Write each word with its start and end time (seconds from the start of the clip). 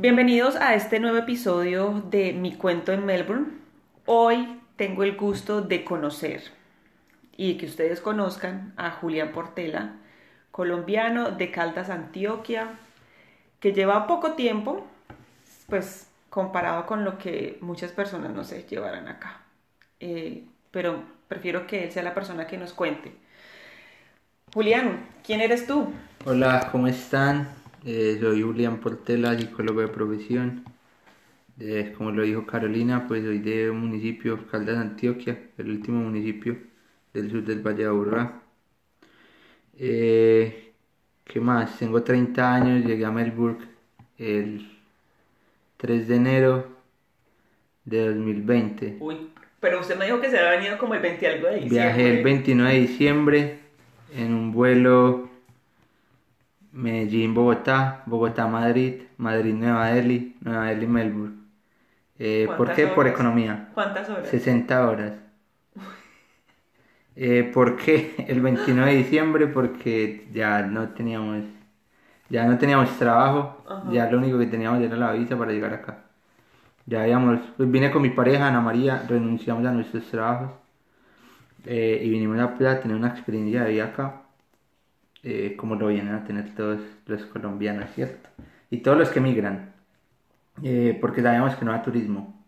Bienvenidos 0.00 0.54
a 0.54 0.76
este 0.76 1.00
nuevo 1.00 1.16
episodio 1.16 2.04
de 2.08 2.32
Mi 2.32 2.54
Cuento 2.54 2.92
en 2.92 3.04
Melbourne. 3.04 3.48
Hoy 4.06 4.60
tengo 4.76 5.02
el 5.02 5.16
gusto 5.16 5.60
de 5.60 5.82
conocer 5.82 6.52
y 7.36 7.58
que 7.58 7.66
ustedes 7.66 8.00
conozcan 8.00 8.74
a 8.76 8.92
Julián 8.92 9.32
Portela, 9.32 9.96
colombiano 10.52 11.32
de 11.32 11.50
Caldas, 11.50 11.90
Antioquia, 11.90 12.78
que 13.58 13.72
lleva 13.72 14.06
poco 14.06 14.34
tiempo, 14.34 14.86
pues 15.66 16.08
comparado 16.30 16.86
con 16.86 17.02
lo 17.04 17.18
que 17.18 17.58
muchas 17.60 17.90
personas, 17.90 18.32
no 18.32 18.44
sé, 18.44 18.68
llevarán 18.70 19.08
acá. 19.08 19.40
Eh, 19.98 20.44
pero 20.70 21.02
prefiero 21.26 21.66
que 21.66 21.82
él 21.82 21.90
sea 21.90 22.04
la 22.04 22.14
persona 22.14 22.46
que 22.46 22.56
nos 22.56 22.72
cuente. 22.72 23.16
Julián, 24.54 25.08
¿quién 25.26 25.40
eres 25.40 25.66
tú? 25.66 25.92
Hola, 26.24 26.68
¿cómo 26.70 26.86
están? 26.86 27.48
Eh, 27.84 28.18
soy 28.20 28.42
Julián 28.42 28.80
Portela, 28.80 29.38
psicólogo 29.38 29.80
de 29.80 29.88
profesión. 29.88 30.64
Eh, 31.60 31.92
como 31.96 32.10
lo 32.10 32.22
dijo 32.22 32.46
Carolina, 32.46 33.06
pues 33.06 33.24
soy 33.24 33.38
de 33.38 33.70
un 33.70 33.80
municipio, 33.80 34.46
Caldas, 34.48 34.78
Antioquia, 34.78 35.38
el 35.58 35.70
último 35.70 36.00
municipio 36.00 36.56
del 37.12 37.30
sur 37.30 37.44
del 37.44 37.60
Valle 37.60 37.82
de 37.82 37.88
Aburrá. 37.88 38.42
Eh, 39.78 40.72
¿Qué 41.24 41.40
más? 41.40 41.78
Tengo 41.78 42.02
30 42.02 42.54
años, 42.54 42.84
llegué 42.84 43.04
a 43.04 43.10
Melbourne 43.10 43.58
el 44.18 44.68
3 45.76 46.08
de 46.08 46.16
enero 46.16 46.68
de 47.84 48.06
2020. 48.08 48.96
Uy, 49.00 49.30
pero 49.60 49.80
usted 49.80 49.96
me 49.96 50.06
dijo 50.06 50.20
que 50.20 50.30
se 50.30 50.38
había 50.38 50.58
venido 50.58 50.78
como 50.78 50.94
el 50.94 51.00
20 51.00 51.26
algo 51.26 51.48
de 51.48 51.54
diciembre. 51.54 51.78
Viajé 51.78 52.18
el 52.18 52.24
29 52.24 52.72
de 52.72 52.80
diciembre 52.80 53.58
en 54.16 54.34
un 54.34 54.52
vuelo 54.52 55.27
Medellín, 56.78 57.34
Bogotá, 57.34 58.02
Bogotá, 58.06 58.46
Madrid, 58.46 59.02
Madrid, 59.16 59.54
Nueva 59.54 59.88
Delhi, 59.88 60.36
Nueva 60.40 60.66
Delhi, 60.66 60.86
Melbourne. 60.86 61.36
Eh, 62.18 62.44
¿Por 62.46 62.56
¿Cuántas 62.56 62.76
qué? 62.76 62.86
Por 62.86 63.06
economía. 63.06 63.70
¿Cuántas 63.74 64.08
horas? 64.08 64.28
60 64.28 64.88
horas. 64.88 65.12
Eh, 67.16 67.50
¿Por 67.52 67.76
qué? 67.76 68.14
El 68.28 68.40
29 68.40 68.92
de 68.92 68.98
diciembre 68.98 69.46
porque 69.48 70.28
ya 70.32 70.62
no 70.62 70.90
teníamos 70.90 71.44
ya 72.30 72.44
no 72.44 72.58
teníamos 72.58 72.90
trabajo, 72.98 73.64
Ajá. 73.68 73.90
ya 73.90 74.10
lo 74.10 74.18
único 74.18 74.38
que 74.38 74.46
teníamos 74.46 74.82
era 74.82 74.96
la 74.96 75.12
visa 75.12 75.36
para 75.38 75.50
llegar 75.50 75.72
acá. 75.72 76.04
Ya 76.86 77.02
habíamos, 77.02 77.40
pues 77.56 77.70
vine 77.70 77.90
con 77.90 78.02
mi 78.02 78.10
pareja 78.10 78.48
Ana 78.48 78.60
María, 78.60 79.04
renunciamos 79.08 79.64
a 79.66 79.72
nuestros 79.72 80.04
trabajos 80.10 80.50
eh, 81.66 82.00
y 82.02 82.08
vinimos 82.10 82.38
a, 82.38 82.44
a 82.44 82.80
tener 82.80 82.96
una 82.96 83.08
experiencia 83.08 83.64
de 83.64 83.70
vida 83.72 83.84
acá, 83.86 84.22
eh, 85.22 85.56
como 85.56 85.74
lo 85.76 85.88
vienen 85.88 86.14
a 86.14 86.24
tener 86.24 86.54
todos 86.54 86.80
los 87.06 87.24
colombianos, 87.26 87.90
¿cierto? 87.94 88.28
Y 88.70 88.78
todos 88.78 88.98
los 88.98 89.10
que 89.10 89.18
emigran, 89.20 89.72
eh, 90.62 90.98
porque 91.00 91.22
sabíamos 91.22 91.56
que 91.56 91.64
no 91.64 91.72
era 91.74 91.82
turismo, 91.82 92.44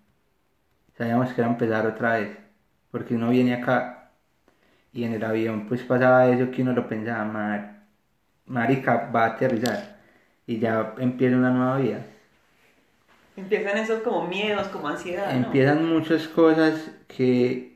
sabíamos 0.97 1.33
que 1.33 1.41
era 1.41 1.51
empezar 1.51 1.87
otra 1.87 2.19
vez, 2.19 2.37
porque 2.91 3.15
uno 3.15 3.31
viene 3.31 3.55
acá 3.55 4.11
y 4.93 5.05
en 5.05 5.15
el 5.15 5.25
avión 5.25 5.67
pues 5.69 5.83
pasaba 5.83 6.29
eso 6.29 6.51
que 6.51 6.63
uno 6.63 6.73
lo 6.73 6.89
pensaba, 6.89 7.25
"Mar- 7.25 7.83
marica, 8.47 9.11
va 9.15 9.25
a 9.25 9.29
aterrizar 9.29 9.99
y 10.47 10.59
ya 10.59 10.95
empieza 10.99 11.37
una 11.37 11.51
nueva 11.51 11.79
vida. 11.79 12.01
Empiezan 13.37 13.79
esos 13.79 14.03
como 14.03 14.27
miedos, 14.27 14.69
como 14.69 14.89
ansiedad, 14.89 15.33
¿no? 15.33 15.47
Empiezan 15.47 15.87
muchas 15.87 16.29
cosas 16.29 16.91
que, 17.09 17.70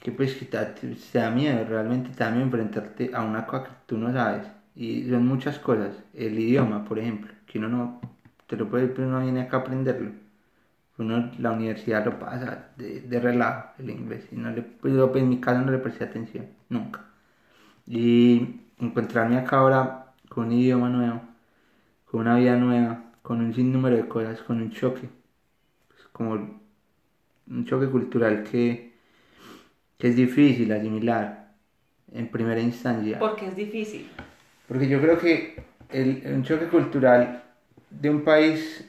que 0.00 0.12
pues 0.12 0.34
que 0.34 0.46
te, 0.46 0.58
te 0.58 1.18
da 1.18 1.30
miedo, 1.30 1.64
realmente 1.68 2.10
te 2.10 2.24
da 2.24 2.30
miedo 2.30 2.44
enfrentarte 2.44 3.10
a 3.14 3.22
una 3.22 3.46
cosa 3.46 3.64
que 3.64 3.70
tú 3.86 3.98
no 3.98 4.12
sabes. 4.12 4.46
Y 4.76 5.08
son 5.10 5.26
muchas 5.26 5.58
cosas. 5.58 5.96
El 6.14 6.38
idioma, 6.38 6.84
por 6.84 6.98
ejemplo, 6.98 7.32
que 7.46 7.58
uno 7.58 7.68
no, 7.68 8.00
te 8.46 8.56
lo 8.56 8.68
puede, 8.68 8.88
pero 8.88 9.08
uno 9.08 9.20
viene 9.20 9.42
acá 9.42 9.58
a 9.58 9.60
aprenderlo. 9.60 10.12
Uno 10.98 11.30
la 11.38 11.52
universidad 11.52 12.04
lo 12.04 12.18
pasa 12.18 12.70
de, 12.76 13.00
de 13.02 13.20
relajo, 13.20 13.70
el 13.78 13.90
inglés. 13.90 14.28
Y 14.32 14.36
no 14.36 14.50
le, 14.50 14.62
pues 14.62 14.94
yo 14.94 15.12
en 15.16 15.28
mi 15.28 15.40
caso 15.40 15.60
no 15.62 15.72
le 15.72 15.78
presté 15.78 16.04
atención, 16.04 16.46
nunca. 16.68 17.04
Y 17.86 18.60
encontrarme 18.78 19.38
acá 19.38 19.58
ahora 19.58 20.14
con 20.28 20.46
un 20.46 20.52
idioma 20.52 20.88
nuevo, 20.88 21.20
con 22.06 22.20
una 22.20 22.36
vida 22.36 22.56
nueva, 22.56 23.04
con 23.22 23.40
un 23.40 23.54
sinnúmero 23.54 23.96
de 23.96 24.08
cosas, 24.08 24.40
con 24.42 24.60
un 24.62 24.70
choque, 24.70 25.08
pues 25.88 26.02
como 26.12 26.32
un 27.48 27.64
choque 27.66 27.88
cultural 27.88 28.44
que, 28.44 28.87
que 29.98 30.08
es 30.08 30.16
difícil 30.16 30.72
asimilar 30.72 31.52
en 32.12 32.28
primera 32.28 32.60
instancia. 32.60 33.18
Porque 33.18 33.46
es 33.46 33.56
difícil. 33.56 34.08
Porque 34.66 34.88
yo 34.88 35.00
creo 35.00 35.18
que 35.18 35.62
el, 35.90 36.22
un 36.26 36.44
choque 36.44 36.68
cultural 36.68 37.42
de 37.90 38.10
un 38.10 38.22
país 38.22 38.88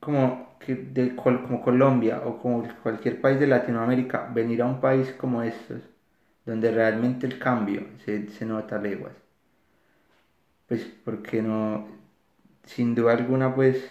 como, 0.00 0.56
que 0.60 0.74
de, 0.74 1.14
como 1.16 1.62
Colombia 1.62 2.22
o 2.24 2.38
como 2.38 2.66
cualquier 2.82 3.20
país 3.20 3.38
de 3.40 3.46
Latinoamérica, 3.46 4.30
venir 4.32 4.62
a 4.62 4.66
un 4.66 4.80
país 4.80 5.12
como 5.12 5.42
estos, 5.42 5.82
donde 6.46 6.70
realmente 6.70 7.26
el 7.26 7.38
cambio 7.38 7.86
se, 8.04 8.28
se 8.28 8.46
nota 8.46 8.76
a 8.76 8.80
leguas. 8.80 9.12
Pues 10.66 10.84
porque 11.04 11.42
no, 11.42 11.88
sin 12.64 12.94
duda 12.94 13.12
alguna, 13.12 13.54
pues, 13.54 13.90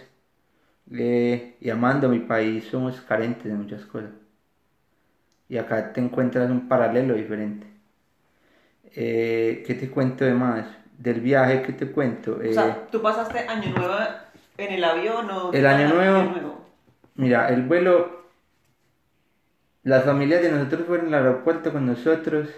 eh, 0.92 1.56
y 1.60 1.70
amando 1.70 2.08
mi 2.08 2.20
país, 2.20 2.64
somos 2.64 3.00
carentes 3.02 3.44
de 3.44 3.54
muchas 3.54 3.84
cosas. 3.84 4.10
Y 5.48 5.56
acá 5.56 5.92
te 5.92 6.00
encuentras 6.00 6.50
un 6.50 6.68
paralelo 6.68 7.14
diferente. 7.14 7.66
Eh, 8.94 9.62
¿Qué 9.66 9.74
te 9.74 9.90
cuento 9.90 10.24
de 10.24 10.34
más? 10.34 10.66
Del 10.96 11.20
viaje, 11.20 11.62
¿qué 11.62 11.72
te 11.72 11.90
cuento? 11.90 12.36
O 12.38 12.42
Eh, 12.42 12.52
sea, 12.54 12.86
¿tú 12.90 13.00
pasaste 13.00 13.38
año 13.40 13.70
nuevo 13.76 13.94
en 14.56 14.72
el 14.74 14.84
avión 14.84 15.30
o...? 15.30 15.52
El 15.52 15.66
año 15.66 15.86
Ah, 15.90 15.94
nuevo- 15.94 16.64
Mira, 17.14 17.48
el 17.48 17.62
vuelo, 17.62 18.24
las 19.82 20.04
familias 20.04 20.42
de 20.42 20.50
nosotros 20.52 20.82
fueron 20.86 21.08
al 21.14 21.26
aeropuerto 21.26 21.72
con 21.72 21.86
nosotros. 21.86 22.48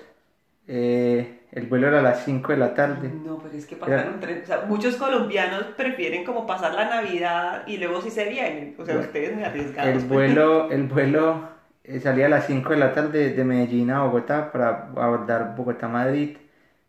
eh, 0.73 1.41
el 1.51 1.67
vuelo 1.67 1.89
era 1.89 1.99
a 1.99 2.03
las 2.03 2.25
5 2.25 2.53
de 2.53 2.59
la 2.59 2.75
tarde. 2.75 3.09
No, 3.09 3.39
pero 3.39 3.57
es 3.57 3.67
que 3.67 3.75
pasaron 3.75 4.21
tres... 4.21 4.45
O 4.45 4.47
sea, 4.47 4.65
muchos 4.69 4.95
colombianos 4.97 5.65
prefieren 5.77 6.25
como 6.25 6.47
pasar 6.47 6.75
la 6.75 6.89
Navidad 6.89 7.65
y 7.67 7.77
luego 7.79 8.01
sí 8.01 8.09
se 8.11 8.29
vienen. 8.29 8.77
O 8.79 8.85
sea, 8.85 8.99
ustedes 8.99 9.35
muy 9.35 9.43
arriesgados. 9.43 9.91
El 10.03 10.09
vuelo, 10.09 10.71
el 10.71 10.85
vuelo 10.85 11.49
eh, 11.97 12.01
salía 12.01 12.27
a 12.27 12.29
las 12.29 12.47
5 12.47 12.71
de 12.71 12.79
la 12.79 12.93
tarde 12.93 13.31
de 13.35 13.45
Medellín 13.45 13.91
a 13.91 14.03
Bogotá 14.05 14.51
para 14.53 14.89
abordar 14.97 15.55
Bogotá-Madrid. 15.57 16.37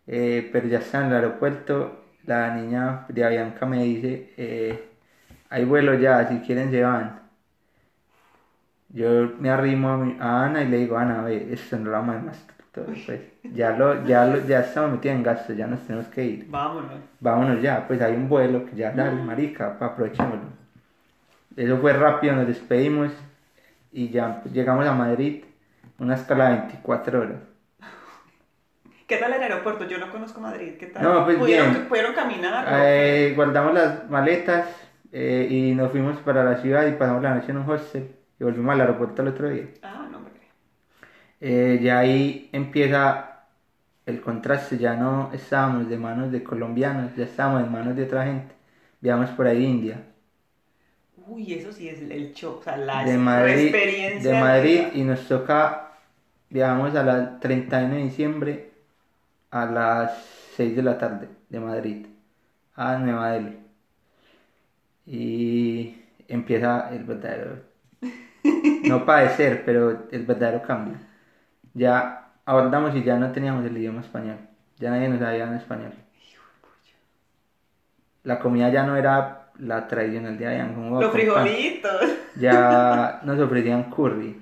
eh, 0.07 0.49
pero 0.51 0.67
ya 0.67 0.79
está 0.79 0.99
en 1.01 1.07
el 1.07 1.13
aeropuerto. 1.15 1.97
La 2.25 2.53
niña 2.55 3.05
de 3.07 3.23
Avianca 3.25 3.65
me 3.65 3.83
dice, 3.83 4.33
eh, 4.37 4.89
hay 5.49 5.65
vuelo 5.65 5.93
ya, 5.95 6.27
si 6.27 6.39
quieren 6.39 6.69
se 6.71 6.83
van. 6.83 7.19
Yo 8.89 9.31
me 9.39 9.49
arrimo 9.49 9.89
a, 9.89 9.97
mi- 9.97 10.17
a 10.19 10.45
Ana 10.45 10.63
y 10.63 10.67
le 10.67 10.77
digo, 10.77 10.97
Ana, 10.97 11.21
ve, 11.23 11.47
esto 11.51 11.77
no 11.77 11.85
lo 11.85 11.91
vamos 11.91 12.15
a 12.15 12.19
más 12.19 12.47
todo, 12.73 12.85
pues, 12.85 13.21
ya, 13.53 13.71
lo, 13.71 14.05
ya, 14.05 14.25
lo, 14.25 14.45
ya 14.47 14.61
estamos 14.61 14.91
metidos 14.93 15.17
en 15.17 15.23
gasto, 15.23 15.53
ya 15.53 15.67
nos 15.67 15.81
tenemos 15.81 16.07
que 16.07 16.23
ir 16.23 16.47
Vámonos. 16.49 16.99
vámonos 17.19 17.61
ya, 17.61 17.85
pues 17.87 18.01
hay 18.01 18.13
un 18.15 18.29
vuelo 18.29 18.65
que 18.65 18.75
ya 18.77 18.91
dale, 18.91 19.21
marica, 19.23 19.77
pa, 19.77 19.87
aprovechémoslo. 19.87 20.43
Eso 21.57 21.77
fue 21.79 21.91
rápido, 21.93 22.33
nos 22.35 22.47
despedimos 22.47 23.11
y 23.91 24.09
ya 24.09 24.43
llegamos 24.51 24.85
a 24.87 24.93
Madrid, 24.93 25.43
una 25.99 26.15
escala 26.15 26.49
de 26.49 26.57
24 26.61 27.19
horas. 27.19 27.37
¿Qué 29.07 29.17
tal 29.17 29.33
el 29.33 29.43
aeropuerto? 29.43 29.85
Yo 29.85 29.97
no 29.97 30.09
conozco 30.09 30.39
Madrid. 30.39 30.77
¿Qué 30.79 30.87
tal? 30.87 31.03
No, 31.03 31.25
pues 31.25 31.37
¿Pudieron, 31.37 31.73
bien. 31.73 31.85
¿Pudieron 31.87 32.13
caminar? 32.13 32.65
Eh, 32.85 33.33
guardamos 33.35 33.73
las 33.73 34.09
maletas 34.09 34.69
eh, 35.11 35.47
y 35.49 35.75
nos 35.75 35.91
fuimos 35.91 36.17
para 36.19 36.45
la 36.45 36.57
ciudad 36.57 36.87
y 36.87 36.93
pasamos 36.93 37.21
la 37.21 37.35
noche 37.35 37.51
en 37.51 37.57
un 37.57 37.69
hostel 37.69 38.15
y 38.39 38.43
volvimos 38.43 38.73
al 38.73 38.81
aeropuerto 38.81 39.21
el 39.21 39.27
otro 39.27 39.49
día. 39.49 39.65
Ah, 39.83 40.07
no, 40.09 40.19
hombre. 40.19 40.33
Eh, 41.41 41.79
ya 41.81 41.99
ahí 41.99 42.49
empieza 42.53 43.47
el 44.05 44.21
contraste, 44.21 44.77
ya 44.77 44.95
no 44.95 45.29
estábamos 45.33 45.89
de 45.89 45.97
manos 45.97 46.31
de 46.31 46.41
colombianos, 46.41 47.13
ya 47.15 47.25
estábamos 47.25 47.63
en 47.63 47.71
manos 47.71 47.95
de 47.97 48.03
otra 48.03 48.23
gente. 48.23 48.55
Viajamos 49.01 49.31
por 49.31 49.45
ahí 49.45 49.65
India. 49.65 50.05
Uy, 51.27 51.53
eso 51.53 51.71
sí 51.71 51.89
es 51.89 52.01
el 52.01 52.33
shock. 52.33 52.59
O 52.59 52.63
sea, 52.63 52.77
la 52.77 53.03
de 53.03 53.17
Madrid, 53.17 53.67
experiencia. 53.67 54.31
de 54.31 54.39
Madrid 54.39 54.81
y 54.93 55.03
nos 55.03 55.27
toca, 55.27 55.93
viajamos 56.49 56.95
a 56.95 57.03
la 57.03 57.39
31 57.39 57.95
de 57.95 58.01
diciembre 58.03 58.71
a 59.51 59.65
las 59.65 60.25
6 60.55 60.75
de 60.75 60.83
la 60.83 60.97
tarde 60.97 61.27
de 61.49 61.59
Madrid 61.59 62.05
a 62.75 62.97
Nueva 62.97 63.31
Delhi. 63.31 63.57
Y 65.05 66.01
empieza 66.27 66.89
el 66.93 67.03
verdadero, 67.03 67.63
no 68.83 69.05
padecer, 69.05 69.63
pero 69.65 70.07
el 70.11 70.25
verdadero 70.25 70.61
cambio. 70.61 70.97
Ya 71.73 72.31
abordamos 72.45 72.95
y 72.95 73.03
ya 73.03 73.17
no 73.17 73.31
teníamos 73.31 73.65
el 73.65 73.77
idioma 73.77 74.01
español, 74.01 74.37
ya 74.77 74.91
nadie 74.91 75.09
nos 75.09 75.19
sabía 75.19 75.45
en 75.45 75.53
español. 75.55 75.93
La 78.23 78.39
comida 78.39 78.69
ya 78.69 78.83
no 78.83 78.95
era 78.95 79.40
la 79.61 79.87
tradicional 79.87 80.37
de 80.37 80.47
allá, 80.47 80.73
como 80.73 80.99
Los 80.99 81.11
frijolitos. 81.11 82.01
ya 82.35 83.21
nos 83.23 83.39
ofrecían 83.39 83.89
curry. 83.91 84.41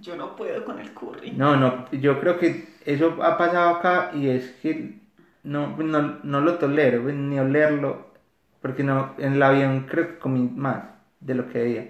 Yo 0.00 0.16
no 0.16 0.34
puedo 0.34 0.64
con 0.64 0.78
el 0.80 0.92
curry. 0.92 1.32
No, 1.32 1.56
no, 1.56 1.90
yo 1.92 2.20
creo 2.20 2.38
que 2.38 2.68
eso 2.84 3.16
ha 3.22 3.38
pasado 3.38 3.76
acá 3.76 4.10
y 4.14 4.28
es 4.28 4.50
que 4.62 4.98
no, 5.44 5.76
no, 5.76 6.18
no 6.22 6.40
lo 6.40 6.54
tolero, 6.58 7.02
pues, 7.02 7.14
ni 7.14 7.38
olerlo, 7.38 8.10
porque 8.60 8.82
no, 8.82 9.14
en 9.18 9.34
el 9.34 9.42
avión 9.42 9.86
creo 9.88 10.08
que 10.08 10.18
comí 10.18 10.50
más. 10.54 10.84
de 11.20 11.34
lo 11.34 11.48
que 11.48 11.62
veía. 11.62 11.88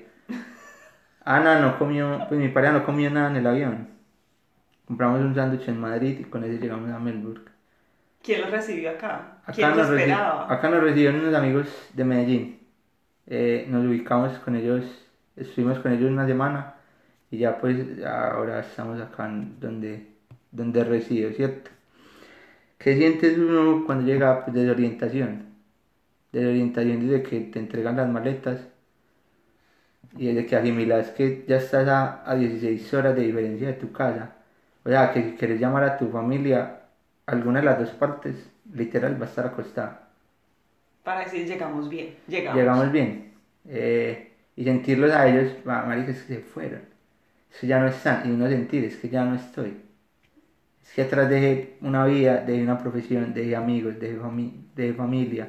Ana 1.25 1.61
no 1.61 1.79
comió, 1.79 2.25
pues 2.29 2.41
mi 2.41 2.49
pareja 2.49 2.73
no 2.73 2.85
comió 2.85 3.11
nada 3.11 3.31
en 3.31 3.37
el 3.37 3.47
avión. 3.47 3.89
Compramos 4.87 5.21
un 5.21 5.35
sándwich 5.35 5.69
en 5.69 5.81
Madrid 5.81 6.19
y 6.21 6.25
con 6.25 6.43
ese 6.43 6.59
llegamos 6.59 6.91
a 6.91 6.99
Melbourne. 6.99 7.45
¿Quién 8.23 8.41
los 8.43 8.51
recibió 8.51 8.91
acá? 8.91 9.43
Acá 9.45 9.53
¿Quién 9.53 9.77
los 9.77 9.89
esperaba? 9.91 10.47
acá 10.47 10.69
nos 10.69 10.83
recibieron 10.83 11.21
unos 11.21 11.35
amigos 11.35 11.67
de 11.95 12.05
Medellín. 12.05 12.61
Eh, 13.27 13.67
nos 13.69 13.87
ubicamos 13.87 14.39
con 14.41 14.57
ellos, 14.57 14.85
estuvimos 15.37 15.79
con 15.81 15.93
ellos 15.93 16.11
una 16.11 16.27
semana 16.27 16.75
y 17.31 17.39
ya 17.39 17.59
pues 17.59 17.77
ahora 18.05 18.61
estamos 18.61 19.01
acá 19.01 19.29
donde, 19.61 20.09
donde 20.53 20.85
resido, 20.85 21.33
¿cierto? 21.33 21.71
¿Qué 22.79 22.97
sientes 22.97 23.39
uno 23.39 23.85
cuando 23.87 24.05
llega 24.07 24.45
pues, 24.45 24.55
desorientación? 24.57 25.47
Desorientación 26.33 27.09
desde 27.09 27.23
que 27.23 27.41
te 27.43 27.59
entregan 27.61 27.97
las 27.97 28.09
maletas 28.09 28.61
y 30.17 30.27
desde 30.27 30.47
que 30.47 30.57
asimilas 30.57 31.11
que 31.11 31.45
ya 31.47 31.57
estás 31.57 31.89
a, 31.89 32.29
a 32.31 32.35
16 32.35 32.95
horas 32.95 33.17
de 33.17 33.23
diferencia 33.23 33.69
de 33.69 33.75
tu 33.75 33.93
casa. 33.93 34.37
O 34.85 34.89
sea, 34.89 35.13
que 35.13 35.23
si 35.23 35.33
quieres 35.37 35.61
llamar 35.61 35.85
a 35.85 35.99
tu 35.99 36.09
familia, 36.11 36.80
alguna 37.33 37.61
de 37.61 37.67
las 37.67 37.79
dos 37.79 37.91
partes, 37.91 38.51
literal, 38.73 39.21
va 39.21 39.27
a 39.27 39.29
estar 39.29 39.47
acostada. 39.47 40.09
Para 41.03 41.21
decir, 41.21 41.47
llegamos 41.47 41.89
bien. 41.89 42.15
Llegamos. 42.27 42.59
Llegamos 42.61 42.93
bien. 42.93 43.33
Eh, 43.69 44.33
y 44.57 44.65
sentirlos 44.65 45.13
a 45.13 45.27
ellos, 45.29 45.53
marica, 45.65 46.13
es 46.13 46.23
que 46.23 46.35
se 46.37 46.41
fueron. 46.41 46.83
Es 47.53 47.59
que 47.61 47.67
ya 47.67 47.81
no 47.81 47.89
están. 47.89 48.29
Y 48.29 48.33
uno 48.33 48.49
sentir, 48.49 48.85
es 48.85 48.97
que 48.97 49.09
ya 49.09 49.25
no 49.25 49.35
estoy. 49.37 49.77
Es 50.83 50.93
que 50.95 51.03
atrás 51.03 51.29
dejé 51.31 51.77
una 51.81 52.05
vida, 52.05 52.39
dejé 52.43 52.63
una 52.63 52.79
profesión, 52.79 53.33
dejé 53.33 53.57
amigos, 53.57 53.99
dejé, 53.99 54.19
fami- 54.19 54.53
dejé 54.75 54.93
familia, 54.95 55.49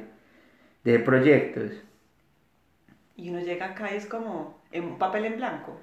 dejé 0.84 1.00
proyectos. 1.00 1.72
Y 3.16 3.30
uno 3.30 3.40
llega 3.40 3.66
acá 3.66 3.92
y 3.92 3.96
es 3.96 4.06
como 4.06 4.58
en 4.70 4.84
un 4.84 4.98
papel 4.98 5.24
en 5.24 5.36
blanco. 5.36 5.78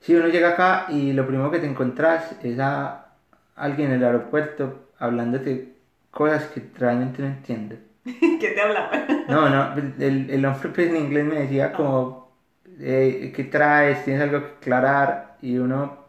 Si 0.00 0.14
uno 0.14 0.28
llega 0.28 0.50
acá 0.50 0.86
y 0.88 1.12
lo 1.12 1.26
primero 1.26 1.50
que 1.50 1.58
te 1.58 1.66
encontrás 1.66 2.36
es 2.42 2.58
a 2.58 3.14
alguien 3.54 3.90
en 3.90 3.96
el 3.98 4.04
aeropuerto 4.04 4.91
hablándote 5.02 5.74
cosas 6.10 6.46
que 6.46 6.70
realmente 6.78 7.22
no 7.22 7.28
entiendo. 7.28 7.76
¿Qué 8.04 8.52
te 8.54 8.60
hablaba? 8.60 8.90
No, 9.26 9.48
no, 9.50 9.74
el, 9.98 10.30
el 10.30 10.44
hombre 10.44 10.70
pues, 10.70 10.88
en 10.88 10.96
inglés 10.96 11.24
me 11.24 11.40
decía 11.40 11.72
como, 11.72 12.32
eh, 12.80 13.32
¿qué 13.34 13.44
traes? 13.44 14.04
¿Tienes 14.04 14.22
algo 14.22 14.40
que 14.40 14.46
aclarar? 14.58 15.36
Y 15.42 15.58
uno 15.58 16.06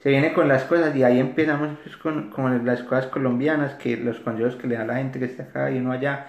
se 0.00 0.10
viene 0.10 0.32
con 0.32 0.48
las 0.48 0.64
cosas 0.64 0.94
y 0.96 1.04
ahí 1.04 1.18
empezamos 1.20 1.78
pues, 1.82 1.96
con, 1.96 2.30
con 2.30 2.64
las 2.66 2.82
cosas 2.84 3.06
colombianas, 3.08 3.74
que 3.74 3.96
los 3.96 4.20
consejos 4.20 4.56
que 4.56 4.66
le 4.68 4.76
da 4.76 4.84
la 4.84 4.96
gente 4.96 5.18
que 5.18 5.26
está 5.26 5.44
acá 5.44 5.70
y 5.70 5.78
uno 5.78 5.92
allá, 5.92 6.28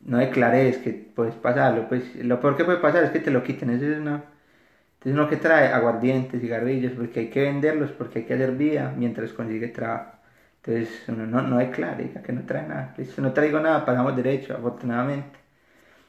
no 0.00 0.18
declares 0.18 0.78
que 0.78 0.92
puedes 0.92 1.34
pasarlo, 1.36 1.88
pues 1.88 2.14
lo 2.16 2.40
peor 2.40 2.56
que 2.56 2.64
puede 2.64 2.78
pasar 2.78 3.04
es 3.04 3.10
que 3.10 3.20
te 3.20 3.30
lo 3.30 3.42
quiten, 3.42 3.70
eso 3.70 3.86
es 3.86 3.98
una... 3.98 4.24
Entonces 4.94 5.14
uno 5.20 5.28
que 5.28 5.36
trae 5.36 5.68
aguardientes, 5.68 6.40
cigarrillos, 6.40 6.92
porque 6.94 7.20
hay 7.20 7.30
que 7.30 7.42
venderlos, 7.42 7.92
porque 7.92 8.20
hay 8.20 8.26
que 8.26 8.34
hacer 8.34 8.52
vida 8.52 8.94
mientras 8.96 9.32
consigue 9.32 9.68
trabajo. 9.68 10.13
Entonces 10.66 11.04
uno 11.08 11.26
no, 11.26 11.42
no 11.42 11.58
declare, 11.58 12.04
diga 12.04 12.22
que 12.22 12.32
no 12.32 12.42
trae 12.46 12.66
nada. 12.66 12.94
Listo, 12.96 13.20
no 13.20 13.32
traigo 13.32 13.60
nada, 13.60 13.84
pasamos 13.84 14.16
derecho, 14.16 14.54
afortunadamente. 14.54 15.38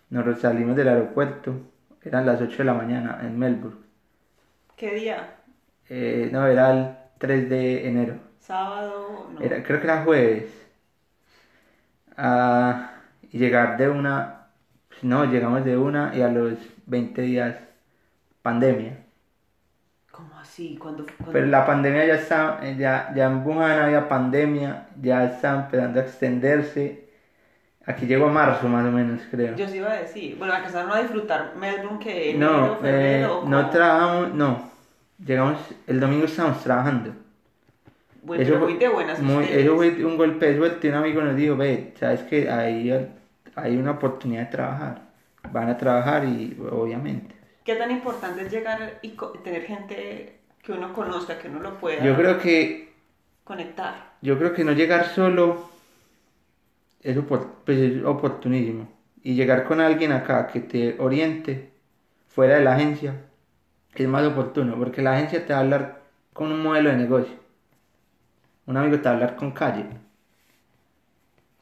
Nos 0.10 0.40
salimos 0.40 0.78
del 0.78 0.88
aeropuerto, 0.88 1.54
eran 2.02 2.26
las 2.26 2.40
8 2.40 2.60
de 2.60 2.64
la 2.64 2.74
mañana 2.74 3.20
en 3.22 3.38
Melbourne. 3.38 3.80
¿Qué 4.78 4.96
día? 4.96 5.36
Eh, 5.90 6.30
no, 6.32 6.48
era 6.48 6.72
el 6.72 6.96
3 7.18 7.50
de 7.50 7.88
enero. 7.88 8.18
¿Sábado? 8.40 9.30
No. 9.34 9.42
Era, 9.42 9.62
creo 9.62 9.80
que 9.80 9.88
era 9.88 10.04
jueves. 10.04 10.68
Ah, 12.16 12.94
y 13.32 13.38
llegar 13.38 13.78
de 13.78 13.90
una, 13.90 14.48
pues 14.88 15.04
no, 15.04 15.26
llegamos 15.26 15.66
de 15.66 15.76
una 15.76 16.16
y 16.16 16.22
a 16.22 16.30
los 16.30 16.58
20 16.86 17.22
días 17.22 17.58
pandemia. 18.42 19.05
¿Cómo 20.56 20.68
así? 20.70 20.78
¿Cuándo, 20.78 21.06
cuándo- 21.18 21.32
Pero 21.34 21.46
la 21.48 21.66
pandemia 21.66 22.06
ya 22.06 22.16
está, 22.16 22.60
eh, 22.64 22.76
ya, 22.78 23.12
ya 23.16 23.26
en 23.26 23.46
Wuhan 23.46 23.72
había 23.80 24.08
pandemia, 24.08 24.88
ya 25.02 25.26
está 25.26 25.56
empezando 25.56 26.00
a 26.00 26.04
extenderse. 26.04 27.06
Aquí 27.86 28.06
llegó 28.08 28.28
a 28.28 28.32
marzo 28.32 28.68
más 28.68 28.86
o 28.86 28.92
menos, 28.92 29.22
creo. 29.30 29.56
Yo 29.56 29.68
sí 29.68 29.78
iba 29.78 29.92
a 29.92 29.96
decir. 30.02 30.38
Bueno, 30.38 30.54
alcanzaron 30.54 30.92
a 30.92 31.02
disfrutar 31.02 31.54
Melbourne 31.56 32.00
que 32.00 32.32
enero, 32.32 32.52
No, 32.52 32.74
eh, 32.74 32.78
febrero. 32.82 33.40
¿o 33.42 33.50
no 33.50 33.70
trabajamos, 33.70 34.34
no. 34.34 34.72
Llegamos, 35.24 35.60
el 35.88 36.00
domingo 36.00 36.26
estábamos 36.26 36.64
trabajando. 36.64 37.14
Bueno, 38.24 38.42
Eso 38.42 38.58
fue 38.58 38.70
muy 38.70 38.78
de 38.78 38.88
buenas 38.88 39.20
muy- 39.22 39.46
eso 39.46 39.76
fue 39.76 40.04
un 40.04 40.18
golpe 40.18 40.48
de 40.48 40.58
suerte. 40.58 40.90
Un 40.90 40.96
amigo 40.96 41.22
nos 41.22 41.36
dijo, 41.36 41.56
ve, 41.56 41.94
sabes 42.00 42.22
que 42.24 42.50
hay, 42.50 43.08
hay 43.56 43.78
una 43.78 43.92
oportunidad 43.92 44.42
de 44.46 44.52
trabajar. 44.52 45.02
Van 45.52 45.70
a 45.70 45.78
trabajar 45.78 46.24
y 46.26 46.58
obviamente. 46.72 47.36
¿Qué 47.64 47.76
tan 47.76 47.92
importante 47.92 48.42
es 48.44 48.52
llegar 48.52 48.98
y 49.04 49.16
tener 49.44 49.62
gente 49.64 50.40
que 50.66 50.72
uno 50.74 50.94
conozca, 50.94 51.38
que 51.40 51.48
uno 51.48 51.60
lo 51.60 51.78
pueda 51.78 52.04
Yo 52.04 52.16
creo 52.16 52.40
que, 52.40 52.94
conectar? 53.44 53.96
yo 54.22 54.38
creo 54.38 54.54
que 54.54 54.64
no 54.64 54.72
llegar 54.74 55.06
solo 55.08 55.70
es, 57.02 57.18
pues 57.66 57.78
es 57.80 58.04
oportunísimo. 58.04 58.88
Y 59.24 59.36
llegar 59.36 59.66
con 59.66 59.80
alguien 59.82 60.12
acá 60.12 60.48
que 60.48 60.60
te 60.60 60.98
oriente 61.00 61.72
fuera 62.28 62.56
de 62.58 62.64
la 62.64 62.76
agencia 62.76 63.22
es 63.96 64.08
más 64.08 64.26
oportuno, 64.26 64.78
porque 64.78 65.02
la 65.02 65.14
agencia 65.14 65.46
te 65.46 65.54
va 65.54 65.60
a 65.60 65.64
hablar 65.64 66.02
con 66.34 66.52
un 66.52 66.62
modelo 66.64 66.90
de 66.92 66.98
negocio. 66.98 67.36
Un 68.68 68.76
amigo 68.78 68.98
te 68.98 69.04
va 69.06 69.12
a 69.12 69.14
hablar 69.14 69.36
con 69.38 69.52
calle. 69.54 69.86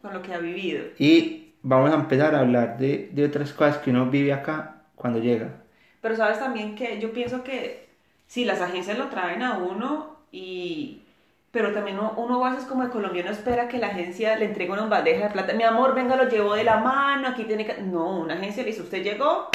Con 0.01 0.13
lo 0.13 0.21
que 0.21 0.33
ha 0.33 0.37
vivido. 0.39 0.83
Y 0.97 1.53
vamos 1.61 1.91
a 1.91 1.95
empezar 1.95 2.33
a 2.33 2.39
hablar 2.39 2.77
de, 2.79 3.09
de 3.13 3.25
otras 3.25 3.53
cosas 3.53 3.77
que 3.77 3.91
uno 3.91 4.09
vive 4.09 4.33
acá 4.33 4.85
cuando 4.95 5.19
llega. 5.19 5.49
Pero 6.01 6.15
sabes 6.15 6.39
también 6.39 6.75
que 6.75 6.99
yo 6.99 7.13
pienso 7.13 7.43
que 7.43 7.92
sí, 8.27 8.45
las 8.45 8.61
agencias 8.61 8.97
lo 8.97 9.07
traen 9.07 9.41
a 9.43 9.57
uno 9.57 10.17
y... 10.31 10.99
Pero 11.51 11.71
también 11.71 11.99
uno, 11.99 12.15
uno 12.17 12.43
a 12.43 12.49
veces 12.49 12.65
como 12.65 12.81
el 12.81 12.89
colombiano 12.89 13.29
espera 13.29 13.67
que 13.67 13.77
la 13.77 13.87
agencia 13.87 14.35
le 14.37 14.45
entregue 14.45 14.71
una 14.71 14.87
bandeja 14.87 15.25
de 15.25 15.29
plata. 15.33 15.53
Mi 15.53 15.63
amor, 15.63 15.93
venga, 15.93 16.15
lo 16.15 16.27
llevo 16.27 16.55
de 16.55 16.63
la 16.63 16.77
mano, 16.77 17.27
aquí 17.27 17.43
tiene 17.43 17.63
que... 17.63 17.79
No, 17.79 18.17
una 18.21 18.33
agencia 18.33 18.63
le 18.63 18.69
dice, 18.69 18.81
usted 18.81 19.03
llegó, 19.03 19.49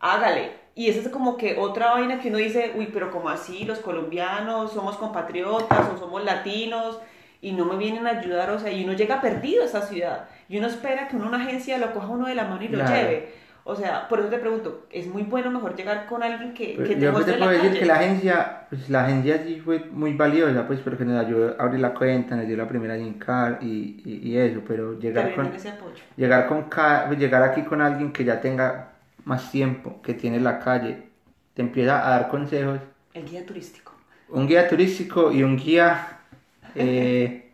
hágale. 0.00 0.50
Y 0.74 0.88
esa 0.88 1.00
es 1.00 1.08
como 1.10 1.36
que 1.36 1.56
otra 1.58 1.92
vaina 1.92 2.18
que 2.20 2.28
uno 2.28 2.38
dice, 2.38 2.72
uy, 2.76 2.86
pero 2.92 3.10
como 3.10 3.28
así, 3.28 3.64
los 3.64 3.78
colombianos 3.78 4.72
somos 4.72 4.96
compatriotas 4.96 5.88
o 5.94 5.98
somos 5.98 6.24
latinos 6.24 6.98
y 7.40 7.52
no 7.52 7.64
me 7.64 7.76
vienen 7.76 8.06
a 8.06 8.18
ayudar, 8.18 8.50
o 8.50 8.58
sea, 8.58 8.72
y 8.72 8.82
uno 8.84 8.94
llega 8.94 9.20
perdido 9.20 9.62
a 9.62 9.66
esa 9.66 9.82
ciudad 9.82 10.28
y 10.48 10.58
uno 10.58 10.66
espera 10.68 11.08
que 11.08 11.16
uno, 11.16 11.28
una 11.28 11.42
agencia 11.44 11.76
lo 11.78 11.92
coja 11.92 12.06
uno 12.08 12.26
de 12.26 12.34
la 12.34 12.44
mano 12.44 12.62
y 12.62 12.68
lo 12.68 12.78
Claro. 12.78 12.94
lleve. 12.94 13.34
O 13.64 13.76
sea, 13.76 14.08
por 14.08 14.20
eso 14.20 14.28
te 14.28 14.38
pregunto, 14.38 14.86
¿es 14.90 15.06
muy 15.06 15.22
bueno 15.22 15.50
mejor 15.50 15.76
llegar 15.76 16.06
con 16.06 16.22
alguien 16.22 16.52
que, 16.54 16.74
Pues, 16.74 16.88
que 16.88 16.96
te 16.96 17.00
yo 17.00 17.12
te 17.24 17.36
la 17.38 17.38
puedo 17.38 17.50
decir 17.50 17.70
calle? 17.70 17.78
que 17.78 17.84
la 17.86 17.94
agencia, 17.96 18.66
pues 18.70 18.88
la 18.88 19.04
agencia 19.04 19.42
sí 19.44 19.60
fue 19.60 19.80
muy 19.90 20.14
valiosa, 20.14 20.66
pues 20.66 20.80
porque 20.80 21.04
nos 21.04 21.18
ayudó 21.24 21.56
a 21.58 21.62
abrir 21.64 21.80
la 21.80 21.94
cuenta, 21.94 22.34
nos 22.36 22.46
dio 22.46 22.56
la 22.56 22.66
primera 22.68 22.96
SIM 22.96 23.18
card 23.18 23.62
y, 23.62 24.02
y, 24.04 24.30
y 24.30 24.36
eso, 24.38 24.62
pero 24.66 24.98
llegar 24.98 25.34
con, 25.34 25.46
ese 25.54 25.68
apoyo. 25.70 26.02
llegar 26.16 26.46
con 26.48 26.68
pues, 26.70 27.18
llegar 27.18 27.42
aquí 27.42 27.62
con 27.64 27.80
alguien 27.82 28.12
que 28.12 28.24
ya 28.24 28.40
tenga 28.40 28.92
más 29.24 29.50
tiempo, 29.50 30.00
que 30.02 30.14
tiene 30.14 30.40
la 30.40 30.58
calle, 30.58 31.10
te 31.54 31.62
empieza 31.62 32.06
a 32.06 32.10
dar 32.10 32.28
consejos, 32.28 32.80
El 33.14 33.24
guía 33.28 33.44
turístico. 33.46 33.92
un 34.28 34.46
guía 34.48 34.68
turístico 34.68 35.30
y 35.32 35.42
un 35.42 35.56
guía 35.56 36.18
eh, 36.74 37.52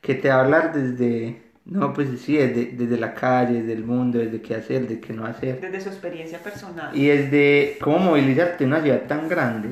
que 0.00 0.14
te 0.16 0.28
va 0.28 0.36
a 0.36 0.40
hablar 0.40 0.72
desde, 0.74 1.42
no 1.66 1.92
pues 1.92 2.08
sí, 2.20 2.36
desde, 2.36 2.66
desde 2.72 2.96
la 2.96 3.12
calle, 3.12 3.60
desde 3.60 3.72
el 3.72 3.84
mundo, 3.84 4.18
desde 4.18 4.40
qué 4.40 4.54
hacer, 4.54 4.82
desde 4.82 5.00
qué 5.00 5.12
no 5.12 5.26
hacer. 5.26 5.60
Desde 5.60 5.80
su 5.80 5.88
experiencia 5.88 6.38
personal. 6.38 6.96
Y 6.96 7.10
es 7.10 7.30
de 7.30 7.76
cómo 7.80 7.98
movilizarte 7.98 8.64
en 8.64 8.70
una 8.70 8.82
ciudad 8.82 9.02
tan 9.08 9.28
grande, 9.28 9.70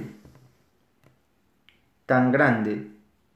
tan 2.05 2.33
grande 2.33 2.89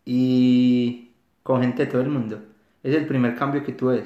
y 0.04 1.12
con 1.44 1.62
gente 1.62 1.86
de 1.86 1.90
todo 1.90 2.02
el 2.02 2.08
mundo. 2.08 2.42
Es 2.82 2.96
el 2.96 3.06
primer 3.06 3.36
cambio 3.36 3.62
que 3.62 3.72
tú 3.72 3.86
ves, 3.86 4.04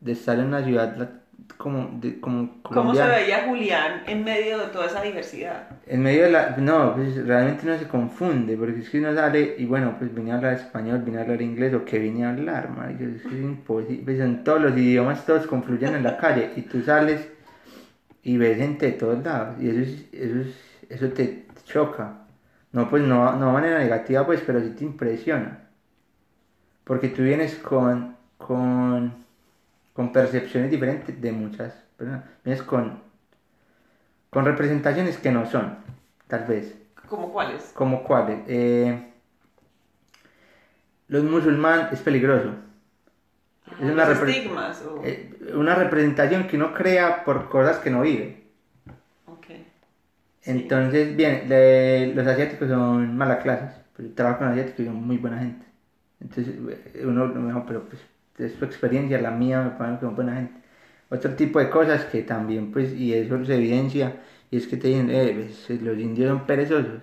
de 0.00 0.12
estar 0.12 0.38
en 0.38 0.46
una 0.46 0.64
ciudad 0.64 1.22
como, 1.56 1.98
de, 2.00 2.20
como 2.20 2.62
¿Cómo 2.62 2.94
se 2.94 3.06
veía 3.06 3.44
Julián 3.46 4.02
en 4.06 4.24
medio 4.24 4.58
de 4.58 4.66
toda 4.68 4.86
esa 4.86 5.02
diversidad? 5.02 5.68
En 5.86 6.02
medio 6.02 6.24
de 6.24 6.30
la... 6.30 6.56
No, 6.56 6.94
pues 6.94 7.16
realmente 7.26 7.66
uno 7.66 7.78
se 7.78 7.88
confunde, 7.88 8.56
porque 8.56 8.80
es 8.80 8.90
que 8.90 8.98
uno 8.98 9.14
sale 9.14 9.54
y 9.58 9.64
bueno, 9.64 9.94
pues 9.98 10.14
vine 10.14 10.32
a 10.32 10.36
hablar 10.36 10.54
español, 10.54 11.02
vine 11.04 11.18
a 11.18 11.22
hablar 11.22 11.40
inglés 11.42 11.74
o 11.74 11.84
que 11.84 11.98
vine 11.98 12.24
a 12.24 12.30
hablar, 12.30 12.68
es 12.90 13.22
que 13.22 13.28
es 13.36 13.42
imposible. 13.42 14.02
Pues 14.04 14.20
en 14.20 14.44
todos 14.44 14.60
los 14.60 14.76
idiomas 14.76 15.24
todos 15.24 15.46
confluyen 15.46 15.94
en 15.94 16.02
la 16.02 16.16
calle 16.18 16.50
y 16.56 16.62
tú 16.62 16.82
sales 16.82 17.28
y 18.22 18.36
ves 18.36 18.58
gente 18.58 18.86
de 18.86 18.92
todos 18.92 19.24
lados 19.24 19.56
y 19.60 19.70
eso, 19.70 19.80
es, 19.80 20.04
eso, 20.12 20.40
es- 20.40 20.90
eso 20.90 21.08
te 21.12 21.46
choca. 21.64 22.24
No, 22.72 22.88
pues 22.90 23.02
no, 23.02 23.34
no 23.36 23.46
de 23.46 23.52
manera 23.52 23.78
negativa, 23.78 24.26
pues, 24.26 24.42
pero 24.46 24.60
sí 24.60 24.70
te 24.70 24.84
impresiona. 24.84 25.68
Porque 26.84 27.08
tú 27.08 27.22
vienes 27.22 27.54
con, 27.56 28.16
con, 28.38 29.12
con 29.98 30.12
percepciones 30.12 30.70
diferentes 30.70 31.20
de 31.20 31.32
muchas 31.32 31.72
personas. 31.96 32.22
Vienes 32.44 32.62
con, 32.62 33.00
con 34.30 34.44
representaciones 34.44 35.18
que 35.18 35.32
no 35.32 35.44
son, 35.50 35.76
tal 36.28 36.44
vez. 36.44 36.72
¿Cómo 37.08 37.32
cuáles? 37.32 37.72
¿Como 37.74 38.04
cuáles? 38.04 38.38
Eh, 38.46 39.10
los 41.08 41.24
musulmanes 41.24 41.92
es 41.94 41.98
peligroso. 42.00 42.50
Ah, 43.66 43.72
Es 43.80 43.90
una 43.90 44.06
repre- 44.06 44.28
estigmas. 44.28 44.82
o- 44.82 45.02
Eh, 45.04 45.36
una 45.56 45.74
representación 45.74 46.46
que 46.46 46.54
uno 46.54 46.72
crea 46.74 47.24
por 47.24 47.48
cosas 47.48 47.78
que 47.80 47.90
no 47.90 48.02
vive. 48.02 48.44
Ok. 49.26 49.46
Entonces, 50.44 51.16
bien, 51.16 52.14
los 52.14 52.24
asiáticos 52.24 52.68
son 52.68 53.16
malas 53.16 53.42
clases, 53.42 53.74
pero 53.96 54.10
trabajo 54.10 54.38
con 54.38 54.48
asiáticos 54.52 54.78
y 54.78 54.84
son 54.84 54.94
muy 55.04 55.16
buena 55.16 55.40
gente. 55.40 55.66
Entonces, 56.20 56.54
eh, 56.94 57.02
uno 57.04 57.26
me 57.26 57.48
dijo, 57.48 57.64
pero 57.66 57.82
pues, 57.88 58.00
es 58.38 58.54
tu 58.58 58.64
experiencia, 58.64 59.20
la 59.20 59.30
mía 59.30 59.62
me 59.62 59.70
parece 59.70 60.00
que 60.00 60.06
son 60.06 60.16
buena 60.16 60.34
gente. 60.36 60.60
Otro 61.10 61.34
tipo 61.34 61.58
de 61.58 61.70
cosas 61.70 62.04
que 62.06 62.22
también, 62.22 62.70
pues, 62.72 62.92
y 62.94 63.14
eso 63.14 63.44
se 63.44 63.54
evidencia, 63.56 64.16
y 64.50 64.56
es 64.58 64.66
que 64.66 64.76
te 64.76 64.88
dicen, 64.88 65.10
eh, 65.10 65.32
pues, 65.66 65.80
los 65.82 65.98
indios 65.98 66.28
son 66.30 66.46
perezosos. 66.46 67.02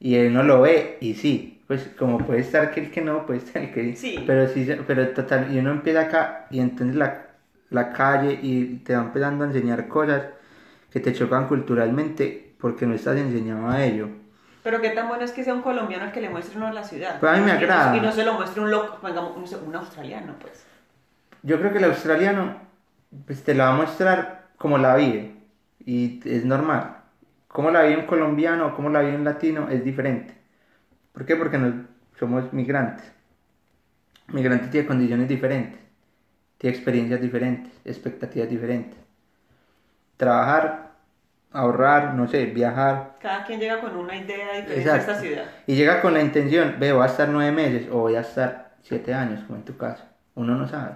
Y 0.00 0.16
él 0.16 0.32
no 0.34 0.42
lo 0.42 0.62
ve, 0.62 0.98
y 1.00 1.14
sí, 1.14 1.62
pues 1.66 1.88
como 1.98 2.18
puede 2.18 2.40
estar 2.40 2.72
que 2.72 2.80
el 2.80 2.90
que 2.90 3.00
no, 3.02 3.24
puede 3.26 3.38
estar 3.40 3.62
el 3.62 3.72
que 3.72 3.94
Sí. 3.96 4.16
Pero 4.26 4.48
sí, 4.48 4.66
pero 4.86 5.08
total, 5.10 5.54
y 5.54 5.58
uno 5.58 5.70
empieza 5.70 6.02
acá, 6.02 6.46
y 6.50 6.60
entonces 6.60 6.96
la, 6.96 7.28
la 7.70 7.92
calle, 7.92 8.38
y 8.42 8.78
te 8.84 8.94
va 8.96 9.02
empezando 9.02 9.44
a 9.44 9.48
enseñar 9.48 9.88
cosas 9.88 10.24
que 10.90 11.00
te 11.00 11.12
chocan 11.12 11.48
culturalmente, 11.48 12.54
porque 12.58 12.86
no 12.86 12.94
estás 12.94 13.16
enseñado 13.18 13.68
a 13.68 13.84
ello. 13.84 14.21
Pero 14.62 14.80
qué 14.80 14.90
tan 14.90 15.08
bueno 15.08 15.24
es 15.24 15.32
que 15.32 15.42
sea 15.44 15.54
un 15.54 15.62
colombiano 15.62 16.04
el 16.04 16.12
que 16.12 16.20
le 16.20 16.30
muestre 16.30 16.56
uno 16.56 16.70
la 16.72 16.84
ciudad. 16.84 17.18
Pues 17.18 17.32
a 17.32 17.36
mí 17.36 17.40
me 17.42 17.52
no- 17.52 17.58
agrada. 17.58 17.96
Y 17.96 18.00
no 18.00 18.12
se 18.12 18.24
lo 18.24 18.34
muestre 18.34 18.62
un 18.62 18.70
loco, 18.70 19.06
digamos, 19.06 19.36
un, 19.36 19.74
australiano, 19.74 20.34
pues. 20.40 20.64
Yo 21.42 21.58
creo 21.58 21.72
que 21.72 21.78
el 21.78 21.84
australiano, 21.84 22.56
pues 23.26 23.42
te 23.42 23.54
la 23.54 23.64
va 23.70 23.74
a 23.74 23.76
mostrar 23.76 24.46
como 24.58 24.78
la 24.78 24.94
vive, 24.94 25.34
y 25.84 26.20
es 26.24 26.44
normal. 26.44 26.98
Cómo 27.48 27.70
la 27.70 27.82
vive 27.82 28.00
un 28.00 28.06
colombiano 28.06 28.74
cómo 28.74 28.88
la 28.88 29.00
vive 29.00 29.16
un 29.16 29.24
latino 29.24 29.68
es 29.68 29.84
diferente. 29.84 30.34
¿Por 31.12 31.26
qué? 31.26 31.34
Porque 31.36 31.58
nos- 31.58 31.74
somos 32.18 32.52
migrantes. 32.52 33.10
Migrante 34.28 34.68
tiene 34.68 34.86
condiciones 34.86 35.28
diferentes, 35.28 35.80
tiene 36.56 36.76
experiencias 36.76 37.20
diferentes, 37.20 37.72
expectativas 37.84 38.48
diferentes. 38.48 38.98
Trabajar, 40.16 40.81
ahorrar, 41.52 42.14
no 42.14 42.26
sé, 42.28 42.46
viajar. 42.46 43.16
Cada 43.20 43.44
quien 43.44 43.60
llega 43.60 43.80
con 43.80 43.96
una 43.96 44.16
idea 44.16 44.52
diferente 44.54 44.78
Exacto. 44.80 45.12
esta 45.12 45.20
ciudad. 45.20 45.44
Y 45.66 45.74
llega 45.74 46.00
con 46.00 46.14
la 46.14 46.22
intención, 46.22 46.76
ve, 46.78 46.92
voy 46.92 47.02
a 47.02 47.06
estar 47.06 47.28
nueve 47.28 47.52
meses 47.52 47.88
o 47.90 47.98
voy 47.98 48.16
a 48.16 48.20
estar 48.20 48.72
siete 48.82 49.14
años, 49.14 49.42
como 49.44 49.58
en 49.58 49.64
tu 49.64 49.76
caso. 49.76 50.04
Uno 50.34 50.56
no 50.56 50.66
sabe. 50.68 50.92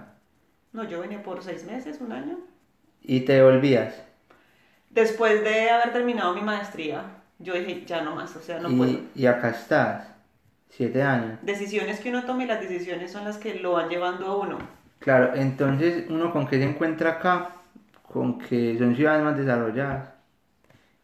No, 0.73 0.83
yo 0.83 0.99
venía 0.99 1.21
por 1.23 1.43
seis 1.43 1.65
meses, 1.65 1.99
un 2.01 2.11
año. 2.11 2.37
Y 3.01 3.21
te 3.21 3.33
devolvías. 3.33 3.93
Después 4.89 5.43
de 5.43 5.69
haber 5.69 5.93
terminado 5.93 6.33
mi 6.33 6.41
maestría, 6.41 7.03
yo 7.39 7.53
dije, 7.53 7.83
ya 7.85 8.01
no 8.01 8.15
más, 8.15 8.35
o 8.35 8.41
sea, 8.41 8.59
no 8.59 8.69
puedo. 8.75 8.91
y, 8.91 9.09
y 9.15 9.25
acá 9.27 9.49
estás, 9.49 10.07
siete 10.69 11.03
años. 11.03 11.39
Decisiones 11.43 11.99
que 11.99 12.09
uno 12.09 12.25
tome, 12.25 12.45
las 12.47 12.61
decisiones 12.61 13.11
son 13.11 13.25
las 13.25 13.37
que 13.37 13.55
lo 13.55 13.73
van 13.73 13.89
llevando 13.89 14.25
a 14.27 14.37
uno. 14.37 14.57
Claro, 14.99 15.35
entonces 15.35 16.05
uno 16.09 16.33
con 16.33 16.47
qué 16.47 16.57
se 16.57 16.63
encuentra 16.63 17.11
acá, 17.11 17.49
con 18.01 18.39
que 18.39 18.75
son 18.79 18.95
ciudades 18.95 19.23
más 19.23 19.37
desarrolladas 19.37 20.16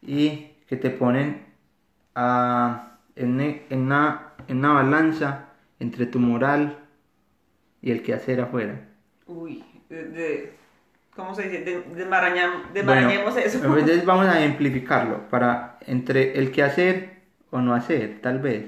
y 0.06 0.50
que 0.68 0.76
te 0.76 0.90
ponen 0.90 1.42
a, 2.14 2.98
en, 3.16 3.36
ne- 3.36 3.62
en 3.70 3.80
una, 3.82 4.32
en 4.48 4.58
una 4.58 4.72
balanza 4.72 5.46
entre 5.80 6.06
tu 6.06 6.18
moral 6.18 6.78
y 7.82 7.90
el 7.90 8.02
que 8.02 8.14
hacer 8.14 8.40
afuera. 8.40 8.80
Uy, 9.26 9.64
de, 9.88 10.04
de- 10.04 10.52
¿cómo 11.14 11.34
se 11.34 11.42
dice? 11.48 11.64
De, 11.64 11.84
desmarañam- 11.96 12.72
Bueno, 12.82 13.08
eso. 13.44 13.58
Entonces 13.80 14.04
vamos 14.06 14.26
a 14.26 14.38
ejemplificarlo 14.38 15.28
para 15.28 15.78
entre 15.86 16.38
el 16.38 16.50
que 16.50 16.62
hacer 16.62 17.14
o 17.50 17.60
no 17.60 17.74
hacer, 17.74 18.20
tal 18.20 18.38
vez. 18.40 18.66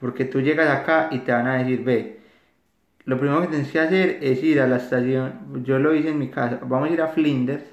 Porque 0.00 0.24
tú 0.24 0.40
llegas 0.40 0.68
acá 0.68 1.08
y 1.10 1.20
te 1.20 1.32
van 1.32 1.46
a 1.46 1.56
decir, 1.58 1.84
ve, 1.84 2.20
lo 3.04 3.18
primero 3.18 3.42
que 3.42 3.48
tienes 3.48 3.70
que 3.70 3.80
hacer 3.80 4.18
es 4.22 4.42
ir 4.42 4.60
a 4.60 4.66
la 4.66 4.76
estación, 4.76 5.62
yo 5.64 5.78
lo 5.78 5.94
hice 5.94 6.10
en 6.10 6.18
mi 6.18 6.30
casa, 6.30 6.58
vamos 6.62 6.90
a 6.90 6.92
ir 6.92 7.02
a 7.02 7.08
Flinders 7.08 7.64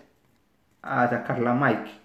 a 0.82 1.08
sacar 1.10 1.40
la 1.40 1.54
Mikey. 1.54 2.01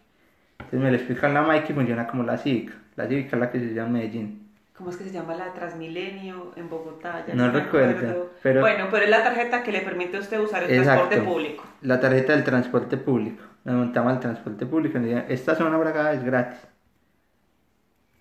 Entonces 0.59 0.81
me 0.81 0.91
lo 0.91 0.97
explican 0.97 1.35
la 1.35 1.43
Mikey, 1.43 1.75
funciona 1.75 2.07
como 2.07 2.23
la 2.23 2.37
Civic. 2.39 2.73
La 2.97 3.07
Civic 3.07 3.33
es 3.33 3.39
la 3.39 3.51
que 3.51 3.59
se 3.61 3.75
llama 3.75 3.91
Medellín. 3.91 4.47
¿Cómo 4.77 4.91
es 4.91 4.97
que 4.97 5.05
se 5.05 5.11
llama 5.11 5.35
la 5.35 5.55
Transmilenio 5.55 6.53
en 6.57 6.69
Bogotá? 6.69 7.25
Ya 7.27 7.35
No 7.35 7.47
me 7.47 7.61
recuerdo, 7.61 8.31
pero- 8.43 8.61
Bueno, 8.61 8.89
pero 8.91 9.05
es 9.05 9.11
la 9.11 9.23
tarjeta 9.23 9.63
que 9.63 9.73
le 9.73 9.81
permite 9.81 10.19
a 10.19 10.21
usted 10.21 10.39
usar 10.39 10.65
el 10.65 10.71
Exacto. 10.71 11.09
transporte 11.09 11.21
público. 11.23 11.65
La 11.83 11.99
tarjeta 12.01 12.33
del 12.35 12.45
transporte 12.45 12.97
público. 12.99 13.43
Nos 13.65 13.75
montamos 13.77 14.13
al 14.13 14.21
transporte 14.21 14.67
público 14.67 14.99
y 14.99 15.13
esta 15.29 15.55
zona 15.55 15.77
por 15.79 15.87
acá 15.89 16.13
es 16.13 16.23
gratis. 16.23 16.59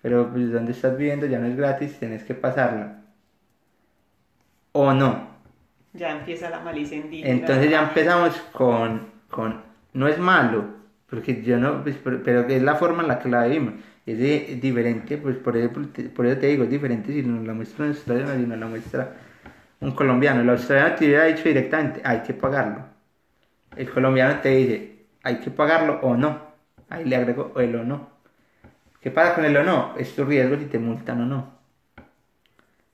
Pero 0.02 0.30
pues 0.30 0.50
donde 0.50 0.72
estás 0.72 0.96
viviendo 0.96 1.26
ya 1.26 1.38
no 1.38 1.46
es 1.46 1.56
gratis, 1.56 1.98
tienes 1.98 2.24
que 2.24 2.34
pasarla. 2.34 3.00
O 4.72 4.92
no. 4.92 5.28
Ya 5.92 6.10
empieza 6.12 6.48
la 6.50 6.60
malicia 6.60 6.96
indígena. 6.96 7.32
Entonces 7.34 7.70
ya 7.70 7.82
empezamos 7.82 8.34
con, 8.52 9.08
con 9.30 9.62
no 9.92 10.08
es 10.08 10.18
malo, 10.18 10.64
porque 11.16 11.42
yo 11.42 11.56
no, 11.58 11.82
pues, 11.82 11.96
pero, 12.24 12.46
es 12.46 12.62
la 12.62 12.74
forma 12.76 13.02
en 13.02 13.08
la 13.08 13.18
que 13.18 13.28
la 13.28 13.44
vivimos. 13.46 13.74
Es, 14.04 14.18
de- 14.18 14.52
es 14.52 14.60
diferente, 14.60 15.16
pues 15.18 15.36
por 15.36 15.56
eso, 15.56 15.70
por 16.14 16.26
eso 16.26 16.38
te 16.40 16.46
digo, 16.48 16.64
es 16.64 16.70
diferente 16.70 17.12
si 17.12 17.22
nos 17.22 17.46
la 17.46 17.54
muestra 17.54 17.84
un 17.86 17.90
australiano 17.92 18.34
y 18.34 18.46
nos 18.46 18.58
la 18.58 18.66
muestra 18.66 19.12
un 19.80 19.92
colombiano. 19.92 20.42
El 20.42 20.50
australiano 20.50 20.94
te 20.96 21.06
hubiera 21.06 21.24
dicho 21.24 21.44
directamente, 21.44 22.00
hay 22.04 22.20
que 22.22 22.34
pagarlo. 22.34 22.84
El 23.76 23.90
colombiano 23.90 24.40
te 24.40 24.50
dice, 24.50 24.96
hay 25.22 25.36
que 25.36 25.50
pagarlo 25.50 26.00
o 26.02 26.16
no. 26.16 26.40
Ahí 26.88 27.04
le 27.04 27.16
agrego 27.16 27.52
el 27.58 27.74
o 27.76 27.84
no. 27.84 28.10
¿Qué 29.00 29.10
pasa 29.10 29.34
con 29.34 29.44
el 29.44 29.56
o 29.56 29.64
no? 29.64 29.94
Es 29.98 30.14
tu 30.14 30.24
riesgo 30.24 30.56
si 30.58 30.66
te 30.66 30.78
multan 30.78 31.22
o 31.22 31.26
no. 31.26 31.56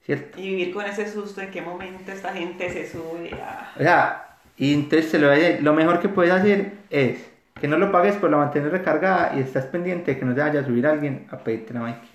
¿Cierto? 0.05 0.39
Y 0.41 0.49
vivir 0.49 0.75
con 0.75 0.85
ese 0.87 1.11
susto 1.11 1.41
en 1.41 1.51
qué 1.51 1.63
momento 1.63 2.13
esta 2.13 2.33
gente 2.33 2.71
se 2.71 2.91
sube 2.91 3.33
a... 3.35 3.73
O 3.77 3.83
sea, 3.83 4.37
y 4.57 4.75
entonces 4.75 5.21
lo, 5.21 5.31
lo 5.63 5.75
mejor 5.75 6.01
que 6.01 6.09
puedes 6.09 6.33
hacer 6.33 6.73
es 6.91 7.32
que 7.61 7.69
no 7.69 7.79
lo 7.79 7.93
pagues 7.93 8.17
por 8.17 8.31
la 8.31 8.39
mantener 8.39 8.71
recargada 8.73 9.33
y 9.37 9.41
estás 9.41 9.67
pendiente 9.67 10.13
de 10.15 10.19
que 10.19 10.25
no 10.25 10.35
te 10.35 10.41
vaya 10.41 10.61
a 10.61 10.65
subir 10.65 10.87
alguien 10.87 11.27
a 11.31 11.39
pedirte 11.39 11.75
la 11.75 11.81
Mikey. 11.81 12.09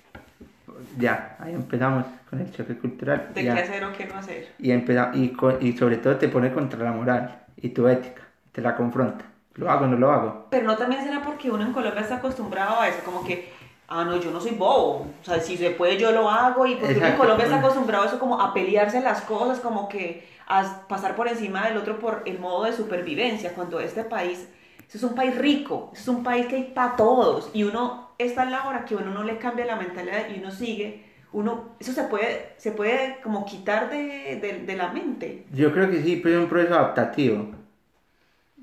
Ya, 0.98 1.36
ahí 1.40 1.54
empezamos 1.54 2.04
con 2.28 2.40
el 2.40 2.52
choque 2.52 2.76
cultural. 2.76 3.30
de 3.34 3.44
ya. 3.44 3.54
qué 3.54 3.60
hacer 3.62 3.84
o 3.84 3.92
qué 3.92 4.04
no 4.06 4.16
hacer. 4.16 4.48
Y, 4.58 4.70
empeza- 4.70 5.10
y, 5.14 5.34
y 5.60 5.76
sobre 5.76 5.96
todo 5.96 6.16
te 6.16 6.28
pone 6.28 6.52
contra 6.52 6.82
la 6.84 6.92
moral 6.92 7.40
y 7.56 7.70
tu 7.70 7.88
ética, 7.88 8.22
te 8.52 8.60
la 8.60 8.76
confronta. 8.76 9.24
¿Lo 9.54 9.70
hago 9.70 9.86
o 9.86 9.88
no 9.88 9.96
lo 9.96 10.10
hago? 10.12 10.46
Pero 10.50 10.66
no 10.66 10.76
también 10.76 11.02
será 11.02 11.20
porque 11.22 11.50
uno 11.50 11.64
en 11.64 11.72
Colombia 11.72 12.00
está 12.02 12.16
acostumbrado 12.16 12.80
a 12.80 12.86
eso, 12.88 12.98
como 13.04 13.24
que, 13.24 13.50
ah, 13.88 14.04
no, 14.04 14.16
yo 14.20 14.30
no 14.30 14.40
soy 14.40 14.52
bobo. 14.52 15.06
O 15.20 15.24
sea, 15.24 15.40
si 15.40 15.56
se 15.56 15.70
puede, 15.70 15.96
yo 15.98 16.12
lo 16.12 16.30
hago. 16.30 16.64
Y 16.66 16.76
porque 16.76 16.94
uno 16.96 17.06
en. 17.06 17.16
Colombia 17.16 17.44
está 17.46 17.58
acostumbrado 17.58 18.04
a 18.04 18.06
eso, 18.06 18.18
como 18.20 18.40
a 18.40 18.54
pelearse 18.54 19.00
las 19.00 19.22
cosas, 19.22 19.58
como 19.58 19.88
que 19.88 20.28
a 20.46 20.86
pasar 20.88 21.16
por 21.16 21.26
encima 21.26 21.66
del 21.66 21.76
otro 21.78 21.98
por 21.98 22.22
el 22.24 22.38
modo 22.38 22.64
de 22.64 22.72
supervivencia. 22.72 23.52
Cuando 23.54 23.80
este 23.80 24.04
país, 24.04 24.48
este 24.88 24.96
es 24.96 25.04
un 25.04 25.14
país 25.14 25.36
rico, 25.36 25.90
este 25.92 26.00
es 26.00 26.08
un 26.08 26.22
país 26.24 26.46
que 26.46 26.56
hay 26.56 26.64
para 26.74 26.96
todos. 26.96 27.50
Y 27.52 27.62
uno, 27.64 28.08
esta 28.16 28.44
es 28.44 28.50
la 28.50 28.66
hora 28.66 28.86
que 28.86 28.96
uno 28.96 29.10
no 29.10 29.22
le 29.22 29.36
cambia 29.36 29.66
la 29.66 29.76
mentalidad 29.76 30.30
y 30.34 30.38
uno 30.40 30.50
sigue. 30.50 31.04
Uno, 31.30 31.76
eso 31.78 31.92
se 31.92 32.04
puede, 32.04 32.54
se 32.56 32.72
puede 32.72 33.20
como 33.22 33.44
quitar 33.44 33.90
de, 33.90 34.38
de, 34.40 34.62
de 34.64 34.76
la 34.76 34.90
mente. 34.90 35.44
Yo 35.52 35.72
creo 35.74 35.90
que 35.90 36.02
sí, 36.02 36.16
pero 36.22 36.38
es 36.38 36.42
un 36.44 36.48
proceso 36.48 36.74
adaptativo. 36.74 37.50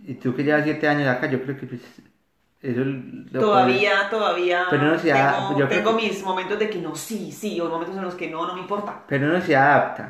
Y 0.02 0.16
tú 0.16 0.36
que 0.36 0.44
llevas 0.44 0.64
siete 0.64 0.88
años 0.88 1.08
acá, 1.08 1.30
yo 1.30 1.44
creo 1.44 1.58
que 1.60 1.68
pues, 1.68 1.82
eso 2.64 2.82
lo 2.84 3.40
Todavía, 3.40 4.10
todavía 4.10 4.66
Pero 4.72 4.84
no 4.84 4.98
se 4.98 5.10
da- 5.10 5.48
tengo, 5.48 5.60
yo 5.60 5.68
tengo 5.68 5.96
que- 5.96 6.08
mis 6.08 6.24
momentos 6.24 6.58
de 6.58 6.72
que 6.72 6.80
no, 6.80 6.96
sí, 6.96 7.32
sí, 7.32 7.62
o 7.62 7.70
momentos 7.70 7.96
en 7.96 8.04
los 8.04 8.16
que 8.16 8.32
no, 8.32 8.48
no 8.48 8.56
me 8.56 8.62
importa. 8.62 9.04
Pero 9.08 9.28
no 9.28 9.40
se 9.42 9.56
adapta. 9.56 10.10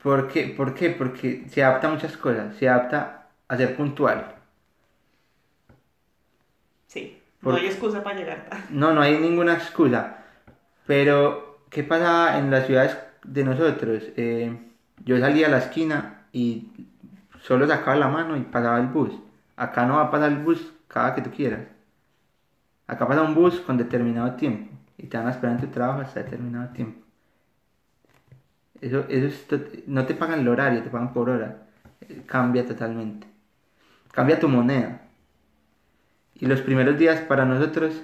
¿Por 0.00 0.28
qué? 0.28 0.54
¿Por 0.56 0.72
qué? 0.72 0.90
Porque 0.90 1.46
se 1.50 1.64
adapta 1.64 1.88
a 1.88 1.90
muchas 1.90 2.16
cosas. 2.16 2.54
Se 2.56 2.68
adapta 2.68 3.26
a 3.48 3.56
ser 3.56 3.76
puntual. 3.76 4.36
Sí, 6.90 7.22
no 7.42 7.54
hay 7.54 7.66
excusa 7.66 8.02
para 8.02 8.18
llegar 8.18 8.46
tarde. 8.46 8.64
No, 8.70 8.92
no 8.92 9.00
hay 9.00 9.16
ninguna 9.16 9.54
excusa. 9.54 10.24
Pero, 10.88 11.60
¿qué 11.70 11.84
pasa 11.84 12.36
en 12.36 12.50
las 12.50 12.66
ciudades 12.66 12.98
de 13.22 13.44
nosotros? 13.44 14.02
Eh, 14.16 14.58
yo 15.04 15.16
salía 15.20 15.46
a 15.46 15.50
la 15.50 15.58
esquina 15.58 16.24
y 16.32 16.68
solo 17.42 17.68
sacaba 17.68 17.96
la 17.96 18.08
mano 18.08 18.36
y 18.36 18.40
pasaba 18.40 18.80
el 18.80 18.88
bus. 18.88 19.12
Acá 19.54 19.86
no 19.86 19.96
va 19.96 20.02
a 20.02 20.10
pasar 20.10 20.32
el 20.32 20.38
bus 20.38 20.72
cada 20.88 21.14
que 21.14 21.22
tú 21.22 21.30
quieras. 21.30 21.60
Acá 22.88 23.06
pasa 23.06 23.22
un 23.22 23.36
bus 23.36 23.60
con 23.60 23.76
determinado 23.76 24.32
tiempo 24.34 24.74
y 24.98 25.06
te 25.06 25.16
van 25.16 25.28
a 25.28 25.30
esperar 25.30 25.54
en 25.54 25.60
tu 25.60 25.68
trabajo 25.68 26.00
hasta 26.00 26.24
determinado 26.24 26.70
tiempo. 26.70 27.06
Eso, 28.80 29.04
eso 29.08 29.26
es 29.54 29.86
no 29.86 30.06
te 30.06 30.14
pagan 30.14 30.40
el 30.40 30.48
horario, 30.48 30.82
te 30.82 30.90
pagan 30.90 31.12
por 31.12 31.30
hora. 31.30 31.68
Eh, 32.00 32.22
Cambia 32.26 32.66
totalmente. 32.66 33.28
Cambia 34.10 34.40
tu 34.40 34.48
moneda. 34.48 35.02
Y 36.40 36.46
los 36.46 36.62
primeros 36.62 36.98
días 36.98 37.20
para 37.20 37.44
nosotros, 37.44 38.02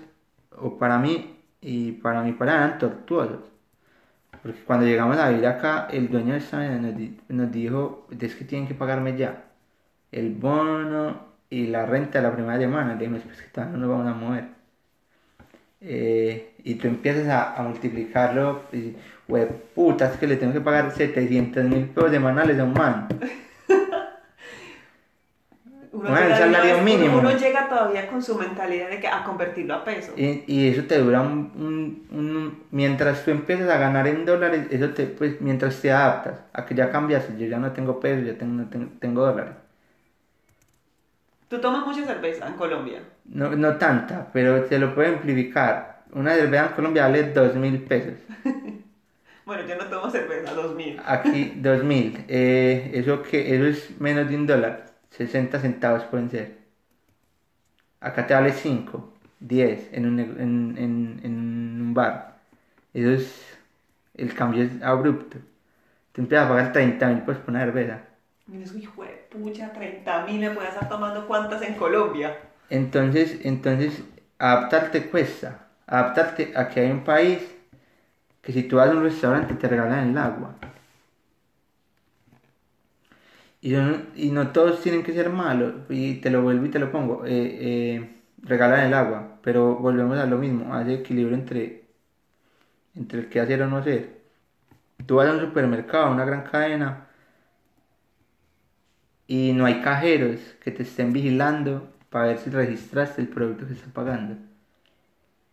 o 0.57 0.79
para 0.79 0.99
mí 0.99 1.35
y 1.61 1.93
para 1.93 2.23
mi 2.23 2.33
pareja, 2.33 2.59
eran 2.59 2.79
tortuosos. 2.79 3.41
Porque 4.43 4.61
cuando 4.65 4.87
llegamos 4.87 5.17
a 5.17 5.31
vivir 5.31 5.47
acá, 5.47 5.89
el 5.91 6.09
dueño 6.11 6.35
de 6.35 6.39
esta 6.39 6.59
nos, 6.79 6.95
nos 7.29 7.53
dijo, 7.53 8.07
es 8.21 8.35
que 8.35 8.45
tienen 8.45 8.69
que 8.69 8.75
pagarme 8.75 9.17
ya. 9.17 9.45
El 10.13 10.35
bono 10.35 11.19
y 11.49 11.69
la 11.69 11.87
renta 11.87 12.21
de 12.21 12.29
la 12.29 12.35
primera 12.35 12.59
semana. 12.59 12.93
Le 12.93 12.99
dijimos, 13.01 13.23
pues 13.25 13.41
que 13.41 13.61
no 13.61 13.79
nos 13.79 13.89
vamos 13.89 14.07
a 14.07 14.15
mover. 14.15 14.45
Eh, 15.81 16.55
y 16.63 16.75
tú 16.75 16.89
empiezas 16.89 17.29
a, 17.29 17.63
multiplicarlo, 17.63 18.63
y, 18.73 18.97
"Hue 19.29 19.47
puta, 19.75 20.13
es 20.13 20.19
que 20.19 20.27
le 20.27 20.37
tengo 20.37 20.53
que 20.53 20.61
pagar 20.61 20.91
700 20.93 21.65
mil 21.65 21.87
pesos 21.87 22.11
semanales 22.11 22.59
a 22.59 22.65
un 22.65 22.73
man. 22.75 23.09
Uno 25.97 26.11
Bueno, 26.11 26.27
el 26.27 26.33
llega 26.35 26.47
una 26.47 26.59
salario 26.59 26.83
mínimo. 26.85 27.19
uno 27.19 27.31
llega 27.37 27.69
todavía 27.71 28.07
con 28.09 28.23
su 28.23 28.35
mentalidad 28.37 28.91
de 28.91 29.01
que 29.01 29.09
a 29.09 29.25
convertirlo 29.25 29.75
a 29.75 29.83
peso. 29.85 30.13
Y, 30.17 30.45
y 30.47 30.69
eso 30.69 30.85
te 30.85 30.99
dura 30.99 31.23
un, 31.23 31.51
un- 31.57 32.07
un- 32.19 32.59
Mientras 32.71 33.25
tú 33.25 33.31
empiezas 33.31 33.71
a 33.71 33.79
ganar 33.79 34.07
en 34.07 34.27
dólares, 34.27 34.67
eso 34.71 34.91
te, 34.91 35.07
pues, 35.07 35.41
mientras 35.41 35.81
te 35.81 35.91
adaptas 35.91 36.41
a 36.53 36.67
que 36.67 36.75
ya 36.75 36.91
cambias, 36.91 37.27
yo 37.39 37.47
ya 37.47 37.59
no 37.59 37.73
tengo 37.73 37.99
pesos, 37.99 38.27
ya 38.27 38.35
tengo, 38.37 38.53
no 38.63 38.69
tengo, 38.69 38.91
tengo 39.01 39.23
dólares. 39.25 39.55
Tú 41.49 41.61
tomas 41.61 41.87
mucha 41.87 42.05
cerveza 42.05 42.47
en 42.47 42.55
Colombia. 42.55 43.01
No, 43.25 43.51
no 43.57 43.77
tanta, 43.77 44.29
pero 44.33 44.65
te 44.65 44.79
lo 44.79 44.95
puedo 44.95 45.09
amplificar. 45.15 46.03
Una 46.13 46.35
cerveza 46.35 46.67
en 46.67 46.73
Colombia 46.75 47.03
vale 47.05 47.33
dos 47.33 47.55
mil 47.55 47.81
pesos. 47.83 48.15
Bueno, 49.47 49.63
yo 49.69 49.77
no 49.77 49.85
tomo 49.85 50.11
cerveza, 50.11 50.53
2000. 50.55 51.01
Aquí 51.07 51.53
dos 51.59 51.85
mil. 51.85 52.19
Eh, 52.27 52.91
eso, 52.95 53.23
que, 53.23 53.55
eso 53.55 53.65
es 53.67 54.01
menos 54.01 54.29
de 54.29 54.35
un 54.35 54.45
dólar. 54.45 54.87
60 55.11 55.61
centavos 55.61 56.05
pueden 56.05 56.31
ser. 56.31 56.59
Acá 58.01 58.27
te 58.27 58.35
vale 58.35 58.53
5, 58.53 59.13
10 59.41 59.93
en 59.93 60.07
un, 60.07 60.21
en, 60.21 60.75
en, 60.79 61.21
en 61.25 61.83
un 61.83 61.95
bar. 61.95 62.39
Eso 62.93 63.11
es. 63.11 63.57
El 64.15 64.35
cambio 64.35 64.65
es 64.65 64.83
abrupto. 64.83 65.39
Te 66.13 66.23
empiezas 66.23 66.47
a 66.47 66.49
pagar 66.49 66.73
30 66.73 67.09
mil 67.09 67.23
por 67.23 67.43
una 67.47 67.61
cerveza. 67.61 68.01
Dices, 68.47 68.75
hijo 68.77 69.03
de 69.03 69.27
pucha, 69.31 69.73
30 69.73 70.25
mil, 70.25 70.41
me 70.41 70.51
puedes 70.51 70.71
estar 70.71 70.89
tomando 70.89 71.27
cuántas 71.27 71.61
en 71.63 71.75
Colombia. 71.75 72.39
Entonces, 72.71 73.41
entonces, 73.45 74.03
adaptarte 74.39 75.11
cuesta. 75.11 75.67
Adaptarte 75.87 76.53
a 76.57 76.69
que 76.69 76.81
hay 76.81 76.91
un 76.91 77.05
país 77.05 77.41
que 78.41 78.53
si 78.53 78.63
tú 78.63 78.77
vas 78.77 78.89
a 78.89 78.93
un 78.93 79.03
restaurante 79.03 79.55
te 79.55 79.69
regalan 79.69 80.11
el 80.11 80.19
agua. 80.19 80.55
Y, 83.67 83.73
no- 83.73 83.99
y 84.15 84.31
no 84.31 84.53
todos 84.53 84.81
tienen 84.83 85.03
que 85.03 85.13
ser 85.13 85.31
malos. 85.31 85.75
Y 85.91 86.15
te 86.21 86.31
lo 86.31 86.43
vuelvo 86.43 86.67
y 86.67 86.71
te 86.71 86.79
lo 86.79 86.91
pongo. 86.93 87.25
eh, 87.27 87.31
eh, 87.97 88.17
regalan 88.43 88.87
el 88.87 88.95
agua. 88.95 89.39
Pero 89.43 89.77
volvemos 89.77 90.19
a 90.19 90.27
lo 90.27 90.39
mismo. 90.39 90.75
Hay 90.75 90.95
equilibrio 90.95 91.37
entre, 91.37 91.87
entre 92.97 93.21
el 93.21 93.29
que 93.29 93.41
hacer 93.41 93.63
o 93.63 93.69
no 93.69 93.77
hacer. 93.79 94.23
Tú 95.07 95.17
vas 95.17 95.29
a 95.29 95.33
un 95.35 95.41
supermercado, 95.41 96.07
a 96.07 96.11
una 96.13 96.25
gran 96.27 96.45
cadena. 96.45 97.09
Y 99.29 99.53
no 99.53 99.67
hay 99.67 99.83
cajeros 99.83 100.41
que 100.61 100.73
te 100.73 100.83
estén 100.83 101.13
vigilando 101.13 101.89
para 102.11 102.27
ver 102.27 102.39
si 102.39 102.51
registraste 102.51 103.21
el 103.21 103.29
producto 103.29 103.67
que 103.67 103.75
estás 103.75 103.93
pagando. 103.93 104.37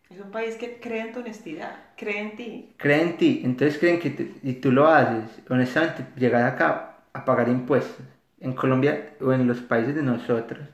Es 0.09 0.19
un 0.21 0.31
país 0.31 0.55
que 0.55 0.79
cree 0.79 1.01
en 1.01 1.11
tu 1.11 1.19
honestidad, 1.19 1.75
cree 1.97 2.19
en 2.21 2.35
ti. 2.37 2.69
Creen 2.77 3.09
en 3.09 3.17
ti, 3.17 3.41
entonces 3.43 3.77
creen 3.79 3.99
que 3.99 4.11
te- 4.11 4.31
y 4.43 4.53
tú 4.53 4.71
lo 4.71 4.87
haces. 4.87 5.41
Honestamente, 5.49 6.05
llegas 6.15 6.53
acá 6.53 6.92
a 7.13 7.25
pagar 7.25 7.49
impuestos. 7.49 8.05
En 8.39 8.53
Colombia 8.53 9.15
o 9.21 9.31
en 9.33 9.47
los 9.47 9.61
países 9.61 9.95
de 9.95 10.03
nosotros, 10.03 10.67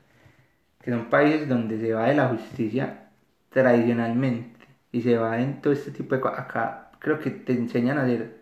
que 0.82 0.92
son 0.92 1.10
países 1.10 1.48
donde 1.50 1.80
se 1.80 1.94
va 1.94 2.08
de 2.08 2.16
la 2.16 2.30
justicia 2.30 3.12
tradicionalmente 3.50 4.68
y 4.92 5.02
se 5.02 5.18
va 5.18 5.40
en 5.42 5.62
todo 5.62 5.74
este 5.74 5.92
tipo 5.92 6.16
de 6.16 6.22
cosas. 6.22 6.40
Acá 6.40 6.92
creo 7.00 7.20
que 7.20 7.32
te 7.32 7.54
enseñan 7.54 7.98
a 8.00 8.04
hacer. 8.04 8.40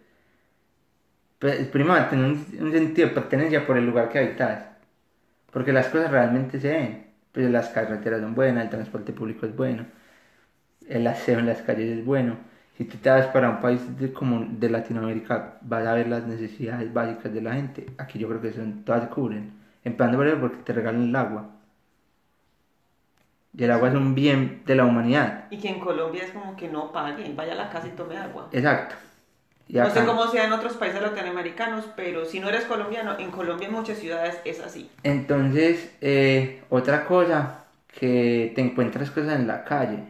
pues, 1.39 1.67
Primero, 1.69 2.05
tener 2.09 2.25
un, 2.25 2.45
un 2.59 2.71
sentido 2.71 3.09
de 3.09 3.13
pertenencia 3.15 3.65
por 3.65 3.77
el 3.77 3.85
lugar 3.85 4.09
que 4.09 4.19
habitas. 4.19 4.65
Porque 5.51 5.73
las 5.73 5.89
cosas 5.89 6.11
realmente 6.11 6.59
se 6.59 6.69
ven. 6.71 7.07
Pues 7.31 7.49
las 7.51 7.69
carreteras 7.69 8.21
son 8.21 8.35
buenas, 8.35 8.65
el 8.65 8.69
transporte 8.71 9.13
público 9.13 9.45
es 9.45 9.55
bueno 9.55 9.85
el 10.87 11.07
aseo 11.07 11.39
en 11.39 11.45
las 11.47 11.61
calles 11.61 11.99
es 11.99 12.05
bueno. 12.05 12.37
Si 12.77 12.85
tú 12.85 12.97
te 12.97 13.09
vas 13.09 13.25
para 13.27 13.49
un 13.49 13.59
país 13.59 13.81
de, 13.99 14.13
como 14.13 14.45
de 14.47 14.69
Latinoamérica, 14.69 15.55
vas 15.61 15.85
a 15.87 15.93
ver 15.93 16.07
las 16.07 16.25
necesidades 16.27 16.93
básicas 16.93 17.33
de 17.33 17.41
la 17.41 17.53
gente. 17.53 17.87
Aquí 17.97 18.19
yo 18.19 18.27
creo 18.27 18.41
que 18.41 18.53
son, 18.53 18.83
todas 18.83 19.03
se 19.03 19.09
cubren. 19.09 19.51
Empezando 19.83 20.17
por 20.17 20.27
eso 20.27 20.39
porque 20.39 20.57
te 20.57 20.73
regalan 20.73 21.03
el 21.09 21.15
agua. 21.15 21.49
Y 23.57 23.63
el 23.63 23.71
agua 23.71 23.89
es 23.89 23.95
un 23.95 24.13
bien 24.13 24.61
de 24.65 24.75
la 24.75 24.85
humanidad. 24.85 25.45
Y 25.49 25.57
que 25.57 25.69
en 25.69 25.79
Colombia 25.79 26.23
es 26.23 26.31
como 26.31 26.55
que 26.55 26.67
no 26.67 26.91
pague, 26.91 27.33
vaya 27.35 27.53
a 27.53 27.55
la 27.55 27.69
casa 27.69 27.87
y 27.87 27.91
tome 27.91 28.15
agua. 28.17 28.49
Exacto. 28.51 28.95
Y 29.67 29.77
No 29.77 29.89
sé 29.89 29.99
acá- 29.99 30.05
cómo 30.07 30.27
sea 30.27 30.45
en 30.45 30.51
otros 30.53 30.73
países 30.77 31.01
latinoamericanos, 31.01 31.85
pero 31.95 32.25
si 32.25 32.39
no 32.39 32.49
eres 32.49 32.65
colombiano, 32.65 33.17
en 33.17 33.31
Colombia 33.31 33.67
en 33.67 33.73
muchas 33.73 33.97
ciudades 33.97 34.39
es 34.45 34.59
así. 34.59 34.89
Entonces, 35.01 35.91
eh, 36.01 36.61
otra 36.69 37.05
cosa, 37.05 37.63
que 37.99 38.51
te 38.53 38.61
encuentras 38.61 39.09
cosas 39.09 39.39
en 39.39 39.47
la 39.47 39.63
calle. 39.63 40.03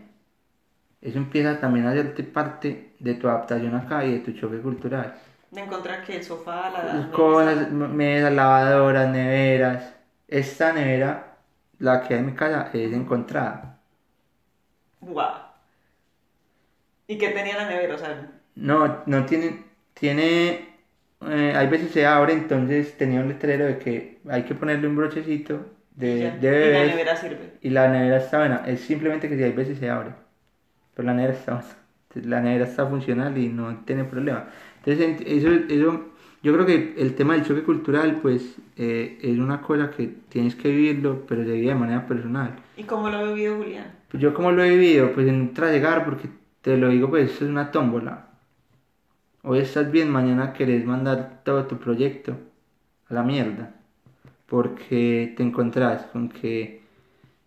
Eso 1.01 1.17
empieza 1.17 1.59
también 1.59 1.85
a 1.87 1.91
hacerte 1.91 2.23
parte 2.23 2.95
de 2.99 3.15
tu 3.15 3.27
adaptación 3.27 3.75
acá 3.75 4.05
y 4.05 4.13
de 4.13 4.19
tu 4.19 4.31
choque 4.33 4.59
cultural. 4.61 5.15
De 5.51 5.61
encontrar 5.61 6.03
que 6.05 6.15
el 6.17 6.23
sofá, 6.23 6.69
la... 6.69 7.11
cosas, 7.11 7.71
mesas, 7.71 8.31
lavadoras, 8.33 9.09
neveras. 9.09 9.93
Esta 10.27 10.73
nevera, 10.73 11.37
la 11.79 12.01
que 12.01 12.13
hay 12.13 12.19
en 12.21 12.25
mi 12.27 12.33
casa, 12.35 12.69
es 12.73 12.93
encontrada. 12.93 13.79
Guau. 15.01 15.33
¿Y 17.07 17.17
qué 17.17 17.29
tenía 17.29 17.57
la 17.57 17.67
nevera? 17.69 17.95
O 17.95 17.97
sea, 17.97 18.39
No, 18.55 19.03
no 19.05 19.25
tiene, 19.25 19.63
tiene, 19.93 20.69
eh, 21.21 21.53
hay 21.55 21.67
veces 21.67 21.91
se 21.91 22.05
abre, 22.05 22.33
entonces 22.33 22.97
tenía 22.97 23.21
un 23.21 23.27
letrero 23.29 23.65
de 23.65 23.77
que 23.79 24.19
hay 24.29 24.43
que 24.45 24.55
ponerle 24.55 24.87
un 24.87 24.95
brochecito 24.95 25.65
de, 25.91 26.19
ya. 26.19 26.31
de 26.39 26.49
y 26.59 26.69
la 26.69 26.83
nevera 26.83 27.15
sirve. 27.15 27.53
y 27.61 27.69
la 27.69 27.87
nevera 27.89 28.17
está 28.17 28.39
buena. 28.39 28.63
Es 28.67 28.81
simplemente 28.81 29.29
que 29.29 29.37
si 29.37 29.43
hay 29.43 29.51
veces 29.53 29.77
se 29.79 29.89
abre, 29.89 30.11
pero 30.97 31.05
la 31.07 31.13
nevera 31.13 31.33
está 31.33 31.63
La 32.15 32.41
nevera 32.41 32.65
está 32.65 32.87
funcional 32.87 33.37
y 33.37 33.49
no 33.49 33.83
tiene 33.85 34.03
problema. 34.03 34.47
Entonces, 34.83 35.21
ent- 35.21 35.23
eso, 35.27 35.49
eso, 35.69 36.05
yo 36.41 36.53
creo 36.53 36.65
que 36.65 36.95
el 36.97 37.13
tema 37.15 37.35
del 37.35 37.43
choque 37.45 37.61
cultural, 37.63 38.19
pues, 38.21 38.57
eh, 38.75 39.19
es 39.21 39.37
una 39.37 39.61
cosa 39.61 39.91
que 39.91 40.07
tienes 40.29 40.55
que 40.55 40.69
vivirlo, 40.69 41.25
pero 41.27 41.43
se 41.45 41.51
vive 41.51 41.67
de 41.67 41.75
manera 41.75 42.07
personal. 42.07 42.55
¿Y 42.75 42.83
cómo 42.83 43.09
lo 43.09 43.17
ha 43.17 43.23
vivido 43.23 43.57
Julián? 43.57 43.93
Pues 44.09 44.23
yo 44.23 44.33
como 44.33 44.51
lo 44.51 44.63
he 44.63 44.71
vivido, 44.71 45.13
pues 45.13 45.27
en 45.27 45.35
un 45.35 45.53
trasegar, 45.53 46.05
porque 46.05 46.29
te 46.61 46.75
lo 46.77 46.89
digo, 46.89 47.09
pues 47.09 47.31
esto 47.31 47.45
es 47.45 47.51
una 47.51 47.71
tómbola. 47.71 48.27
Hoy 49.43 49.59
estás 49.59 49.91
bien, 49.91 50.09
mañana 50.09 50.53
querés 50.53 50.85
mandar 50.85 51.41
todo 51.45 51.65
tu 51.67 51.77
proyecto 51.77 52.35
a 53.09 53.13
la 53.13 53.23
mierda. 53.23 53.75
Porque 54.47 55.33
te 55.37 55.43
encontrás 55.43 56.03
con 56.07 56.29
que 56.29 56.81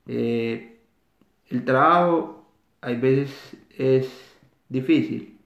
eh, 0.07 0.79
el 1.51 1.65
trabajo 1.65 2.40
hay 2.83 2.97
veces 2.97 3.57
es 3.79 4.09
difícil. 4.69 5.37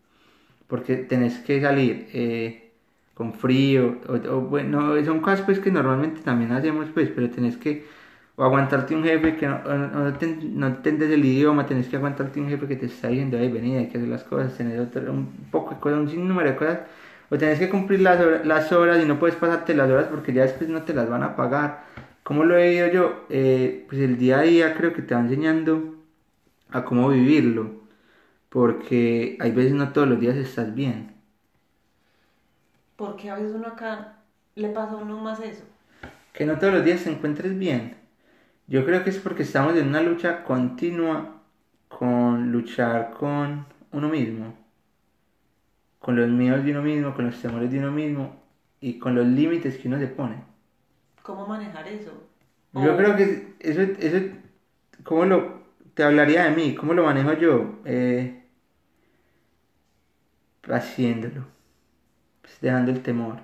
Porque 0.68 0.97
tenés 0.97 1.38
que 1.40 1.61
salir 1.61 2.09
eh, 2.12 2.73
con 3.14 3.35
frío. 3.35 3.99
O, 4.09 4.14
o, 4.37 4.40
bueno, 4.42 4.94
son 5.05 5.20
cosas 5.20 5.42
pues 5.42 5.61
que 5.61 5.70
normalmente 5.70 6.23
también 6.23 6.53
hacemos 6.53 6.88
pues, 6.94 7.11
pero 7.14 7.31
tenés 7.31 7.57
que 7.57 7.85
o 8.37 8.42
aguantarte 8.44 8.94
un 8.97 9.05
jefe 9.05 9.37
que 9.37 9.47
no, 9.47 9.61
no, 9.64 9.88
no 10.11 10.11
no 10.11 10.66
entiendes 10.66 11.11
el 11.11 11.25
idioma, 11.25 11.66
tenés 11.66 11.87
que 11.88 11.97
aguantarte 11.97 12.40
un 12.40 12.49
jefe 12.49 12.66
que 12.66 12.77
te 12.77 12.87
está 12.87 13.09
diciendo, 13.09 13.38
ay, 13.38 13.49
vení, 13.51 13.77
hay 13.77 13.88
que 13.88 13.99
hacer 13.99 14.09
las 14.09 14.25
cosas, 14.25 14.57
tener 14.57 14.81
otro- 14.81 15.12
un 15.12 15.27
poco 15.53 15.75
de 15.75 15.81
cosas, 15.81 16.01
un 16.01 16.11
sinnúmero 16.11 16.51
de 16.51 16.57
cosas, 16.57 16.81
o 17.31 17.38
tenés 17.38 17.59
que 17.61 17.68
cumplir 17.70 18.01
las, 18.01 18.20
hora- 18.20 18.42
las 18.44 18.73
horas 18.73 19.01
y 19.03 19.07
no 19.07 19.18
puedes 19.20 19.37
pasarte 19.37 19.75
las 19.75 19.88
horas 19.90 20.07
porque 20.11 20.33
ya 20.33 20.42
después 20.42 20.68
no 20.68 20.83
te 20.83 20.94
las 20.94 21.09
van 21.09 21.23
a 21.23 21.37
pagar. 21.37 21.85
¿Cómo 22.25 22.44
lo 22.44 22.57
he 22.59 22.70
vivido 22.70 22.88
yo? 22.92 23.25
Eh, 23.31 23.85
pues 23.88 24.01
el 24.01 24.18
día 24.18 24.40
a 24.40 24.42
día 24.42 24.75
creo 24.75 24.92
que 24.94 25.03
te 25.03 25.14
va 25.14 25.20
enseñando 25.20 25.93
a 26.74 26.84
cómo 26.84 27.08
vivirlo, 27.08 27.70
porque 28.48 29.38
hay 29.40 29.52
veces 29.52 29.72
no 29.72 29.92
todos 29.92 30.08
los 30.08 30.18
días 30.18 30.37
estás 30.37 30.74
bien. 30.74 31.14
Porque 32.96 33.30
a 33.30 33.37
veces 33.37 33.52
uno 33.54 33.68
acá 33.68 34.18
le 34.56 34.68
pasa 34.70 34.94
a 34.94 34.96
uno 34.96 35.18
más 35.18 35.38
eso. 35.40 35.62
que 36.32 36.44
no 36.44 36.58
todos 36.58 36.74
los 36.74 36.84
días 36.84 37.04
te 37.04 37.10
encuentres 37.10 37.56
bien. 37.56 37.96
Yo 38.66 38.84
creo 38.84 39.04
que 39.04 39.10
es 39.10 39.18
porque 39.18 39.44
estamos 39.44 39.76
en 39.76 39.88
una 39.88 40.02
lucha 40.02 40.42
continua 40.42 41.42
con 41.88 42.50
luchar 42.50 43.12
con 43.12 43.66
uno 43.92 44.08
mismo, 44.08 44.54
con 46.00 46.16
los 46.16 46.28
miedos 46.28 46.64
de 46.64 46.72
uno 46.72 46.82
mismo, 46.82 47.14
con 47.14 47.26
los 47.26 47.40
temores 47.40 47.70
de 47.70 47.78
uno 47.78 47.92
mismo 47.92 48.34
y 48.80 48.98
con 48.98 49.14
los 49.14 49.26
límites 49.26 49.78
que 49.78 49.87
uno 49.87 49.98
se 50.00 50.08
pone. 50.08 50.42
¿Cómo 51.22 51.46
manejar 51.46 51.87
eso? 51.87 52.10
Yo 52.72 52.96
creo 52.96 53.14
que 53.14 53.54
eso, 53.60 53.82
eso, 53.82 54.34
¿cómo 55.04 55.24
lo, 55.24 55.63
te 55.94 56.02
hablaría 56.02 56.44
de 56.44 56.50
mí? 56.50 56.74
¿Cómo 56.74 56.92
lo 56.94 57.04
manejo 57.04 57.33
yo? 57.35 57.76
Eh, 57.85 58.42
haciéndolo, 60.68 61.44
pues 62.42 62.59
dejando 62.61 62.90
el 62.90 63.02
temor. 63.02 63.37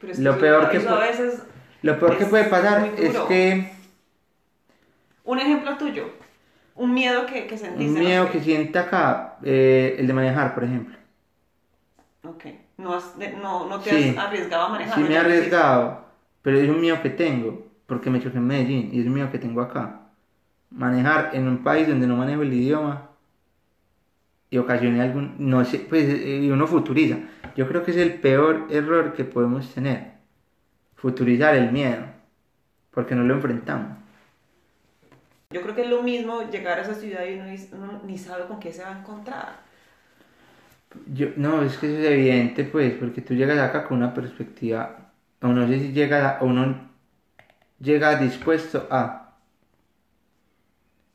Pero 0.00 0.12
es 0.12 0.18
lo 0.18 0.30
eso- 0.32 0.40
peor 0.40 0.70
que 0.70 0.78
a 0.78 0.94
veces... 0.98 1.42
Lo 1.82 1.98
peor 1.98 2.18
que 2.18 2.26
puede 2.26 2.44
pasar 2.44 2.90
es 2.98 3.16
que 3.28 3.72
Un 5.24 5.38
ejemplo 5.38 5.76
tuyo. 5.76 6.10
Un 6.74 6.92
miedo 6.94 7.26
que, 7.26 7.46
que 7.46 7.56
sentiste. 7.56 7.84
Un 7.92 7.98
miedo 8.06 8.30
que 8.30 8.40
siente 8.40 8.78
acá, 8.78 9.38
eh, 9.42 9.96
el 9.98 10.06
de 10.06 10.12
manejar, 10.12 10.54
por 10.54 10.64
ejemplo. 10.64 10.96
Ok. 12.24 12.44
No, 12.78 12.94
has, 12.94 13.14
no, 13.40 13.68
no 13.68 13.80
te 13.80 13.90
Sí. 13.90 14.08
has 14.10 14.26
arriesgado 14.26 14.64
a 14.66 14.68
manejar. 14.70 14.94
Sí 14.94 15.00
me 15.02 15.08
he 15.08 15.14
lo 15.14 15.20
arriesgado, 15.20 16.04
pero 16.42 16.58
es 16.58 16.68
un 16.68 16.80
miedo 16.80 17.00
que 17.02 17.10
tengo, 17.10 17.66
porque 17.86 18.10
me 18.10 18.20
choqué 18.20 18.36
en 18.38 18.46
Medellín 18.46 18.90
y 18.92 19.00
es 19.00 19.06
un 19.06 19.14
miedo 19.14 19.30
que 19.30 19.38
tengo 19.38 19.60
acá. 19.62 20.00
Manejar 20.70 21.30
en 21.34 21.48
un 21.48 21.62
país 21.62 21.88
donde 21.88 22.06
no 22.06 22.16
manejo 22.16 22.42
el 22.42 22.52
idioma 22.52 23.10
y 24.50 24.58
ocasione 24.58 25.00
algún, 25.00 25.34
no 25.38 25.64
sé, 25.64 25.80
pues 25.80 26.04
eh, 26.04 26.40
y 26.42 26.50
uno 26.50 26.66
futuriza. 26.66 27.18
Yo 27.56 27.66
creo 27.68 27.84
que 27.84 27.90
es 27.90 27.96
el 27.96 28.14
peor 28.14 28.66
error 28.70 29.14
que 29.14 29.24
podemos 29.24 29.72
tener, 29.72 30.12
futurizar 30.94 31.54
el 31.56 31.72
miedo, 31.72 32.04
porque 32.90 33.14
no 33.14 33.24
lo 33.24 33.34
enfrentamos. 33.34 33.96
Yo 35.50 35.62
creo 35.62 35.74
que 35.74 35.82
es 35.82 35.90
lo 35.90 36.02
mismo 36.02 36.42
llegar 36.50 36.78
a 36.78 36.82
esa 36.82 36.94
ciudad 36.94 37.24
y 37.24 37.34
uno, 37.34 38.00
ni 38.04 38.18
sabe 38.18 38.46
con 38.46 38.60
qué 38.60 38.72
se 38.72 38.82
va 38.82 38.94
a 38.94 38.98
encontrar. 38.98 39.66
Yo, 41.12 41.28
no, 41.36 41.62
es 41.62 41.76
que 41.76 41.86
eso 41.86 41.98
es 41.98 42.06
evidente, 42.06 42.64
pues, 42.64 42.94
porque 42.94 43.20
tú 43.20 43.34
llegas 43.34 43.58
acá 43.58 43.86
con 43.86 43.98
una 43.98 44.14
perspectiva, 44.14 45.10
o 45.42 45.48
no 45.48 45.66
sé 45.66 45.78
si 45.80 45.92
llega, 45.92 46.38
o 46.40 46.46
uno 46.46 46.88
llega 47.78 48.16
dispuesto 48.16 48.86
a, 48.90 49.25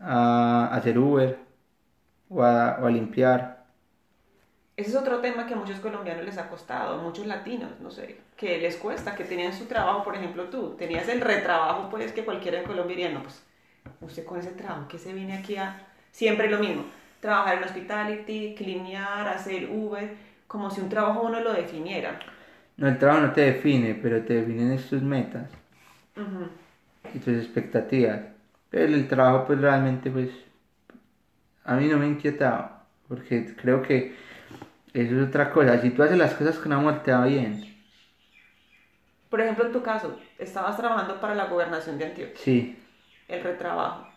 a 0.01 0.69
hacer 0.73 0.97
Uber, 0.97 1.37
o 2.29 2.43
a, 2.43 2.79
o 2.81 2.87
a 2.87 2.91
limpiar. 2.91 3.61
Ese 4.77 4.91
es 4.91 4.95
otro 4.95 5.19
tema 5.19 5.45
que 5.45 5.53
a 5.53 5.57
muchos 5.57 5.79
colombianos 5.79 6.25
les 6.25 6.37
ha 6.37 6.49
costado, 6.49 7.01
muchos 7.03 7.27
latinos, 7.27 7.79
no 7.81 7.91
sé, 7.91 8.17
que 8.35 8.57
les 8.57 8.77
cuesta, 8.77 9.15
que 9.15 9.25
tenían 9.25 9.53
su 9.53 9.65
trabajo, 9.65 10.03
por 10.03 10.15
ejemplo 10.15 10.45
tú, 10.45 10.75
tenías 10.77 11.07
el 11.09 11.21
retrabajo, 11.21 11.89
pues 11.89 12.11
que 12.11 12.23
cualquiera 12.23 12.59
en 12.59 12.65
Colombia 12.65 12.95
diría, 12.95 13.11
no, 13.11 13.21
pues 13.21 13.43
usted 13.99 14.25
con 14.25 14.39
ese 14.39 14.51
trabajo 14.51 14.87
que 14.87 14.97
se 14.97 15.13
viene 15.13 15.37
aquí 15.37 15.57
a, 15.57 15.85
siempre 16.11 16.49
lo 16.49 16.57
mismo, 16.57 16.85
trabajar 17.19 17.57
en 17.57 17.63
hospitality, 17.65 18.55
clinear, 18.55 19.27
hacer 19.27 19.69
Uber, 19.69 20.15
como 20.47 20.71
si 20.71 20.81
un 20.81 20.89
trabajo 20.89 21.21
uno 21.21 21.41
lo 21.41 21.53
definiera. 21.53 22.17
No, 22.77 22.87
el 22.87 22.97
trabajo 22.97 23.21
no 23.21 23.33
te 23.33 23.41
define, 23.41 23.93
pero 23.95 24.23
te 24.23 24.35
definen 24.35 24.75
tus 24.77 25.01
metas 25.03 25.49
Ujú. 26.15 26.47
y 27.13 27.19
tus 27.19 27.35
expectativas. 27.35 28.21
Pero 28.71 28.85
el 28.85 29.07
trabajo, 29.07 29.45
pues, 29.45 29.61
realmente, 29.61 30.09
pues, 30.09 30.29
a 31.63 31.75
mí 31.75 31.87
no 31.87 31.97
me 31.97 32.05
ha 32.05 32.09
inquietado, 32.09 32.71
porque 33.07 33.53
creo 33.61 33.83
que 33.83 34.15
eso 34.93 35.21
es 35.21 35.27
otra 35.27 35.51
cosa. 35.51 35.79
Si 35.79 35.91
tú 35.91 36.01
haces 36.01 36.17
las 36.17 36.33
cosas 36.33 36.57
con 36.57 36.73
amor, 36.73 37.03
te 37.03 37.11
va 37.11 37.25
bien. 37.25 37.63
Por 39.29 39.39
ejemplo, 39.41 39.65
en 39.65 39.71
tu 39.71 39.83
caso, 39.83 40.17
estabas 40.39 40.75
trabajando 40.77 41.21
para 41.21 41.35
la 41.35 41.45
gobernación 41.45 41.97
de 41.97 42.05
Antioquia, 42.05 42.37
Sí. 42.37 42.77
el 43.27 43.43
retrabajo. 43.43 44.07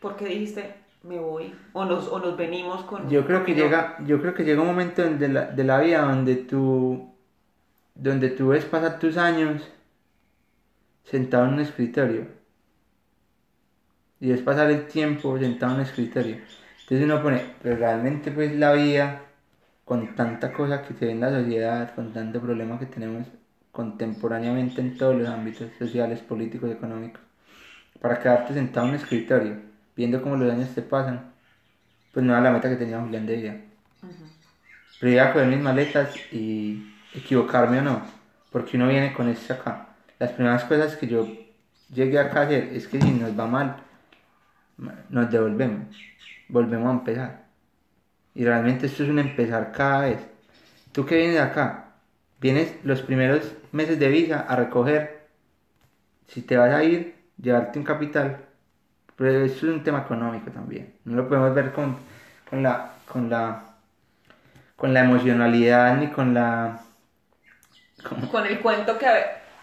¿Por 0.00 0.16
qué 0.16 0.26
dijiste, 0.26 0.74
me 1.04 1.18
voy? 1.18 1.54
O 1.72 1.84
nos, 1.84 2.08
o 2.08 2.18
nos 2.18 2.36
venimos 2.36 2.84
con... 2.84 3.08
Yo 3.08 3.24
creo 3.26 3.44
que 3.44 3.54
llega, 3.54 3.96
yo 4.04 4.20
creo 4.20 4.34
que 4.34 4.44
llega 4.44 4.60
un 4.60 4.68
momento 4.68 5.02
de 5.02 5.28
la, 5.28 5.46
de 5.46 5.64
la 5.64 5.80
vida 5.80 6.02
donde 6.02 6.36
tú, 6.36 7.12
donde 7.94 8.28
tú 8.30 8.48
ves 8.48 8.64
pasar 8.64 8.98
tus 8.98 9.16
años 9.16 9.68
sentado 11.04 11.46
en 11.46 11.54
un 11.54 11.60
escritorio. 11.60 12.41
Y 14.22 14.30
ves 14.30 14.40
pasar 14.40 14.70
el 14.70 14.86
tiempo 14.86 15.36
sentado 15.36 15.72
en 15.72 15.80
un 15.80 15.84
escritorio. 15.84 16.36
Entonces 16.82 17.04
uno 17.04 17.20
pone, 17.20 17.42
pero 17.60 17.74
realmente 17.74 18.30
pues 18.30 18.54
la 18.54 18.72
vida, 18.72 19.22
con 19.84 20.14
tanta 20.14 20.52
cosa 20.52 20.82
que 20.82 20.94
se 20.94 21.06
ve 21.06 21.10
en 21.10 21.20
la 21.20 21.30
sociedad, 21.30 21.92
con 21.92 22.12
tanto 22.12 22.40
problema 22.40 22.78
que 22.78 22.86
tenemos 22.86 23.26
contemporáneamente 23.72 24.80
en 24.80 24.96
todos 24.96 25.16
los 25.16 25.28
ámbitos 25.28 25.72
sociales, 25.76 26.20
políticos, 26.20 26.70
económicos, 26.70 27.20
para 28.00 28.20
quedarte 28.20 28.54
sentado 28.54 28.86
en 28.86 28.92
un 28.92 29.00
escritorio, 29.00 29.56
viendo 29.96 30.22
cómo 30.22 30.36
los 30.36 30.52
años 30.52 30.72
te 30.72 30.82
pasan, 30.82 31.32
pues 32.12 32.24
no 32.24 32.32
era 32.32 32.42
la 32.42 32.52
meta 32.52 32.68
que 32.68 32.76
tenía 32.76 33.00
Julián 33.00 33.26
de 33.26 33.36
vida. 33.36 33.56
Pero 35.00 35.12
iba 35.12 35.24
a 35.24 35.32
coger 35.32 35.48
mis 35.48 35.58
maletas 35.58 36.14
y 36.30 36.94
equivocarme 37.12 37.80
o 37.80 37.82
no, 37.82 38.02
porque 38.52 38.76
uno 38.76 38.86
viene 38.86 39.12
con 39.14 39.28
esto 39.28 39.54
acá. 39.54 39.88
Las 40.20 40.30
primeras 40.30 40.62
cosas 40.62 40.94
que 40.94 41.08
yo 41.08 41.26
llegué 41.92 42.20
acá 42.20 42.42
a 42.42 42.44
hacer 42.44 42.70
es 42.72 42.86
que 42.86 43.00
si 43.00 43.10
nos 43.10 43.36
va 43.36 43.48
mal, 43.48 43.82
nos 45.10 45.30
devolvemos, 45.30 45.96
volvemos 46.48 46.88
a 46.88 46.92
empezar. 46.98 47.42
Y 48.34 48.44
realmente 48.44 48.86
esto 48.86 49.02
es 49.04 49.08
un 49.10 49.18
empezar 49.18 49.72
cada 49.72 50.02
vez. 50.02 50.18
Tú 50.92 51.04
que 51.06 51.16
vienes 51.16 51.40
acá, 51.40 51.86
vienes 52.40 52.74
los 52.84 53.02
primeros 53.02 53.52
meses 53.72 53.98
de 53.98 54.08
visa 54.08 54.40
a 54.40 54.56
recoger, 54.56 55.28
si 56.28 56.42
te 56.42 56.56
vas 56.56 56.72
a 56.72 56.82
ir, 56.84 57.14
llevarte 57.40 57.78
un 57.78 57.84
capital. 57.84 58.38
Pero 59.16 59.44
esto 59.44 59.66
es 59.68 59.74
un 59.74 59.84
tema 59.84 60.00
económico 60.00 60.50
también. 60.50 60.94
No 61.04 61.16
lo 61.16 61.28
podemos 61.28 61.54
ver 61.54 61.72
con, 61.72 61.96
con 62.48 62.62
la 62.62 62.92
con 63.06 63.28
la 63.28 63.62
con 64.76 64.92
la 64.94 65.00
emocionalidad 65.04 65.96
ni 65.98 66.08
con 66.08 66.34
la 66.34 66.80
como- 68.08 68.28
Con 68.30 68.46
el 68.46 68.58
cuento 68.60 68.98
que, 68.98 69.06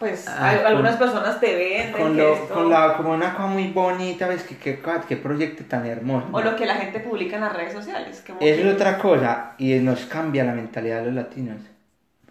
pues, 0.00 0.26
Ah, 0.26 0.54
con- 0.56 0.66
algunas 0.66 0.96
personas 0.96 1.38
te 1.38 1.54
venden, 1.54 1.92
con, 1.92 2.16
que 2.16 2.22
lo- 2.22 2.34
esto- 2.34 2.54
con 2.54 2.70
la 2.70 2.96
como 2.96 3.12
una 3.12 3.34
cosa 3.34 3.46
muy 3.48 3.68
bonita, 3.68 4.26
ves 4.26 4.42
que 4.42 4.56
qué, 4.56 4.80
qué 5.06 5.16
proyecto 5.16 5.62
tan 5.64 5.86
hermoso. 5.86 6.26
o 6.32 6.40
lo 6.40 6.56
que 6.56 6.66
la 6.66 6.74
gente 6.76 6.98
publica 7.00 7.36
en 7.36 7.42
las 7.42 7.54
redes 7.54 7.72
sociales. 7.74 8.20
que- 8.22 8.32
es 8.40 8.64
otra 8.74 8.98
cosa 8.98 9.52
y 9.58 9.74
nos 9.74 10.06
cambia 10.06 10.42
la 10.44 10.52
mentalidad 10.54 11.00
de 11.00 11.06
los 11.06 11.14
latinos. 11.14 11.58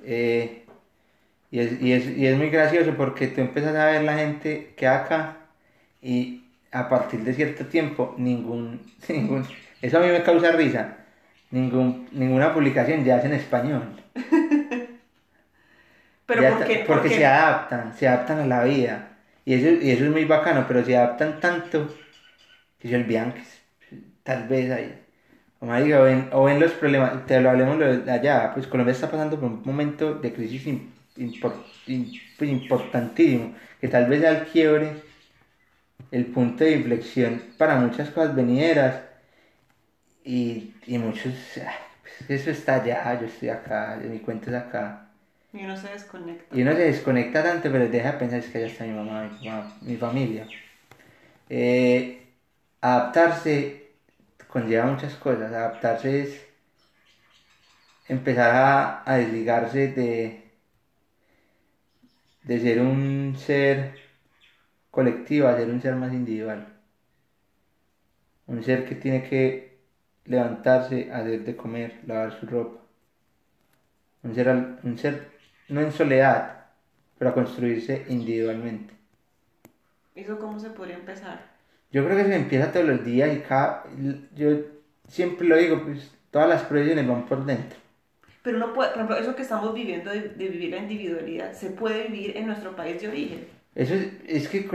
Eh, 0.04 0.66
y, 1.52 1.60
es, 1.60 1.82
y, 1.82 1.94
es, 1.94 2.06
y 2.18 2.26
es 2.28 2.38
muy 2.38 2.50
gracioso 2.50 2.94
porque 2.98 3.28
tú 3.28 3.42
empiezas 3.42 3.76
a 3.76 3.86
ver 3.86 4.04
la 4.04 4.18
gente 4.18 4.74
que 4.76 4.88
acá 4.88 5.38
y 6.02 6.44
a 6.72 6.90
partir 6.90 7.22
de 7.22 7.34
cierto 7.34 7.66
tiempo 7.66 8.14
ningún, 8.18 8.82
ningún 9.08 9.46
eso 9.82 9.98
a 9.98 10.02
mí 10.02 10.08
me 10.08 10.24
causa 10.24 10.52
risa. 10.52 10.96
Ningún, 11.52 12.08
ninguna 12.12 12.54
publicación 12.54 13.04
ya 13.04 13.18
es 13.18 13.26
en 13.26 13.34
español. 13.34 13.82
Pero 16.30 16.42
Ya 16.42 16.50
¿por 16.50 16.64
qué? 16.66 16.76
porque 16.86 16.88
¿Por 16.88 17.08
qué? 17.08 17.16
se 17.16 17.26
adaptan, 17.26 17.94
se 17.94 18.08
adaptan 18.08 18.40
a 18.40 18.46
la 18.48 18.64
vida. 18.64 19.18
Y 19.46 19.54
eso, 19.56 19.68
y 19.84 19.92
eso 19.92 20.06
es 20.06 20.12
muy 20.12 20.26
bacano, 20.26 20.66
pero 20.68 20.84
se 20.86 20.96
adaptan 20.98 21.40
tanto 21.40 21.88
que 22.80 22.90
se 22.90 22.96
olvidan 22.98 23.34
que 23.34 23.44
tal 24.24 24.48
vez 24.48 24.72
hay. 24.72 25.00
O, 25.60 25.66
marica, 25.68 26.02
o, 26.02 26.06
ven, 26.06 26.30
o 26.34 26.44
ven 26.46 26.60
los 26.60 26.74
problemas, 26.74 27.26
te 27.28 27.40
lo 27.42 27.50
hablemos 27.52 27.78
allá, 28.10 28.52
pues 28.54 28.68
Colombia 28.68 28.94
está 28.94 29.12
pasando 29.12 29.40
por 29.40 29.50
un 29.52 29.64
momento 29.66 30.16
de 30.16 30.34
crisis 30.34 30.66
im- 30.68 30.92
impor- 31.18 31.64
im- 31.88 32.20
pues, 32.38 32.52
importantísimo, 32.52 33.56
que 33.82 33.88
tal 33.90 34.08
vez 34.08 34.22
sea 34.22 34.32
el 34.32 34.46
quiebre, 34.48 35.04
el 36.12 36.28
punto 36.28 36.64
de 36.64 36.74
inflexión 36.74 37.42
para 37.58 37.76
muchas 37.80 38.12
cosas 38.12 38.36
venideras. 38.36 39.02
Y, 40.24 40.76
y 40.86 40.98
muchos, 40.98 41.58
ah, 41.66 41.74
pues, 42.02 42.30
eso 42.30 42.52
está 42.52 42.76
allá, 42.76 43.20
yo 43.20 43.28
estoy 43.28 43.50
acá, 43.50 44.00
mi 44.04 44.20
cuento 44.20 44.50
es 44.50 44.56
acá. 44.56 45.09
Y 45.52 45.64
uno 45.64 45.76
se 45.76 45.90
desconecta. 45.90 46.56
Y 46.56 46.62
uno 46.62 46.74
se 46.74 46.80
desconecta 46.80 47.44
tanto, 47.44 47.72
pero 47.72 47.88
deja 47.88 48.12
de 48.12 48.18
pensar 48.20 48.40
es 48.40 48.48
que 48.50 48.60
allá 48.60 48.68
está 48.68 48.84
mi 48.86 48.92
mamá, 48.92 49.30
mi 49.42 49.50
papá, 49.50 49.78
mi 49.82 49.98
familia. 49.98 50.48
Eh, 51.50 52.28
adaptarse 52.82 53.92
conlleva 54.48 54.86
muchas 54.86 55.16
cosas. 55.16 55.52
Adaptarse 55.52 56.22
es 56.22 56.46
empezar 58.08 58.56
a, 58.56 59.04
a 59.12 59.18
desligarse 59.18 59.88
de, 59.90 60.44
de 62.44 62.60
ser 62.60 62.82
un 62.82 63.36
ser 63.38 63.96
colectivo 64.92 65.48
a 65.48 65.56
ser 65.56 65.70
un 65.70 65.82
ser 65.82 65.96
más 65.96 66.14
individual. 66.14 66.68
Un 68.48 68.64
ser 68.64 68.86
que 68.88 68.96
tiene 68.96 69.24
que 69.30 69.80
levantarse, 70.26 71.12
hacer 71.12 71.44
de 71.46 71.56
comer, 71.56 72.02
lavar 72.06 72.40
su 72.40 72.46
ropa. 72.46 72.82
Un 74.24 74.36
ser, 74.36 74.48
un 74.84 74.98
ser 74.98 75.39
no 75.70 75.82
en 75.82 75.92
soledad, 75.92 76.66
pero 77.18 77.32
a 77.32 77.34
construirse 77.34 78.06
individualmente. 78.10 78.94
¿Eso 80.16 80.40
cómo 80.40 80.60
se 80.60 80.70
podría 80.70 80.96
empezar? 80.96 81.40
Yo 81.92 82.06
creo 82.06 82.18
que 82.18 82.26
se 82.26 82.36
empieza 82.36 82.72
todos 82.72 82.86
los 82.86 83.06
días 83.06 83.36
y 83.36 83.40
cada... 83.40 83.84
Yo 84.36 84.50
siempre 85.08 85.48
lo 85.48 85.58
digo, 85.58 85.84
pues 85.84 86.12
todas 86.32 86.50
las 86.50 86.64
profesiones 86.64 87.08
van 87.08 87.26
por 87.26 87.46
dentro. 87.46 87.78
Pero 88.44 88.58
uno 88.58 88.74
puede, 88.74 88.90
por 88.90 88.98
ejemplo, 88.98 89.18
eso 89.18 89.36
que 89.36 89.42
estamos 89.42 89.74
viviendo 89.74 90.12
de, 90.12 90.22
de 90.30 90.48
vivir 90.48 90.72
la 90.72 90.78
individualidad, 90.78 91.54
se 91.54 91.72
puede 91.72 92.08
vivir 92.08 92.38
en 92.38 92.48
nuestro 92.48 92.76
país 92.76 93.02
de 93.02 93.08
origen. 93.08 93.48
Eso 93.76 93.94
es, 93.94 94.08
es 94.28 94.48
que, 94.48 94.68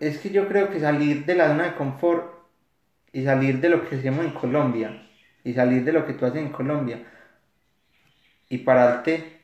es 0.00 0.18
que 0.18 0.30
yo 0.30 0.48
creo 0.48 0.70
que 0.70 0.80
salir 0.80 1.24
de 1.24 1.34
la 1.34 1.48
zona 1.48 1.64
de 1.64 1.74
confort 1.74 2.32
y 3.12 3.24
salir 3.24 3.60
de 3.60 3.68
lo 3.68 3.88
que 3.88 3.96
hacemos 3.96 4.24
en 4.24 4.32
Colombia 4.32 5.02
y 5.44 5.52
salir 5.52 5.84
de 5.84 5.92
lo 5.92 6.06
que 6.06 6.14
tú 6.14 6.26
haces 6.26 6.42
en 6.42 6.50
Colombia 6.50 7.02
y 8.48 8.58
pararte 8.58 9.41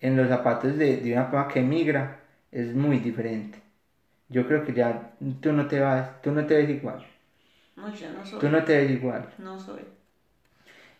en 0.00 0.16
los 0.16 0.28
zapatos 0.28 0.76
de, 0.78 0.98
de 0.98 1.12
una 1.12 1.30
persona 1.30 1.48
que 1.52 1.60
emigra 1.60 2.20
es 2.52 2.74
muy 2.74 2.98
diferente. 2.98 3.60
Yo 4.28 4.46
creo 4.48 4.64
que 4.64 4.74
ya 4.74 5.12
tú 5.40 5.52
no 5.52 5.68
te 5.68 5.80
vas, 5.80 6.22
tú 6.22 6.32
no 6.32 6.46
te 6.46 6.56
ves 6.56 6.70
igual, 6.70 7.06
No, 7.76 7.94
yo 7.94 8.10
no 8.12 8.24
soy. 8.26 8.40
tú 8.40 8.48
no 8.48 8.64
te 8.64 8.76
ves 8.78 8.90
igual. 8.90 9.28
No 9.38 9.58
soy. 9.58 9.84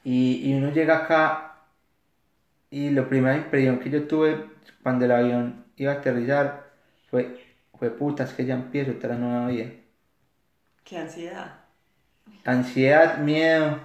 Y, 0.05 0.49
y 0.51 0.55
uno 0.55 0.71
llega 0.73 0.99
acá 1.05 1.57
y 2.71 2.91
la 2.91 3.09
primera 3.09 3.37
impresión 3.37 3.81
que 3.81 3.91
yo 3.91 4.07
tuve 4.07 4.47
cuando 4.83 5.05
el 5.05 5.11
avión 5.13 5.65
iba 5.77 5.93
a 5.93 5.97
aterrizar 5.97 6.71
fue, 7.11 7.41
fue 7.75 7.91
puta, 7.91 8.25
es 8.25 8.33
que 8.35 8.45
ya 8.47 8.55
empiezo 8.55 8.93
otra 8.93 9.17
nueva 9.17 9.49
vida. 9.49 9.71
Qué 10.85 10.97
ansiedad. 10.97 11.67
Ansiedad, 12.47 13.19
miedo 13.19 13.79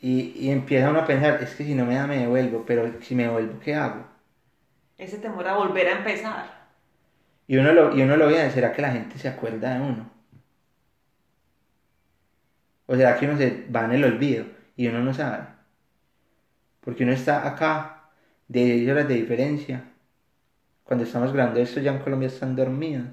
y, 0.00 0.32
y 0.36 0.50
empieza 0.50 0.90
uno 0.90 1.00
a 1.00 1.06
pensar, 1.06 1.42
es 1.42 1.54
que 1.54 1.64
si 1.64 1.74
no 1.74 1.84
me 1.86 1.94
da 1.94 2.06
me 2.06 2.18
devuelvo, 2.18 2.64
pero 2.66 3.00
si 3.02 3.14
me 3.14 3.24
devuelvo, 3.24 3.58
¿qué 3.60 3.74
hago? 3.74 4.06
Ese 4.98 5.18
temor 5.18 5.46
a 5.46 5.56
volver 5.56 5.88
a 5.88 5.98
empezar. 5.98 6.66
Y 7.46 7.56
uno 7.56 7.72
lo, 7.72 7.96
y 7.96 8.02
uno 8.02 8.16
lo 8.16 8.26
ve, 8.26 8.50
¿será 8.50 8.72
que 8.72 8.82
la 8.82 8.92
gente 8.92 9.18
se 9.18 9.28
acuerda 9.28 9.74
de 9.74 9.80
uno? 9.80 10.10
¿O 12.86 12.94
será 12.96 13.16
que 13.16 13.26
uno 13.26 13.36
se 13.36 13.66
va 13.74 13.84
en 13.84 13.92
el 13.92 14.04
olvido 14.04 14.46
y 14.76 14.86
uno 14.88 15.00
no 15.02 15.12
sabe? 15.12 15.44
Porque 16.80 17.04
uno 17.04 17.12
está 17.12 17.46
acá 17.46 18.10
de 18.48 18.64
10 18.64 18.92
horas 18.92 19.08
de 19.08 19.14
diferencia. 19.14 19.84
Cuando 20.84 21.04
estamos 21.04 21.32
grabando 21.32 21.60
esto 21.60 21.80
ya 21.80 21.92
en 21.92 21.98
Colombia 21.98 22.28
están 22.28 22.54
dormidos. 22.56 23.06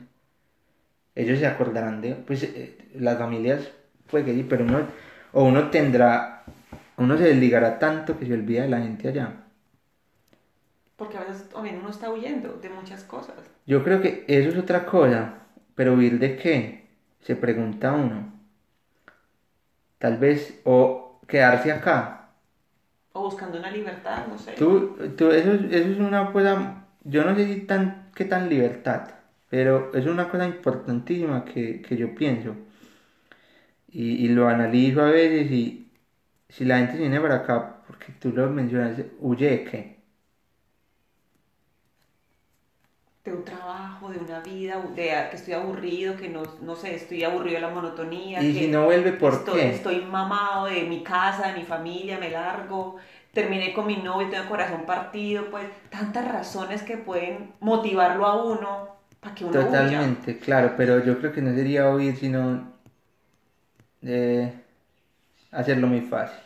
ellos 1.16 1.40
se 1.40 1.48
acordarán 1.48 2.02
de, 2.02 2.16
pues 2.16 2.44
eh, 2.44 2.78
las 2.96 3.18
familias, 3.18 3.72
puede 4.10 4.26
que 4.26 4.34
sí, 4.34 4.46
pero 4.48 4.64
uno, 4.64 4.88
o 5.32 5.44
uno 5.44 5.70
tendrá, 5.70 6.33
uno 7.04 7.18
se 7.18 7.26
desligará 7.26 7.80
tanto 7.80 8.18
que 8.18 8.26
se 8.26 8.34
olvida 8.34 8.64
de 8.64 8.70
la 8.70 8.82
gente 8.82 9.08
allá. 9.10 9.46
Porque 10.96 11.18
a 11.18 11.24
veces 11.24 11.50
también 11.50 11.78
uno 11.80 11.90
está 11.90 12.10
huyendo 12.12 12.54
de 12.54 12.70
muchas 12.70 13.04
cosas. 13.04 13.36
Yo 13.66 13.84
creo 13.84 14.02
que 14.02 14.26
eso 14.28 14.50
es 14.50 14.58
otra 14.58 14.86
cosa, 14.86 15.34
pero 15.76 15.94
huir 15.94 16.20
de 16.20 16.36
qué, 16.36 16.88
se 17.22 17.36
pregunta 17.36 17.94
uno. 17.94 18.32
Tal 20.00 20.18
vez, 20.18 20.60
o 20.66 21.20
quedarse 21.28 21.72
acá. 21.72 21.98
O 23.14 23.22
buscando 23.24 23.58
una 23.60 23.72
libertad, 23.72 24.28
no 24.28 24.38
sé. 24.38 24.54
Tú, 24.58 24.96
tú, 25.18 25.32
eso, 25.32 25.54
es- 25.54 25.64
eso 25.72 25.90
es 25.92 26.00
una 26.00 26.32
cosa, 26.32 26.86
yo 27.04 27.24
no 27.26 27.36
sé 27.36 27.48
si 27.54 27.62
tan, 27.62 28.10
qué 28.16 28.26
tan 28.26 28.50
libertad, 28.50 29.02
pero 29.50 29.92
es 29.94 30.06
una 30.06 30.30
cosa 30.30 30.46
importantísima 30.46 31.46
que, 31.46 31.82
que 31.82 31.96
yo 31.98 32.14
pienso. 32.16 32.56
Y, 33.92 34.26
y 34.26 34.30
lo 34.30 34.48
analizo 34.48 35.02
a 35.02 35.12
veces 35.12 35.52
y 35.52 35.83
si 36.54 36.66
la 36.66 36.78
gente 36.78 36.98
viene 36.98 37.20
para 37.20 37.36
acá, 37.36 37.84
porque 37.88 38.14
tú 38.14 38.32
lo 38.32 38.50
mencionas, 38.50 38.98
huye 39.20 39.50
de 39.50 39.64
qué. 39.66 40.04
de 43.24 43.32
un 43.32 43.46
trabajo, 43.46 44.10
de 44.10 44.20
una 44.20 44.42
vida, 44.42 44.82
de 44.96 45.04
que 45.30 45.36
estoy 45.38 45.54
aburrido, 45.54 46.18
que 46.18 46.28
no, 46.28 46.44
no 46.62 46.76
sé, 46.76 46.96
estoy 46.96 47.24
aburrido 47.24 47.56
de 47.56 47.62
la 47.62 47.70
monotonía. 47.70 48.42
Y 48.44 48.54
que 48.54 48.60
si 48.60 48.68
no 48.68 48.84
vuelve, 48.86 49.14
¿por 49.14 49.34
estoy, 49.34 49.62
qué? 49.62 49.70
Estoy 49.70 50.02
mamado 50.02 50.66
de 50.66 50.84
mi 50.84 51.04
casa, 51.04 51.48
de 51.48 51.60
mi 51.60 51.64
familia, 51.64 52.18
me 52.20 52.30
largo, 52.30 52.98
terminé 53.32 53.74
con 53.74 53.88
mi 53.88 53.96
novio, 53.96 54.30
tengo 54.30 54.44
el 54.44 54.50
corazón 54.50 54.86
partido, 54.86 55.50
pues 55.50 55.68
tantas 55.90 56.30
razones 56.30 56.84
que 56.84 56.98
pueden 56.98 57.54
motivarlo 57.62 58.26
a 58.26 58.44
uno 58.44 58.90
para 59.22 59.34
que 59.34 59.46
uno 59.46 59.58
huya. 59.58 59.70
Totalmente, 59.70 60.38
claro, 60.40 60.74
pero 60.76 61.02
yo 61.04 61.18
creo 61.20 61.32
que 61.32 61.42
no 61.42 61.54
sería 61.54 61.90
huir, 61.90 62.18
sino 62.18 62.74
eh, 64.02 64.63
hacerlo 65.54 65.88
muy 65.88 66.02
fácil. 66.02 66.40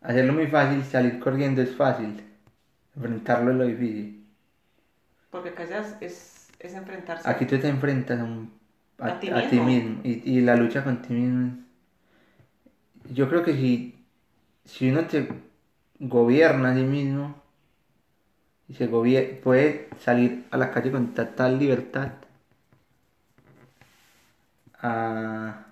Hacerlo 0.00 0.32
muy 0.32 0.46
fácil, 0.46 0.84
salir 0.84 1.18
corriendo 1.18 1.60
es 1.62 1.74
fácil. 1.74 2.22
Enfrentarlo 2.96 3.50
es 3.50 3.56
lo 3.56 3.64
difícil. 3.66 4.26
Porque 5.30 5.52
ya 5.68 5.80
es, 5.80 5.96
es, 6.00 6.48
es 6.60 6.74
enfrentarse. 6.74 7.28
Aquí 7.28 7.44
tú 7.46 7.58
te 7.58 7.68
enfrentas 7.68 8.20
a, 8.20 8.24
un- 8.24 8.50
a, 8.98 9.06
A 9.08 9.20
ti 9.20 9.28
a 9.28 9.48
ti 9.48 9.56
mismo. 9.56 9.66
mismo 9.66 10.00
y, 10.04 10.38
y 10.38 10.40
la 10.40 10.56
lucha 10.56 10.82
con 10.84 11.02
ti 11.02 11.12
mismo. 11.12 11.52
es- 13.04 13.14
Yo 13.14 13.28
creo 13.28 13.42
que 13.44 13.52
si, 13.54 13.94
si 14.64 14.90
uno 14.90 15.06
te 15.06 15.28
gobierna 16.00 16.70
a 16.72 16.74
sí 16.74 16.82
mismo 16.82 17.34
y 18.68 18.74
se 18.74 18.86
puede 18.88 19.88
salir 20.00 20.44
a 20.50 20.56
la 20.56 20.70
calle 20.70 20.90
con 20.92 21.14
total 21.14 21.58
libertad 21.58 22.12
a, 24.86 25.66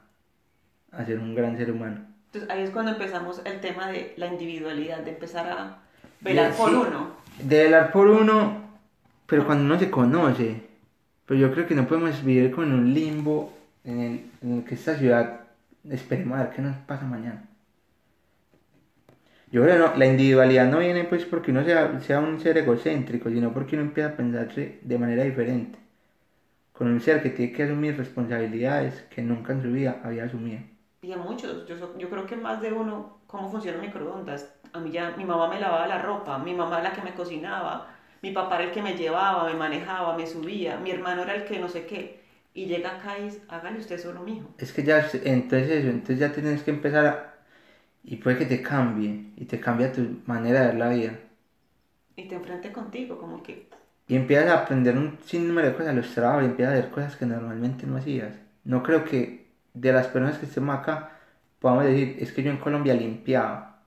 a 0.92 1.04
ser 1.04 1.18
un 1.18 1.34
gran 1.34 1.56
ser 1.56 1.70
humano. 1.70 2.00
Entonces 2.26 2.50
ahí 2.50 2.64
es 2.64 2.70
cuando 2.70 2.92
empezamos 2.92 3.40
el 3.44 3.60
tema 3.60 3.88
de 3.88 4.14
la 4.16 4.26
individualidad, 4.26 4.98
de 4.98 5.10
empezar 5.10 5.46
a 5.46 5.78
velar 6.20 6.52
por 6.54 6.70
uno. 6.70 7.10
De 7.38 7.64
velar 7.64 7.92
por 7.92 8.08
uno, 8.08 8.64
pero 9.26 9.46
cuando 9.46 9.64
uno 9.64 9.78
se 9.78 9.90
conoce. 9.90 10.62
Pero 11.26 11.40
yo 11.40 11.52
creo 11.52 11.66
que 11.66 11.74
no 11.74 11.86
podemos 11.86 12.22
vivir 12.24 12.50
como 12.50 12.66
en 12.66 12.72
un 12.74 12.92
limbo 12.92 13.52
en 13.84 14.00
el, 14.00 14.30
en 14.42 14.58
el 14.58 14.64
que 14.64 14.74
esta 14.74 14.96
ciudad 14.96 15.40
esperemos 15.88 16.38
a 16.38 16.44
ver 16.44 16.52
qué 16.54 16.62
nos 16.62 16.76
pasa 16.78 17.04
mañana. 17.04 17.44
Yo 19.50 19.62
creo 19.62 19.74
que 19.74 19.80
no, 19.80 19.96
la 19.96 20.06
individualidad 20.06 20.68
no 20.68 20.80
viene 20.80 21.04
pues 21.04 21.24
porque 21.24 21.52
uno 21.52 21.64
sea, 21.64 22.00
sea 22.00 22.18
un 22.18 22.40
ser 22.40 22.58
egocéntrico, 22.58 23.30
sino 23.30 23.52
porque 23.52 23.76
uno 23.76 23.84
empieza 23.84 24.10
a 24.10 24.16
pensarse 24.16 24.80
de 24.82 24.98
manera 24.98 25.22
diferente. 25.22 25.78
Con 26.76 26.88
un 26.88 27.00
ser 27.00 27.22
que 27.22 27.30
tiene 27.30 27.52
que 27.54 27.62
asumir 27.62 27.96
responsabilidades 27.96 29.02
que 29.10 29.22
nunca 29.22 29.54
en 29.54 29.62
su 29.62 29.72
vida 29.72 30.00
había 30.04 30.24
asumido. 30.24 30.60
Y 31.02 31.12
a 31.12 31.16
muchos, 31.18 31.66
yo, 31.66 31.76
so- 31.78 31.96
yo 31.98 32.10
creo 32.10 32.26
que 32.26 32.36
más 32.36 32.60
de 32.60 32.72
uno, 32.72 33.18
cómo 33.26 33.48
funciona 33.50 33.76
el 33.78 33.82
microondas. 33.82 34.54
A 34.72 34.80
mí 34.80 34.90
ya, 34.90 35.10
mi 35.16 35.24
mamá 35.24 35.48
me 35.48 35.60
lavaba 35.60 35.86
la 35.86 35.98
ropa, 36.02 36.38
mi 36.38 36.54
mamá 36.54 36.80
la 36.82 36.92
que 36.92 37.02
me 37.02 37.14
cocinaba, 37.14 37.86
mi 38.22 38.30
papá 38.32 38.56
era 38.56 38.64
el 38.64 38.72
que 38.72 38.82
me 38.82 38.94
llevaba, 38.96 39.44
me 39.44 39.54
manejaba, 39.54 40.16
me 40.16 40.26
subía, 40.26 40.78
mi 40.78 40.90
hermano 40.90 41.22
era 41.22 41.34
el 41.34 41.44
que 41.44 41.58
no 41.58 41.68
sé 41.68 41.86
qué. 41.86 42.20
Y 42.54 42.66
llega 42.66 42.96
acá 42.96 43.18
y 43.18 43.24
dice, 43.24 43.42
hágale 43.48 43.78
usted 43.78 43.98
solo, 43.98 44.22
mijo. 44.22 44.48
Es 44.58 44.72
que 44.72 44.82
ya, 44.82 44.98
es- 44.98 45.14
entonces 45.24 45.70
eso, 45.70 45.88
entonces 45.88 46.18
ya 46.18 46.32
tienes 46.32 46.62
que 46.62 46.70
empezar 46.70 47.06
a... 47.06 47.34
Y 48.04 48.16
puede 48.16 48.38
que 48.38 48.46
te 48.46 48.62
cambie, 48.62 49.32
y 49.36 49.46
te 49.46 49.60
cambia 49.60 49.92
tu 49.92 50.22
manera 50.26 50.60
de 50.62 50.66
ver 50.68 50.76
la 50.76 50.88
vida. 50.90 51.12
Y 52.16 52.26
te 52.28 52.34
enfrente 52.34 52.72
contigo, 52.72 53.18
como 53.18 53.42
que, 53.42 53.68
Y 54.08 54.16
empiezas 54.16 54.48
a 54.50 54.62
aprender 54.62 54.96
un 54.98 55.18
sinnúmero 55.24 55.68
de 55.68 55.74
cosas, 55.74 55.94
los 55.94 56.12
trabajos, 56.14 56.42
y 56.44 56.46
empiezas 56.46 56.74
a 56.74 56.78
hacer 56.78 56.90
cosas 56.90 57.16
que 57.16 57.26
normalmente 57.26 57.86
no 57.86 57.96
hacías. 57.96 58.34
No 58.64 58.82
creo 58.82 59.04
que 59.04 59.46
de 59.74 59.92
las 59.92 60.06
personas 60.08 60.38
que 60.38 60.46
estemos 60.46 60.76
acá 60.76 61.18
podamos 61.58 61.84
decir, 61.84 62.16
es 62.20 62.32
que 62.32 62.42
yo 62.42 62.50
en 62.50 62.58
Colombia 62.58 62.94
limpiaba. 62.94 63.82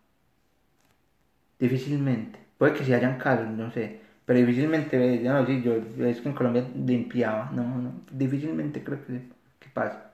Difícilmente. 1.60 2.40
Puede 2.58 2.74
que 2.74 2.84
si 2.84 2.94
hayan 2.94 3.18
casos, 3.20 3.48
no 3.50 3.72
sé. 3.72 4.02
Pero 4.26 4.40
difícilmente, 4.40 4.98
no, 5.24 5.46
sí, 5.46 5.62
yo 5.62 5.76
es 5.76 6.22
que 6.22 6.30
en 6.30 6.36
Colombia 6.36 6.66
limpiaba. 6.76 7.52
No, 7.54 7.64
no. 7.82 8.02
Difícilmente 8.12 8.84
creo 8.84 9.06
que, 9.06 9.22
que 9.60 9.70
pasa. 9.74 10.14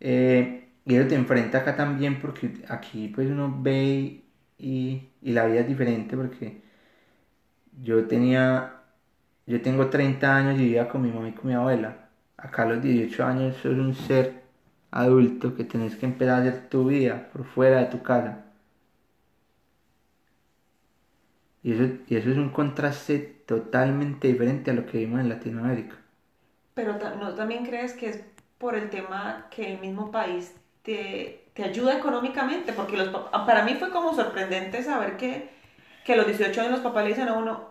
Eh, 0.00 0.68
y 0.84 0.94
eso 0.96 1.08
te 1.08 1.14
enfrenta 1.14 1.58
acá 1.58 1.76
también 1.76 2.20
porque 2.20 2.64
aquí 2.68 3.08
pues 3.08 3.28
uno 3.28 3.54
ve 3.62 4.22
y, 4.58 5.08
y 5.22 5.32
la 5.32 5.46
vida 5.46 5.60
es 5.60 5.68
diferente 5.68 6.16
porque 6.16 6.62
yo 7.82 8.06
tenía, 8.06 8.77
yo 9.48 9.62
tengo 9.62 9.88
30 9.90 10.36
años 10.36 10.54
y 10.60 10.64
vivía 10.64 10.88
con 10.88 11.02
mi 11.02 11.10
mamá 11.10 11.28
y 11.28 11.32
con 11.32 11.48
mi 11.48 11.54
abuela. 11.54 12.08
Acá 12.36 12.62
a 12.64 12.66
los 12.66 12.82
18 12.82 13.24
años 13.26 13.56
sos 13.56 13.74
un 13.78 13.94
ser 13.94 14.42
adulto 14.90 15.54
que 15.56 15.64
tenés 15.64 15.96
que 15.96 16.06
empezar 16.06 16.36
a 16.36 16.42
hacer 16.42 16.68
tu 16.68 16.86
vida 16.86 17.30
por 17.32 17.44
fuera 17.44 17.80
de 17.80 17.86
tu 17.86 18.02
casa. 18.02 18.44
Y 21.62 21.72
eso, 21.72 21.84
y 22.08 22.16
eso 22.16 22.30
es 22.32 22.36
un 22.36 22.50
contraste 22.50 23.18
totalmente 23.46 24.26
diferente 24.26 24.72
a 24.72 24.74
lo 24.74 24.86
que 24.86 24.98
vimos 24.98 25.20
en 25.20 25.28
Latinoamérica. 25.28 25.94
pero 26.74 26.94
¿no 27.16 27.34
también 27.34 27.64
crees 27.66 27.92
que 27.94 28.08
es 28.08 28.24
por 28.58 28.74
el 28.74 28.90
tema 28.90 29.46
que 29.50 29.72
el 29.74 29.80
mismo 29.80 30.10
país 30.10 30.54
te, 30.82 31.44
te 31.54 31.64
ayuda 31.64 31.96
económicamente? 31.98 32.72
Porque 32.72 32.96
los, 32.96 33.08
pap- 33.12 33.46
para 33.46 33.64
mí 33.64 33.74
fue 33.74 33.90
como 33.90 34.14
sorprendente 34.14 34.82
saber 34.82 35.16
que, 35.16 35.50
que 36.04 36.12
a 36.12 36.16
los 36.16 36.26
18 36.26 36.60
años 36.60 36.72
los 36.72 36.80
papás 36.80 37.04
le 37.04 37.10
dicen 37.10 37.28
a 37.28 37.34
uno, 37.34 37.68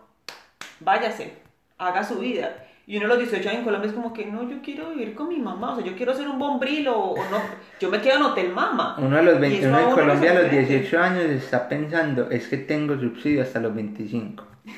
váyase, 0.80 1.34
haga 1.78 2.04
su 2.04 2.18
vida. 2.18 2.64
Y 2.86 2.96
uno 2.96 3.06
a 3.06 3.08
los 3.08 3.18
18 3.18 3.48
años 3.50 3.58
en 3.58 3.64
Colombia 3.64 3.88
es 3.90 3.94
como 3.94 4.14
que, 4.14 4.24
no, 4.24 4.48
yo 4.48 4.62
quiero 4.62 4.88
vivir 4.90 5.14
con 5.14 5.28
mi 5.28 5.38
mamá, 5.38 5.72
o 5.72 5.76
sea, 5.76 5.84
yo 5.84 5.94
quiero 5.94 6.14
ser 6.14 6.26
un 6.26 6.38
bombril 6.38 6.88
o, 6.88 6.96
o 6.98 7.16
no, 7.30 7.38
yo 7.78 7.90
me 7.90 8.00
quedo 8.00 8.16
en 8.16 8.22
Hotel 8.22 8.50
Mama. 8.52 8.96
Uno 8.98 9.16
de 9.16 9.22
los 9.24 9.36
Y 9.36 9.40
20 9.40 9.58
eso 9.58 9.68
uno 9.68 9.76
a 9.76 9.80
en 9.80 9.86
uno 9.88 9.96
le 9.96 10.02
Colombia 10.02 10.30
a 10.30 10.34
los 10.34 10.42
sorprende. 10.44 10.78
18 10.78 11.02
años 11.02 11.24
está 11.24 11.68
pensando, 11.68 12.30
es 12.30 12.48
que 12.48 12.56
tengo 12.56 12.98
subsidio 12.98 13.42
hasta 13.42 13.60
los 13.60 13.74
25. 13.74 14.42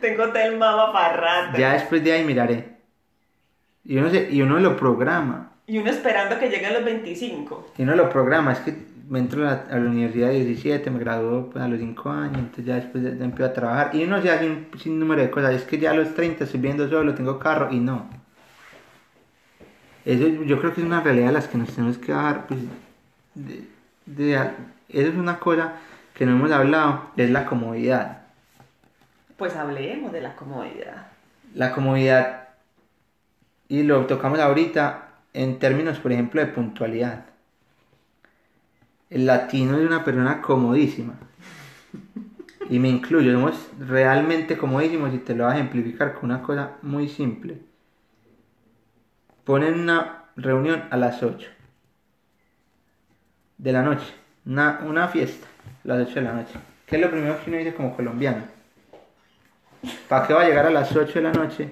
Tengo 0.00 0.24
Hotel 0.24 0.56
Mama 0.56 0.92
para 0.92 1.16
rato. 1.16 1.58
Ya 1.58 1.72
después 1.72 2.04
de 2.04 2.12
ahí 2.12 2.24
miraré. 2.24 2.76
Y 3.84 3.96
uno, 3.98 4.10
se- 4.10 4.30
y 4.30 4.40
uno 4.42 4.58
lo 4.60 4.76
programa. 4.76 5.52
Y 5.66 5.78
uno 5.78 5.90
esperando 5.90 6.38
que 6.38 6.48
lleguen 6.48 6.74
los 6.74 6.84
25. 6.84 7.72
Y 7.78 7.82
uno 7.82 7.96
lo 7.96 8.08
programa. 8.08 8.52
Es 8.52 8.60
que 8.60 8.76
me 9.08 9.18
entro 9.20 9.42
a 9.42 9.52
la, 9.52 9.66
a 9.70 9.78
la 9.78 9.90
universidad 9.90 10.28
de 10.28 10.44
17, 10.44 10.90
me 10.90 10.98
graduó 10.98 11.48
pues, 11.50 11.64
a 11.64 11.68
los 11.68 11.78
5 11.80 12.10
años, 12.10 12.38
entonces 12.38 12.64
ya 12.66 12.74
después 12.76 13.02
ya 13.04 13.10
empiezo 13.24 13.50
a 13.50 13.52
trabajar. 13.54 13.90
Y 13.94 14.04
uno 14.04 14.20
se 14.20 14.30
hace 14.30 14.46
un 14.50 14.66
sinnúmero 14.78 15.22
de 15.22 15.30
cosas. 15.30 15.54
Es 15.54 15.62
que 15.64 15.78
ya 15.78 15.92
a 15.92 15.94
los 15.94 16.14
30 16.14 16.44
estoy 16.44 16.60
viendo 16.60 16.88
solo, 16.88 17.14
tengo 17.14 17.38
carro 17.38 17.68
y 17.72 17.80
no. 17.80 18.06
Eso 20.04 20.26
yo 20.26 20.58
creo 20.58 20.74
que 20.74 20.80
es 20.80 20.86
una 20.86 21.00
realidad 21.02 21.28
a 21.28 21.32
las 21.32 21.48
que 21.48 21.58
nos 21.58 21.74
tenemos 21.74 21.98
que 21.98 22.12
dar. 22.12 22.46
Pues, 22.46 22.60
de- 23.34 23.64
de- 24.06 24.34
eso 24.34 25.08
es 25.10 25.14
una 25.14 25.38
cosa 25.38 25.74
que 26.14 26.24
no 26.26 26.32
hemos 26.32 26.50
hablado, 26.50 27.10
es 27.16 27.30
la 27.30 27.46
comodidad. 27.46 28.22
Pues 29.36 29.54
hablemos 29.54 30.12
de 30.12 30.20
la 30.20 30.34
comodidad. 30.34 31.06
la 31.54 31.72
comodidad 31.72 32.48
y 33.68 33.82
lo 33.82 34.04
tocamos 34.06 34.38
ahorita 34.38 35.08
en 35.32 35.58
términos, 35.58 35.98
por 35.98 36.12
ejemplo, 36.12 36.40
de 36.40 36.46
puntualidad. 36.48 37.24
El 39.10 39.26
latino 39.26 39.78
es 39.78 39.86
una 39.86 40.04
persona 40.04 40.42
comodísima. 40.42 41.14
Y 42.68 42.78
me 42.78 42.88
incluyo, 42.88 43.32
somos 43.32 43.54
realmente 43.78 44.58
comodísimos 44.58 45.14
y 45.14 45.18
te 45.18 45.34
lo 45.34 45.44
voy 45.44 45.54
a 45.54 45.56
ejemplificar 45.56 46.14
con 46.14 46.30
una 46.30 46.42
cosa 46.42 46.72
muy 46.82 47.08
simple. 47.08 47.58
Ponen 49.44 49.80
una 49.80 50.24
reunión 50.36 50.84
a 50.90 50.96
las 50.98 51.22
8 51.22 51.48
de 53.56 53.72
la 53.72 53.82
noche, 53.82 54.04
una, 54.44 54.80
una 54.86 55.08
fiesta 55.08 55.46
a 55.84 55.88
las 55.88 56.06
8 56.06 56.14
de 56.16 56.22
la 56.22 56.32
noche. 56.34 56.54
¿Qué 56.84 56.96
es 56.96 57.02
lo 57.02 57.10
primero 57.10 57.42
que 57.42 57.50
uno 57.50 57.58
dice 57.58 57.74
como 57.74 57.96
colombiano? 57.96 58.44
¿Para 60.08 60.26
qué 60.26 60.34
va 60.34 60.42
a 60.42 60.48
llegar 60.48 60.66
a 60.66 60.70
las 60.70 60.94
8 60.94 61.12
de 61.14 61.22
la 61.22 61.32
noche 61.32 61.70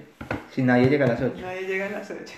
si 0.51 0.63
nadie 0.63 0.89
llega 0.89 1.05
a 1.05 1.09
las 1.09 1.21
8? 1.21 1.35
Nadie 1.39 1.67
llega 1.67 1.85
a 1.85 1.89
las 1.89 2.09
8. 2.09 2.33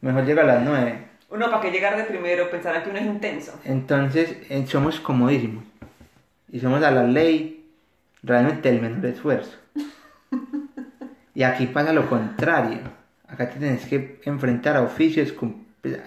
Mejor 0.00 0.24
llega 0.24 0.42
a 0.42 0.46
las 0.46 0.62
9. 0.62 1.07
Uno, 1.30 1.50
¿para 1.50 1.60
qué 1.60 1.70
llegar 1.70 1.96
de 1.96 2.04
primero? 2.04 2.50
Pensarán 2.50 2.82
que 2.82 2.90
uno 2.90 2.98
es 2.98 3.06
intenso. 3.06 3.58
Entonces 3.64 4.36
eh, 4.48 4.64
somos 4.66 4.98
comodísimos. 4.98 5.64
Y 6.50 6.60
somos 6.60 6.82
a 6.82 6.90
la 6.90 7.04
ley 7.04 7.66
realmente 8.22 8.68
el 8.70 8.80
menor 8.80 9.04
esfuerzo. 9.06 9.56
Y 11.34 11.42
aquí 11.42 11.66
pasa 11.66 11.92
lo 11.92 12.08
contrario. 12.08 12.78
Acá 13.28 13.50
te 13.50 13.58
tienes 13.58 13.84
que 13.86 14.20
enfrentar 14.24 14.76
a 14.76 14.82
oficios 14.82 15.34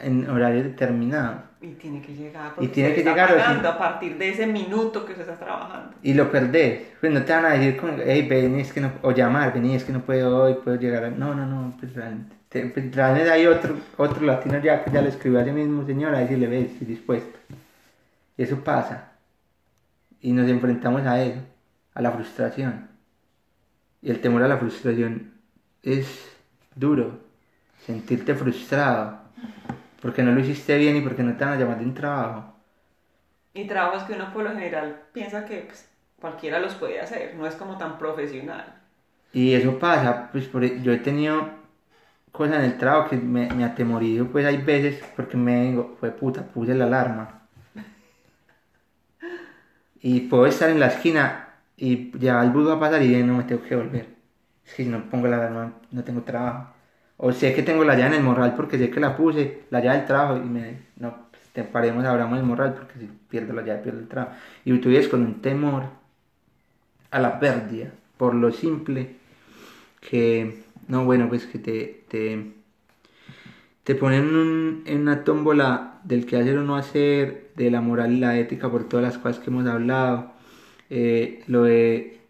en 0.02 0.30
horario 0.30 0.64
determinado. 0.64 1.44
Y 1.62 1.68
tiene 1.74 2.02
que 2.02 2.14
llegar. 2.16 2.54
Y 2.60 2.68
tiene 2.70 2.96
que 2.96 3.04
llegar, 3.04 3.30
pagando 3.38 3.70
a 3.70 3.78
partir 3.78 4.18
de 4.18 4.30
ese 4.30 4.48
minuto 4.48 5.06
que 5.06 5.12
usted 5.12 5.30
está 5.30 5.46
trabajando. 5.46 5.94
Y 6.02 6.16
lo 6.16 6.32
perdés. 6.32 6.82
Pues 7.00 7.14
no 7.14 7.24
te 7.24 7.32
van 7.32 7.46
a 7.46 7.50
decir, 7.50 7.80
hey, 8.04 8.28
ven, 8.28 8.60
es 8.60 8.74
que 8.74 8.82
no, 8.82 8.92
o 9.04 9.12
llamar, 9.12 9.54
vení, 9.54 9.76
es 9.76 9.84
que 9.84 9.92
no 9.94 10.02
puedo 10.02 10.44
hoy, 10.44 10.56
puedo 10.56 10.78
llegar. 10.78 11.04
a-". 11.06 11.12
No, 11.12 11.36
no, 11.36 11.46
no, 11.46 11.78
pues 11.80 11.94
realmente. 11.94 12.36
Te- 12.52 12.68
pues, 12.68 12.96
realmente 12.96 13.32
hay 13.32 13.48
otro, 13.48 13.78
otro 13.98 14.26
latino 14.26 14.60
ya 14.62 14.84
que 14.86 14.92
ya 14.92 15.02
le 15.02 15.10
escribió 15.10 15.40
a 15.40 15.44
ese 15.44 15.54
mismo 15.54 15.86
señor 15.86 16.16
a 16.16 16.20
decirle, 16.20 16.48
ve, 16.48 16.62
estoy 16.64 16.88
dispuesto. 16.88 17.40
Y 18.38 18.44
eso 18.44 18.64
pasa. 18.64 19.14
Y 20.22 20.32
nos 20.34 20.50
enfrentamos 20.50 21.02
a 21.06 21.22
eso, 21.24 21.42
a 21.96 22.02
la 22.02 22.12
frustración. 22.12 22.90
Y 24.02 24.12
el 24.12 24.22
temor 24.22 24.44
a 24.44 24.48
la 24.48 24.58
frustración 24.58 25.34
es 25.84 26.30
duro. 26.76 27.20
Sentirte 27.86 28.36
frustrado. 28.36 29.20
Porque 30.02 30.24
no 30.24 30.32
lo 30.32 30.42
hiciste 30.42 30.78
bien 30.78 30.98
y 30.98 31.02
porque 31.02 31.24
no 31.24 31.36
te 31.38 31.46
van 31.46 31.54
a 31.56 31.58
llamar 31.58 31.80
de 31.80 31.86
un 31.86 31.94
trabajo. 31.94 32.56
Y 33.54 33.66
trabajos 33.68 34.04
que 34.04 34.14
uno 34.14 34.34
por 34.34 34.44
lo 34.44 34.52
general 34.52 35.04
piensa 35.14 35.46
que 35.46 35.60
pues, 35.62 35.90
cualquiera 36.20 36.60
los 36.60 36.76
puede 36.76 37.00
hacer, 37.00 37.36
no 37.36 37.46
es 37.48 37.56
como 37.56 37.78
tan 37.78 37.98
profesional. 37.98 38.82
Y 39.34 39.54
eso 39.54 39.80
pasa, 39.80 40.30
pues 40.32 40.48
por, 40.48 40.64
yo 40.64 40.92
he 40.94 40.98
tenido 40.98 41.61
cosas 42.32 42.58
en 42.58 42.64
el 42.64 42.78
trabajo 42.78 43.10
que 43.10 43.18
me, 43.18 43.50
me 43.54 43.64
atemorizo, 43.64 44.28
pues 44.28 44.46
hay 44.46 44.58
veces 44.58 45.04
porque 45.16 45.38
me 45.38 45.70
digo, 45.70 45.96
fue 46.00 46.12
puta, 46.12 46.44
puse 46.44 46.74
la 46.74 46.86
alarma. 46.86 47.42
Y 50.02 50.22
puedo 50.22 50.48
estar 50.48 50.70
en 50.70 50.80
la 50.80 50.88
esquina 50.88 51.50
y 51.78 52.18
ya 52.18 52.42
el 52.44 52.52
bus 52.52 52.68
va 52.68 52.74
a 52.74 52.80
pasar 52.80 53.04
y 53.04 53.24
no 53.24 53.38
me 53.38 53.44
tengo 53.44 53.64
que 53.64 53.76
volver. 53.76 54.08
Es 54.66 54.74
que 54.74 54.84
si 54.84 54.90
no 54.90 55.10
pongo 55.10 55.28
la 55.28 55.38
alarma 55.38 55.74
no 55.92 56.04
tengo 56.04 56.22
trabajo. 56.22 56.74
O 57.18 57.32
sé 57.32 57.54
que 57.54 57.62
tengo 57.62 57.84
la 57.84 57.96
llave 57.96 58.16
en 58.16 58.22
el 58.22 58.24
morral 58.24 58.56
porque 58.56 58.80
sé 58.80 58.90
que 58.90 59.00
la 59.00 59.16
puse, 59.16 59.64
la 59.70 59.80
llave 59.80 59.98
del 59.98 60.08
trabajo 60.08 60.38
y 60.38 60.50
me 60.50 60.80
no, 60.98 61.28
pues, 61.30 61.44
te 61.54 61.64
paremos, 61.64 62.04
abramos 62.06 62.40
el 62.40 62.46
morral 62.46 62.74
porque 62.74 63.00
si 63.00 63.10
pierdo 63.30 63.54
la 63.54 63.62
llave 63.62 63.84
pierdo 63.84 64.00
el 64.00 64.08
trabajo. 64.08 64.36
Y 64.66 64.76
tú 64.80 64.90
vives 64.90 65.08
con 65.08 65.22
un 65.22 65.42
temor 65.42 65.84
a 67.12 67.20
la 67.20 67.40
pérdida, 67.40 67.92
por 68.18 68.34
lo 68.34 68.52
simple 68.52 69.18
que, 70.00 70.64
no, 70.88 71.06
bueno, 71.06 71.28
pues 71.30 71.46
que 71.46 71.60
te, 71.60 72.04
te, 72.10 72.54
te 73.84 73.96
ponen 73.96 74.24
en, 74.30 74.36
un- 74.36 74.84
en 74.86 75.02
una 75.02 75.24
tómbola 75.24 76.00
del 76.04 76.26
que 76.26 76.38
hacer 76.38 76.58
o 76.58 76.64
no 76.64 76.76
hacer, 76.76 77.52
de 77.56 77.72
la 77.72 77.82
moral 77.82 78.14
y 78.14 78.20
la 78.20 78.38
ética 78.38 78.70
por 78.70 78.88
todas 78.88 79.04
las 79.06 79.18
cosas 79.18 79.40
que 79.40 79.50
hemos 79.50 79.68
hablado, 79.68 80.32
eh, 80.90 81.44
lo, 81.48 81.64
de, 81.64 82.22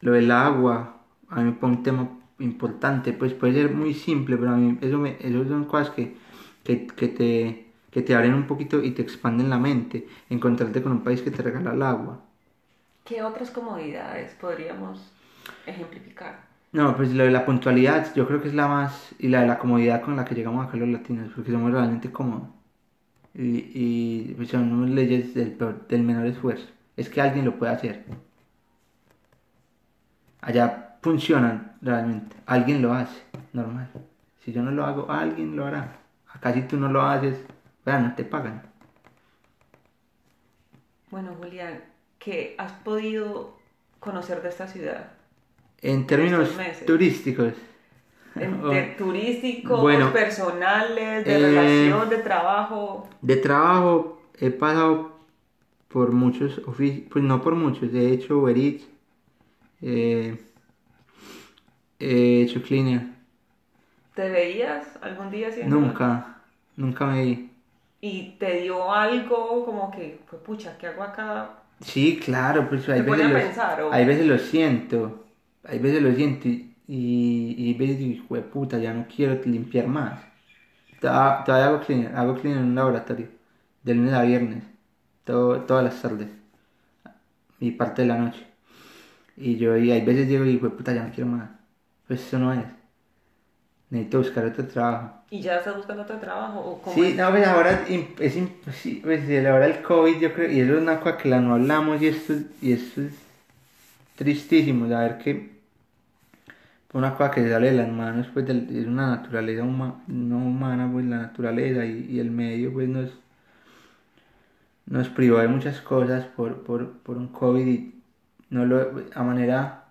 lo 0.00 0.12
del 0.12 0.30
agua, 0.30 1.02
a 1.28 1.40
mí 1.40 1.44
me 1.44 1.52
pone 1.52 1.76
un 1.78 1.82
tema 1.82 2.08
importante, 2.38 3.12
pues 3.12 3.34
puede 3.34 3.54
ser 3.54 3.70
muy 3.72 3.94
simple, 3.94 4.36
pero 4.36 4.52
a 4.52 4.56
mí 4.56 4.78
eso, 4.80 4.98
me, 4.98 5.16
son 5.48 5.64
cosas 5.64 5.90
que, 5.90 6.16
que, 6.64 6.86
que 6.86 7.08
te, 7.08 7.66
que 7.90 8.02
te 8.02 8.14
abren 8.14 8.34
un 8.34 8.46
poquito 8.46 8.82
y 8.82 8.92
te 8.92 9.02
expanden 9.02 9.50
la 9.50 9.58
mente, 9.58 10.06
encontrarte 10.30 10.82
con 10.82 10.92
un 10.92 11.02
país 11.04 11.22
que 11.22 11.30
te 11.30 11.42
regala 11.42 11.72
el 11.74 11.82
agua. 11.82 12.20
¿Qué 13.04 13.22
otras 13.22 13.50
comodidades 13.50 14.34
podríamos 14.34 15.12
ejemplificar? 15.66 16.49
No, 16.72 16.96
pues 16.96 17.12
lo 17.14 17.24
de 17.24 17.30
la 17.30 17.44
puntualidad 17.46 18.14
yo 18.14 18.26
creo 18.28 18.40
que 18.42 18.48
es 18.48 18.54
la 18.54 18.68
más, 18.68 19.14
y 19.18 19.28
la 19.28 19.40
de 19.42 19.46
la 19.48 19.58
comodidad 19.58 20.02
con 20.02 20.16
la 20.16 20.24
que 20.24 20.34
llegamos 20.34 20.66
acá 20.66 20.76
los 20.76 20.88
latinos, 20.88 21.32
porque 21.34 21.50
somos 21.52 21.72
realmente 21.72 22.12
cómodos. 22.12 22.48
Y, 23.34 23.70
y 23.74 24.34
pues, 24.36 24.50
son 24.50 24.94
leyes 24.94 25.34
del, 25.34 25.52
peor- 25.54 25.86
del 25.88 26.02
menor 26.04 26.26
esfuerzo. 26.26 26.68
Es 26.96 27.08
que 27.10 27.20
alguien 27.22 27.44
lo 27.46 27.58
puede 27.58 27.72
hacer. 27.72 28.04
Allá 30.42 30.98
funcionan 31.02 31.76
realmente. 31.80 32.36
Alguien 32.46 32.82
lo 32.82 32.92
hace, 32.92 33.22
normal. 33.52 33.88
Si 34.44 34.52
yo 34.52 34.62
no 34.62 34.70
lo 34.70 34.84
hago, 34.84 35.10
alguien 35.10 35.56
lo 35.56 35.64
hará. 35.66 36.00
Acá 36.28 36.52
si 36.52 36.62
tú 36.62 36.76
no 36.76 36.88
lo 36.88 37.02
haces, 37.02 37.38
bueno, 37.84 38.08
no 38.08 38.14
te 38.14 38.24
pagan. 38.24 38.62
Bueno, 41.10 41.34
Julián, 41.36 41.84
¿qué 42.18 42.54
has 42.58 42.72
podido 42.72 43.58
conocer 43.98 44.40
de 44.42 44.48
esta 44.48 44.66
ciudad? 44.66 45.12
En 45.82 46.06
términos 46.06 46.50
turísticos. 46.86 47.54
De 48.34 48.94
turísticos, 48.98 49.80
Bueno, 49.80 50.12
personales, 50.12 51.24
de 51.24 51.34
eh, 51.34 51.38
relación, 51.38 52.08
de 52.08 52.18
trabajo. 52.18 53.08
De 53.20 53.36
trabajo 53.36 54.22
he 54.38 54.50
pasado 54.50 55.20
por 55.88 56.12
muchos 56.12 56.58
oficios, 56.66 57.06
pues 57.10 57.24
no 57.24 57.42
por 57.42 57.54
muchos, 57.54 57.92
he 57.92 58.12
hecho 58.12 58.38
Uber 58.38 58.56
Eats, 58.56 58.86
eh, 59.82 60.38
he 61.98 62.42
hecho 62.42 62.62
Cleaner, 62.62 63.02
¿Te 64.14 64.28
veías 64.28 64.98
algún 65.02 65.30
día 65.30 65.48
haciendo 65.48 65.76
nunca, 65.76 66.42
nunca 66.76 67.06
me 67.06 67.24
vi. 67.24 67.50
Y 68.00 68.36
te 68.38 68.60
dio 68.62 68.92
algo 68.92 69.64
como 69.64 69.90
que, 69.90 70.20
pues 70.28 70.42
pucha, 70.42 70.76
¿qué 70.78 70.88
hago 70.88 71.02
acá? 71.02 71.50
Sí, 71.80 72.20
claro, 72.22 72.68
pues 72.68 72.88
hay 72.88 73.00
hay 73.00 74.04
veces 74.04 74.26
lo 74.26 74.38
siento, 74.38 75.24
hay 75.64 75.78
veces 75.78 76.02
lo 76.02 76.12
siento 76.14 76.48
y, 76.48 76.64
y, 76.88 77.74
veces 77.74 77.98
digo, 77.98 78.12
hijo 78.24 78.34
de 78.34 78.42
puta, 78.42 78.78
ya 78.78 78.92
no 78.92 79.06
quiero 79.14 79.40
limpiar 79.44 79.86
más. 79.86 80.20
Todavía 81.00 81.66
hago 81.66 81.80
cleaner, 81.80 82.14
hago 82.16 82.34
cleaner 82.34 82.62
en 82.62 82.68
un 82.70 82.74
laboratorio, 82.74 83.28
de 83.82 83.94
lunes 83.94 84.12
a 84.12 84.22
viernes, 84.22 84.64
todo, 85.24 85.60
todas 85.62 85.84
las 85.84 86.00
tardes, 86.02 86.28
y 87.60 87.70
parte 87.72 88.02
de 88.02 88.08
la 88.08 88.18
noche. 88.18 88.46
Y 89.36 89.56
yo 89.56 89.76
y 89.76 89.90
hay 89.90 90.04
veces 90.04 90.28
digo, 90.28 90.44
hijo 90.44 90.68
de 90.68 90.76
puta, 90.76 90.92
ya 90.92 91.04
no 91.04 91.12
quiero 91.12 91.30
más. 91.30 91.48
Pues 92.06 92.20
eso 92.26 92.38
no 92.38 92.52
es. 92.52 92.64
Necesito 93.90 94.18
buscar 94.18 94.44
otro 94.46 94.66
trabajo. 94.66 95.14
¿Y 95.30 95.40
ya 95.40 95.56
estás 95.56 95.76
buscando 95.76 96.02
otro 96.02 96.18
trabajo? 96.18 96.60
¿O 96.60 96.82
cómo 96.82 96.94
Sí, 96.94 97.10
es? 97.10 97.16
no, 97.16 97.30
pues 97.30 97.46
ahora 97.46 97.84
es 97.88 98.36
imposible, 98.36 99.00
pues 99.02 99.28
de 99.28 99.42
la 99.42 99.54
hora 99.54 99.66
del 99.66 99.82
COVID 99.82 100.18
yo 100.20 100.32
creo, 100.34 100.50
y 100.50 100.60
eso 100.60 100.74
es 100.74 100.82
una 100.82 101.00
cosa 101.00 101.16
que 101.16 101.28
la 101.28 101.40
no 101.40 101.54
hablamos 101.54 102.00
y 102.02 102.08
esto, 102.08 102.34
y 102.60 102.72
esto 102.72 103.02
es 103.02 103.12
tristísimo, 104.20 104.88
saber 104.88 105.18
que 105.18 105.60
una 106.92 107.16
cosa 107.16 107.30
que 107.30 107.48
sale 107.48 107.70
de 107.70 107.76
las 107.78 107.88
manos, 107.90 108.26
pues 108.34 108.46
es 108.50 108.86
una 108.86 109.08
naturaleza 109.16 109.62
huma- 109.64 110.02
no 110.08 110.36
humana, 110.38 110.90
pues 110.92 111.06
la 111.06 111.18
naturaleza 111.18 111.84
y, 111.86 112.06
y 112.10 112.18
el 112.20 112.30
medio 112.30 112.72
pues 112.72 112.86
nos, 112.88 113.10
nos 114.86 115.08
privó 115.08 115.38
de 115.38 115.48
muchas 115.48 115.80
cosas 115.80 116.26
por, 116.26 116.62
por, 116.64 116.98
por 116.98 117.16
un 117.16 117.28
COVID 117.28 117.66
y 117.66 117.94
no 118.50 118.66
lo, 118.66 119.04
a 119.14 119.22
manera 119.22 119.84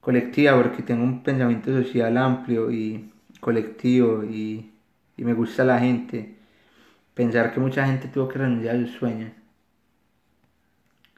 colectiva 0.00 0.56
porque 0.60 0.82
tengo 0.82 1.04
un 1.04 1.22
pensamiento 1.22 1.70
social 1.72 2.16
amplio 2.18 2.70
y 2.70 3.10
colectivo 3.40 4.22
y, 4.24 4.70
y 5.16 5.24
me 5.24 5.34
gusta 5.34 5.64
la 5.64 5.78
gente. 5.78 6.36
Pensar 7.14 7.52
que 7.54 7.60
mucha 7.60 7.86
gente 7.86 8.08
tuvo 8.08 8.28
que 8.28 8.38
renunciar 8.40 8.76
a 8.76 8.80
sus 8.80 8.92
sueños 8.92 9.32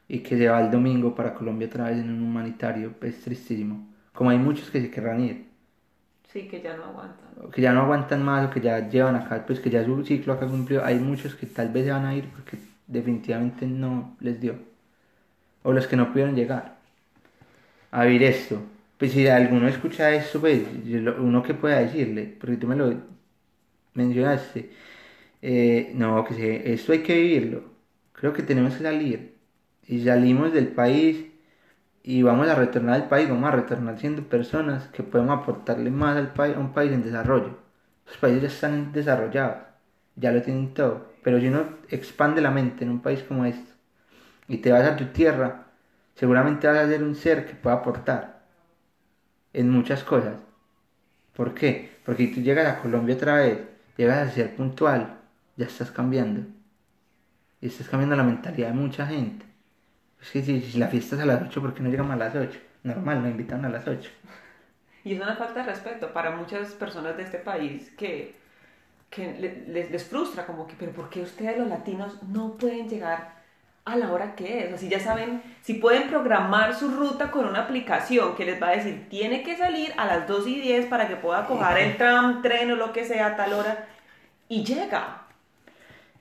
y 0.07 0.19
que 0.19 0.37
se 0.37 0.47
va 0.49 0.61
el 0.61 0.71
domingo 0.71 1.15
para 1.15 1.33
Colombia 1.35 1.67
otra 1.67 1.85
vez 1.89 1.99
en 1.99 2.11
un 2.11 2.23
humanitario 2.23 2.95
es 3.01 3.21
tristísimo. 3.21 3.87
Como 4.13 4.29
hay 4.31 4.37
muchos 4.37 4.69
que 4.71 4.81
se 4.81 4.91
querrán 4.91 5.21
ir, 5.23 5.45
Sí, 6.31 6.47
que 6.49 6.61
ya 6.61 6.75
no 6.75 6.83
aguantan. 6.85 7.35
o 7.43 7.49
que 7.51 7.61
ya 7.65 7.71
no 7.73 7.81
aguantan 7.83 8.21
más 8.29 8.41
o 8.47 8.51
que 8.53 8.61
ya 8.67 8.75
llevan 8.91 9.15
acá, 9.15 9.45
pues 9.45 9.59
que 9.61 9.69
ya 9.69 9.83
su 9.85 10.03
ciclo 10.05 10.33
acá 10.33 10.47
cumplió. 10.47 10.83
Hay 10.83 10.97
muchos 10.99 11.35
que 11.35 11.45
tal 11.47 11.69
vez 11.69 11.85
se 11.85 11.91
van 11.91 12.05
a 12.05 12.15
ir 12.15 12.25
porque 12.33 12.57
definitivamente 12.87 13.65
no 13.67 14.15
les 14.19 14.39
dio. 14.41 14.55
O 15.63 15.73
los 15.73 15.85
que 15.87 15.97
no 15.97 16.11
pudieron 16.13 16.33
llegar 16.33 16.77
a 17.91 18.05
vivir 18.05 18.23
esto. 18.23 18.61
Pues 18.97 19.11
si 19.11 19.27
alguno 19.27 19.67
escucha 19.67 20.11
esto, 20.13 20.39
pues 20.39 20.61
uno 21.19 21.43
que 21.43 21.53
pueda 21.53 21.79
decirle, 21.79 22.35
porque 22.39 22.57
tú 22.57 22.67
me 22.67 22.75
lo 22.75 22.93
mencionaste, 23.93 24.71
eh, 25.41 25.91
no, 25.95 26.23
que 26.25 26.33
se- 26.35 26.73
esto 26.73 26.93
hay 26.93 27.03
que 27.03 27.15
vivirlo. 27.15 27.63
Creo 28.13 28.33
que 28.33 28.43
tenemos 28.43 28.75
que 28.75 28.83
salir. 28.83 29.34
Y 29.87 30.03
salimos 30.03 30.51
del 30.53 30.69
país 30.69 31.25
y 32.03 32.21
vamos 32.23 32.47
a 32.47 32.55
retornar 32.55 32.95
al 32.95 33.07
país, 33.07 33.29
vamos 33.29 33.47
a 33.47 33.55
retornar 33.55 33.99
siendo 33.99 34.23
personas 34.23 34.87
que 34.89 35.03
podemos 35.03 35.39
aportarle 35.39 35.91
más 35.91 36.17
al 36.17 36.33
país, 36.33 36.55
a 36.55 36.59
un 36.59 36.73
país 36.73 36.91
en 36.91 37.03
desarrollo. 37.03 37.57
Los 38.05 38.17
países 38.17 38.41
ya 38.41 38.47
están 38.47 38.91
desarrollados, 38.91 39.57
ya 40.15 40.31
lo 40.31 40.41
tienen 40.41 40.73
todo. 40.73 41.13
Pero 41.23 41.39
si 41.39 41.47
uno 41.47 41.65
expande 41.89 42.41
la 42.41 42.51
mente 42.51 42.83
en 42.83 42.91
un 42.91 43.01
país 43.01 43.23
como 43.23 43.45
este 43.45 43.73
y 44.47 44.57
te 44.57 44.71
vas 44.71 44.85
a 44.85 44.95
tu 44.95 45.05
tierra, 45.05 45.65
seguramente 46.13 46.67
vas 46.67 46.77
a 46.77 46.87
ser 46.87 47.03
un 47.03 47.15
ser 47.15 47.47
que 47.47 47.55
pueda 47.55 47.77
aportar 47.77 48.43
en 49.53 49.69
muchas 49.69 50.03
cosas. 50.03 50.35
¿Por 51.35 51.53
qué? 51.53 51.97
Porque 52.05 52.27
si 52.27 52.35
tú 52.35 52.41
llegas 52.41 52.67
a 52.67 52.81
Colombia 52.81 53.15
otra 53.15 53.37
vez, 53.37 53.59
llegas 53.97 54.27
a 54.27 54.31
ser 54.31 54.55
puntual, 54.55 55.17
ya 55.57 55.65
estás 55.65 55.91
cambiando. 55.91 56.41
Y 57.61 57.67
estás 57.67 57.89
cambiando 57.89 58.15
la 58.15 58.23
mentalidad 58.23 58.67
de 58.67 58.73
mucha 58.75 59.07
gente. 59.07 59.54
Que 60.31 60.41
si, 60.43 60.61
si 60.61 60.77
la 60.79 60.87
fiesta 60.87 61.15
es 61.15 61.21
a 61.21 61.25
las 61.25 61.41
8, 61.41 61.61
¿por 61.61 61.73
qué 61.73 61.83
no 61.83 61.89
llegamos 61.89 62.13
a 62.13 62.17
las 62.17 62.35
8? 62.35 62.59
Normal, 62.83 63.21
nos 63.21 63.31
invitan 63.31 63.63
a 63.65 63.69
las 63.69 63.87
8. 63.87 64.09
Y 65.03 65.13
es 65.13 65.21
una 65.21 65.35
falta 65.35 65.61
de 65.63 65.67
respeto 65.71 66.11
para 66.13 66.31
muchas 66.31 66.69
personas 66.73 67.15
de 67.17 67.23
este 67.23 67.37
país 67.37 67.91
que, 67.97 68.35
que 69.09 69.33
le- 69.39 69.65
les, 69.67 69.91
les 69.91 70.03
frustra, 70.03 70.45
como 70.45 70.65
que, 70.67 70.73
pero 70.77 70.91
¿por 70.91 71.09
qué 71.09 71.21
ustedes 71.21 71.57
los 71.57 71.67
latinos 71.67 72.21
no 72.23 72.53
pueden 72.57 72.89
llegar 72.89 73.35
a 73.85 73.95
la 73.97 74.11
hora 74.11 74.33
que 74.35 74.65
es. 74.65 74.73
Así 74.73 74.89
ya 74.89 74.99
saben, 74.99 75.43
si 75.61 75.75
pueden 75.75 76.09
programar 76.09 76.73
su 76.73 76.89
ruta 76.89 77.29
con 77.29 77.45
una 77.45 77.61
aplicación 77.61 78.35
que 78.35 78.43
les 78.45 78.59
va 78.59 78.69
a 78.69 78.75
decir, 78.77 79.07
tiene 79.09 79.43
que 79.43 79.55
salir 79.57 79.93
a 79.97 80.05
las 80.07 80.27
2 80.27 80.47
y 80.47 80.59
10 80.59 80.87
para 80.87 81.07
que 81.07 81.15
pueda 81.17 81.45
coger 81.45 81.77
el 81.77 81.97
tram, 81.97 82.41
tren 82.41 82.71
o 82.71 82.75
lo 82.75 82.91
que 82.91 83.05
sea 83.05 83.27
a 83.27 83.35
tal 83.35 83.53
hora, 83.53 83.85
y 84.49 84.63
llega. 84.63 85.24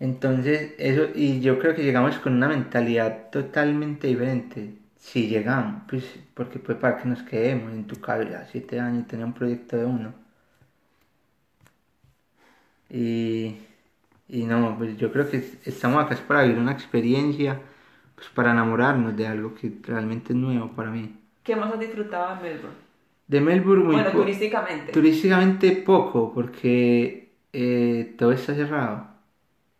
Entonces, 0.00 0.74
eso, 0.78 1.08
y 1.14 1.40
yo 1.40 1.58
creo 1.58 1.74
que 1.74 1.82
llegamos 1.84 2.18
con 2.18 2.34
una 2.34 2.48
mentalidad 2.48 3.30
totalmente 3.30 4.08
diferente. 4.08 4.74
Si 4.96 5.28
llegamos, 5.28 5.82
pues, 5.88 6.04
porque 6.34 6.58
pues 6.58 6.78
para 6.78 6.98
que 6.98 7.08
nos 7.08 7.22
quedemos 7.22 7.72
en 7.72 7.86
tu 7.86 8.00
casa 8.00 8.28
ya 8.28 8.46
siete 8.46 8.80
años 8.80 9.04
y 9.04 9.06
tener 9.08 9.26
un 9.26 9.34
proyecto 9.34 9.76
de 9.76 9.84
uno. 9.84 10.14
Y, 12.90 13.56
y 14.28 14.44
no, 14.44 14.76
pues 14.78 14.96
yo 14.96 15.12
creo 15.12 15.28
que 15.30 15.38
estamos 15.64 16.04
acá 16.04 16.14
es 16.14 16.20
para 16.20 16.42
vivir 16.42 16.58
una 16.58 16.72
experiencia, 16.72 17.60
pues 18.14 18.28
para 18.28 18.52
enamorarnos 18.52 19.16
de 19.16 19.26
algo 19.26 19.54
que 19.54 19.72
realmente 19.82 20.32
es 20.32 20.38
nuevo 20.38 20.70
para 20.72 20.90
mí. 20.90 21.16
¿Qué 21.42 21.56
más 21.56 21.72
has 21.72 21.80
disfrutado 21.80 22.36
en 22.36 22.42
Melbourne? 22.42 22.76
De 23.26 23.40
Melbourne 23.40 23.84
muy 23.84 23.94
Bueno, 23.96 24.10
turísticamente. 24.10 24.92
Turísticamente 24.92 25.72
poco, 25.72 26.32
porque 26.32 27.30
eh, 27.52 28.14
todo 28.18 28.32
está 28.32 28.54
cerrado. 28.54 29.13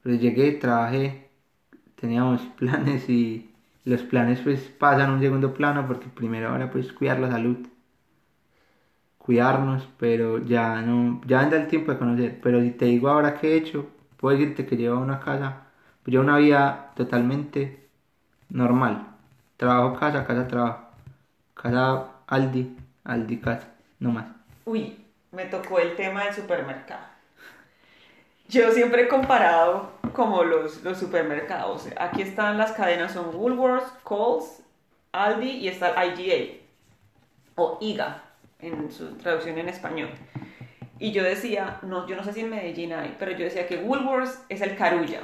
Pero 0.04 0.16
llegué, 0.16 0.52
trabajé, 0.52 1.30
teníamos 1.96 2.42
planes 2.58 3.08
y 3.08 3.50
los 3.84 4.02
planes 4.02 4.40
pues 4.40 4.60
pasan 4.78 5.10
a 5.10 5.14
un 5.14 5.20
segundo 5.20 5.54
plano 5.54 5.86
porque 5.88 6.06
primero 6.08 6.50
ahora 6.50 6.70
pues 6.70 6.92
cuidar 6.92 7.18
la 7.18 7.30
salud, 7.30 7.58
cuidarnos, 9.18 9.88
pero 9.98 10.38
ya 10.38 10.82
no, 10.82 11.20
ya 11.26 11.40
anda 11.40 11.56
el 11.56 11.68
tiempo 11.68 11.92
de 11.92 11.98
conocer. 11.98 12.40
Pero 12.42 12.60
si 12.60 12.70
te 12.72 12.84
digo 12.86 13.08
ahora 13.08 13.34
qué 13.34 13.54
he 13.54 13.56
hecho, 13.56 13.86
puedo 14.18 14.36
decirte 14.36 14.66
que 14.66 14.76
llevo 14.76 15.00
una 15.00 15.20
casa, 15.20 15.68
pues 16.02 16.12
llevo 16.12 16.24
una 16.24 16.38
vida 16.38 16.92
totalmente 16.94 17.88
normal. 18.50 19.08
Trabajo 19.56 19.98
casa, 19.98 20.26
casa, 20.26 20.46
trabajo. 20.46 20.84
Casa 21.54 22.08
Aldi, 22.26 22.76
Aldi 23.04 23.38
casa, 23.38 23.68
no 24.00 24.10
más. 24.12 24.26
Uy, 24.66 24.98
me 25.32 25.46
tocó 25.46 25.78
el 25.78 25.96
tema 25.96 26.24
del 26.24 26.34
supermercado. 26.34 27.13
Yo 28.48 28.70
siempre 28.72 29.02
he 29.02 29.08
comparado 29.08 29.90
como 30.12 30.44
los, 30.44 30.82
los 30.82 30.98
supermercados. 30.98 31.88
Aquí 31.98 32.22
están 32.22 32.58
las 32.58 32.72
cadenas, 32.72 33.12
son 33.12 33.34
Woolworths, 33.34 33.90
Coles, 34.02 34.62
Aldi 35.12 35.50
y 35.50 35.68
está 35.68 35.90
el 36.02 36.18
IGA 36.20 36.54
o 37.56 37.78
IGA 37.80 38.22
en 38.60 38.90
su 38.92 39.14
traducción 39.16 39.58
en 39.58 39.68
español. 39.68 40.10
Y 40.98 41.12
yo 41.12 41.22
decía, 41.24 41.78
no, 41.82 42.06
yo 42.06 42.16
no 42.16 42.22
sé 42.24 42.32
si 42.32 42.40
en 42.40 42.50
Medellín 42.50 42.92
hay, 42.92 43.16
pero 43.18 43.32
yo 43.32 43.44
decía 43.44 43.66
que 43.66 43.78
Woolworths 43.78 44.40
es 44.48 44.60
el 44.60 44.76
carulla, 44.76 45.20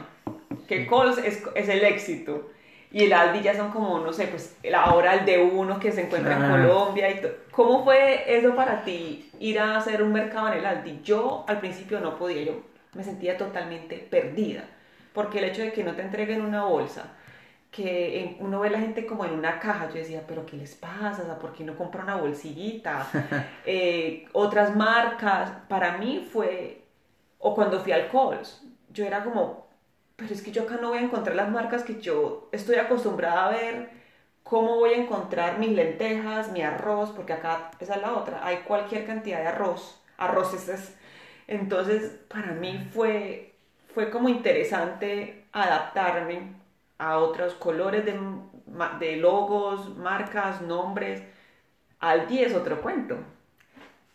que 0.67 0.87
Coles 0.87 1.19
es, 1.19 1.43
es 1.55 1.69
el 1.69 1.85
éxito 1.85 2.49
y 2.93 3.05
el 3.05 3.13
Aldi 3.13 3.43
ya 3.43 3.55
son 3.57 3.71
como, 3.71 4.01
no 4.01 4.13
sé, 4.13 4.27
pues 4.27 4.57
ahora 4.75 5.15
el 5.15 5.25
de 5.25 5.39
uno 5.39 5.79
que 5.79 5.93
se 5.93 6.03
encuentra 6.03 6.35
en. 6.37 6.43
Colombia 6.51 7.11
y 7.11 7.21
to- 7.21 7.29
¿Cómo 7.53 7.85
fue 7.85 8.25
eso 8.37 8.55
para 8.57 8.83
ti, 8.83 9.31
ir 9.39 9.61
a 9.61 9.77
hacer 9.77 10.03
un 10.03 10.13
mercado 10.13 10.49
en 10.49 10.55
el 10.59 10.67
Aldi? 10.67 11.01
Yo 11.05 11.45
al 11.47 11.61
principio 11.61 12.01
no 12.01 12.17
podía, 12.19 12.43
yo 12.43 12.55
me 12.93 13.05
sentía 13.05 13.37
totalmente 13.37 13.97
perdida, 13.99 14.65
porque 15.13 15.39
el 15.39 15.45
hecho 15.45 15.63
de 15.63 15.73
que 15.73 15.85
no 15.85 15.95
te 15.95 16.03
entreguen 16.03 16.43
una 16.43 16.65
bolsa, 16.65 17.13
que 17.71 18.37
uno 18.41 18.61
ve 18.61 18.69
a 18.69 18.73
la 18.73 18.81
gente 18.81 19.07
como 19.07 19.25
en 19.25 19.33
una 19.33 19.61
caja, 19.61 19.89
yo 19.89 19.95
decía, 19.95 20.25
pero 20.27 20.45
¿qué 20.45 20.57
les 20.57 20.75
pasa? 20.75 21.23
O 21.23 21.27
sea, 21.27 21.39
¿Por 21.39 21.53
qué 21.53 21.65
no 21.65 21.77
compra 21.77 22.03
una 22.03 22.17
bolsillita? 22.17 23.07
Eh, 23.67 24.27
otras 24.33 24.75
marcas, 24.75 25.53
para 25.69 25.99
mí 25.99 26.27
fue, 26.33 26.83
o 27.39 27.55
cuando 27.55 27.81
fui 27.81 27.93
al 27.93 28.09
Coles, 28.09 28.63
yo 28.89 29.05
era 29.05 29.23
como, 29.23 29.69
pero 30.17 30.33
es 30.33 30.43
que 30.43 30.51
yo 30.51 30.63
acá 30.63 30.79
no 30.81 30.89
voy 30.89 30.99
a 30.99 31.03
encontrar 31.03 31.37
las 31.37 31.51
marcas 31.51 31.85
que 31.85 32.01
yo 32.01 32.49
estoy 32.53 32.77
acostumbrada 32.77 33.47
a 33.47 33.51
ver, 33.51 33.91
cómo 34.43 34.77
voy 34.77 34.95
a 34.95 34.97
encontrar 34.97 35.59
mis 35.59 35.71
lentejas, 35.71 36.51
mi 36.51 36.63
arroz, 36.63 37.11
porque 37.11 37.35
acá 37.35 37.71
esa 37.79 37.95
es 37.95 38.03
la 38.03 38.15
otra, 38.15 38.45
hay 38.45 38.59
cualquier 38.59 39.07
cantidad 39.07 39.41
de 39.41 39.49
arroz, 39.49 40.03
arroces 40.19 40.69
es. 40.69 40.97
Entonces, 41.51 42.21
para 42.29 42.53
mí 42.55 42.89
fue, 42.95 43.55
fue 43.95 44.11
como 44.11 44.29
interesante 44.31 45.47
adaptarme 45.53 46.55
a 46.99 47.19
otros 47.19 47.55
colores 47.55 48.07
de, 48.07 48.19
de 49.01 49.17
logos, 49.19 49.97
marcas, 49.99 50.63
nombres. 50.63 51.23
Aldi 52.01 52.41
es 52.41 52.55
otro 52.55 52.83
cuento. 52.83 53.19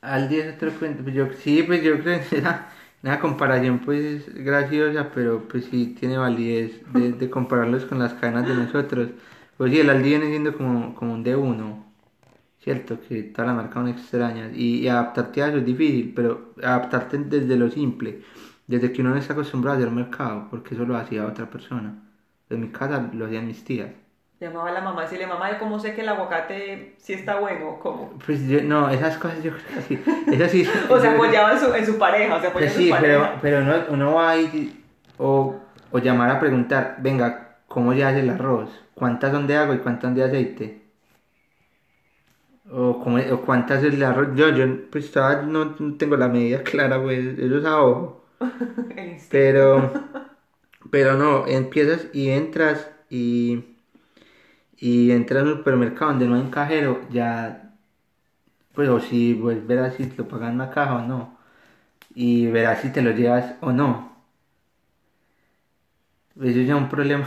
Aldi 0.02 0.40
es 0.40 0.56
otro 0.56 0.72
cuento. 0.80 1.04
Pues 1.04 1.16
yo, 1.16 1.32
sí, 1.34 1.64
pues 1.64 1.84
yo 1.84 2.00
creo 2.00 2.20
que 2.30 2.38
esa, 2.38 2.70
esa 3.04 3.20
comparación 3.20 3.80
pues 3.80 4.28
es 4.28 4.36
graciosa, 4.36 5.12
pero 5.14 5.48
pues 5.48 5.66
sí 5.66 5.96
tiene 6.00 6.18
validez 6.18 6.82
de, 6.94 7.14
de 7.14 7.30
compararlos 7.30 7.86
con 7.86 8.00
las 8.00 8.14
cadenas 8.14 8.48
de 8.48 8.56
nosotros. 8.56 9.12
Pues 9.58 9.72
sí, 9.72 9.80
el 9.80 9.90
Aldi 9.90 10.10
viene 10.10 10.28
siendo 10.28 10.56
como, 10.58 10.96
como 10.96 11.14
un 11.14 11.24
D1, 11.24 11.85
¿cierto? 12.66 13.00
Que 13.08 13.24
todas 13.24 13.48
las 13.48 13.56
marcas 13.58 13.76
son 13.76 13.88
extrañas 13.90 14.52
y, 14.56 14.80
y 14.82 14.90
adaptarte 14.90 15.44
a 15.44 15.48
eso 15.50 15.60
es 15.60 15.66
difícil, 15.66 16.14
pero 16.16 16.54
adaptarte 16.64 17.18
desde 17.20 17.56
lo 17.58 17.70
simple, 17.72 18.24
desde 18.68 18.92
que 18.92 19.02
uno 19.02 19.12
no 19.12 19.18
está 19.18 19.34
acostumbrado 19.34 19.78
a 19.78 19.82
hacer 19.82 19.92
mercado, 19.94 20.48
porque 20.50 20.76
eso 20.76 20.86
lo 20.86 20.98
hacía 20.98 21.26
otra 21.28 21.50
persona. 21.50 21.96
En 22.50 22.62
mi 22.62 22.70
casa 22.70 23.10
lo 23.14 23.26
hacían 23.28 23.48
mis 23.48 23.64
tías. 23.64 23.92
Llamaba 24.40 24.70
a 24.70 24.74
la 24.74 24.82
mamá 24.82 25.02
y 25.02 25.06
decirle, 25.06 25.28
mamá, 25.28 25.52
¿yo 25.54 25.60
cómo 25.60 25.80
sé 25.80 25.96
que 25.96 26.02
el 26.02 26.10
aguacate 26.10 26.96
sí 26.98 27.14
está 27.14 27.40
bueno? 27.40 27.80
¿Cómo? 27.82 28.12
Pues 28.26 28.46
yo, 28.48 28.62
no, 28.64 28.90
esas 28.90 29.18
cosas 29.18 29.42
yo 29.44 29.52
creo 29.54 29.66
que 29.76 29.82
sí. 29.82 30.00
Eso 30.34 30.50
sí. 30.50 30.68
O 30.90 31.00
se 31.00 31.08
eso- 31.08 31.16
apoyaba 31.16 31.54
en 31.54 31.60
su, 31.60 31.74
en 31.74 31.86
su 31.86 31.98
pareja, 31.98 32.36
o 32.36 32.42
se 32.42 32.48
apoyaba 32.48 32.54
Pues 32.54 32.78
en 32.78 32.82
sí, 32.84 32.90
su 32.90 32.96
pero, 33.00 33.20
pareja. 33.22 33.40
pero 33.42 33.60
uno, 33.62 33.74
uno 33.92 34.14
va 34.16 34.32
ahí 34.32 34.84
o, 35.18 35.56
o 35.92 36.00
llamar 36.00 36.30
a 36.32 36.40
preguntar, 36.40 36.98
venga, 37.00 37.60
¿cómo 37.68 37.94
se 37.94 38.04
hace 38.04 38.20
el 38.22 38.30
arroz? 38.30 38.70
¿Cuántas 38.94 39.32
son 39.32 39.48
de 39.48 39.56
agua 39.56 39.76
y 39.76 39.80
cuántas 39.80 40.04
son 40.10 40.16
de 40.16 40.24
aceite? 40.26 40.85
O, 42.72 43.00
cómo- 43.02 43.20
o 43.20 43.42
cuántas 43.46 43.84
es 43.84 44.02
arroz. 44.02 44.30
Yo, 44.36 44.50
yo 44.50 44.66
pues 44.92 45.12
todavía 45.12 45.44
no, 45.44 45.76
no 45.80 45.96
tengo 45.98 46.18
la 46.18 46.28
medida 46.28 46.64
clara, 46.64 47.02
pues 47.02 47.38
eso 47.38 47.58
es 47.60 47.66
a 47.66 47.82
ojo. 47.82 48.26
Pero, 49.30 49.92
pero 50.92 51.16
no, 51.16 51.48
empiezas 51.48 52.08
y 52.14 52.30
entras 52.30 52.90
y, 53.10 53.64
y 54.78 55.12
entras 55.12 55.44
a 55.44 55.46
un 55.46 55.58
supermercado 55.58 56.12
donde 56.12 56.28
no 56.28 56.36
hay 56.36 56.42
un 56.42 56.52
cajero, 56.52 57.02
ya, 57.12 57.74
pues 58.74 58.90
o 58.90 59.00
si 59.00 59.34
pues 59.36 59.66
verás 59.66 59.96
si 59.96 60.06
te 60.08 60.18
lo 60.18 60.28
pagan 60.28 60.50
en 60.50 60.56
una 60.56 60.70
caja 60.72 60.96
o 60.98 61.02
no. 61.08 61.38
Y 62.16 62.48
verás 62.48 62.82
si 62.82 62.90
te 62.92 63.02
lo 63.04 63.12
llevas 63.12 63.56
o 63.62 63.72
no. 63.74 64.12
Eso 66.40 66.60
ya 66.62 66.76
es 66.76 66.82
un 66.82 66.90
problema 66.90 67.26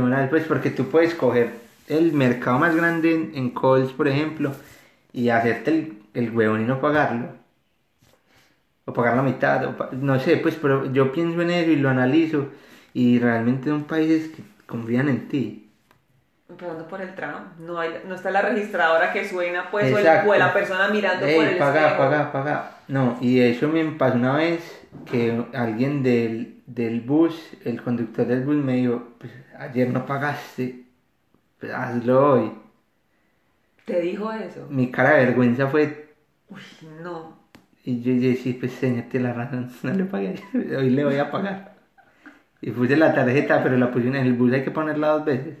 moral, 0.00 0.28
pues 0.30 0.44
porque 0.44 0.70
tú 0.70 0.84
puedes 0.86 1.14
coger 1.14 1.52
el 1.88 2.12
mercado 2.12 2.58
más 2.58 2.74
grande 2.74 3.12
en, 3.14 3.32
en 3.34 3.50
Coles, 3.50 3.90
por 3.92 4.06
ejemplo, 4.08 4.52
y 5.14 5.30
hacerte 5.30 5.70
el, 5.72 6.02
el 6.14 6.30
huevón 6.36 6.62
y 6.62 6.66
no 6.66 6.80
pagarlo 6.80 7.28
o 8.86 8.92
pagar 8.92 9.16
la 9.16 9.22
mitad, 9.22 9.64
o 9.66 9.76
pa- 9.76 9.90
no 9.92 10.18
sé, 10.20 10.36
pues, 10.36 10.56
pero 10.56 10.92
yo 10.92 11.12
pienso 11.12 11.40
en 11.42 11.50
eso 11.50 11.70
y 11.70 11.76
lo 11.76 11.88
analizo 11.88 12.48
y 12.92 13.18
realmente 13.18 13.70
son 13.70 13.84
países 13.84 14.28
que 14.28 14.42
confían 14.66 15.08
en 15.08 15.28
ti. 15.28 15.70
Empezando 16.48 16.86
por 16.86 17.00
el 17.00 17.14
tram, 17.14 17.54
no, 17.58 17.78
hay, 17.80 17.90
no 18.06 18.14
está 18.14 18.30
la 18.30 18.42
registradora 18.42 19.12
que 19.12 19.26
suena, 19.26 19.70
pues, 19.70 19.92
o, 19.92 19.98
el- 19.98 20.28
o 20.28 20.34
la 20.34 20.52
persona 20.52 20.88
mirando 20.88 21.26
Ey, 21.26 21.36
por 21.36 21.46
el 21.46 21.58
paga, 21.58 21.80
espejo. 21.80 22.02
paga, 22.02 22.32
paga. 22.32 22.70
No, 22.88 23.16
y 23.22 23.40
eso 23.40 23.68
me 23.68 23.82
pasó 23.92 24.16
una 24.16 24.36
vez 24.36 24.60
que 25.10 25.42
alguien 25.54 26.02
del, 26.02 26.62
del 26.66 27.00
bus, 27.00 27.50
el 27.64 27.82
conductor 27.82 28.26
del 28.26 28.44
bus 28.44 28.56
me 28.56 28.74
dijo, 28.76 29.02
pues 29.18 29.32
ayer 29.58 29.88
no 29.88 30.04
pagaste, 30.04 30.84
pues 31.60 31.72
hazlo 31.72 32.32
hoy. 32.34 32.52
¿Te 33.84 34.00
dijo 34.00 34.32
eso? 34.32 34.66
Mi 34.70 34.90
cara 34.90 35.16
de 35.16 35.26
vergüenza 35.26 35.66
fue, 35.68 36.14
Uy, 36.48 36.60
no. 37.02 37.38
y 37.84 38.00
yo 38.02 38.12
dije, 38.14 38.36
sí, 38.42 38.52
pues 38.54 38.72
señor, 38.72 39.04
tiene 39.10 39.28
la 39.28 39.34
razón, 39.34 39.70
no 39.82 39.92
le 39.92 40.04
pagué, 40.04 40.34
hoy 40.76 40.90
le 40.90 41.04
voy 41.04 41.16
a 41.16 41.30
pagar. 41.30 41.74
Y 42.62 42.70
puse 42.70 42.96
la 42.96 43.12
tarjeta, 43.14 43.62
pero 43.62 43.76
la 43.76 43.90
puse 43.90 44.08
en 44.08 44.16
el 44.16 44.32
bus, 44.32 44.52
hay 44.52 44.64
que 44.64 44.70
ponerla 44.70 45.08
dos 45.08 45.24
veces. 45.26 45.58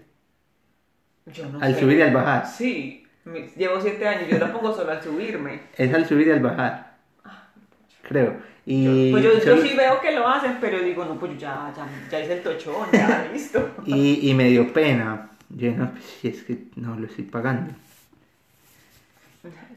Yo 1.26 1.48
no 1.50 1.60
Al 1.60 1.74
sé. 1.74 1.80
subir 1.80 1.98
y 1.98 2.02
al 2.02 2.14
bajar. 2.14 2.46
Sí, 2.46 3.06
llevo 3.56 3.80
siete 3.80 4.08
años, 4.08 4.28
yo 4.30 4.38
la 4.38 4.52
pongo 4.52 4.74
solo 4.74 4.90
al 4.92 5.02
subirme. 5.02 5.60
Es 5.76 5.92
al 5.92 6.06
subir 6.06 6.28
y 6.28 6.30
al 6.30 6.40
bajar. 6.40 6.94
Creo. 8.08 8.36
Y, 8.66 9.10
Pues 9.10 9.22
yo, 9.22 9.38
yo 9.44 9.58
sí 9.62 9.74
veo 9.76 10.00
que 10.00 10.12
lo 10.12 10.26
hacen, 10.26 10.56
pero 10.60 10.78
digo, 10.80 11.04
no, 11.04 11.18
pues 11.18 11.32
yo 11.32 11.38
ya, 11.38 11.72
ya, 11.76 11.86
ya 12.10 12.20
hice 12.24 12.34
el 12.38 12.42
tochón, 12.42 12.88
ya, 12.92 13.28
listo. 13.32 13.70
y, 13.84 14.30
y 14.30 14.34
me 14.34 14.44
dio 14.48 14.72
pena. 14.72 15.30
Yo 15.50 15.72
no, 15.72 15.90
pues 15.90 16.04
si 16.04 16.28
es 16.28 16.42
que 16.44 16.64
no 16.76 16.96
lo 16.98 17.06
estoy 17.06 17.24
pagando. 17.24 17.74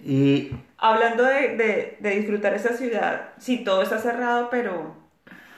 Y 0.03 0.51
Hablando 0.77 1.23
de, 1.23 1.55
de, 1.57 1.97
de 1.99 2.09
disfrutar 2.17 2.53
esta 2.53 2.73
ciudad, 2.73 3.29
sí, 3.39 3.63
todo 3.63 3.81
está 3.81 3.97
cerrado, 3.97 4.49
pero 4.51 4.95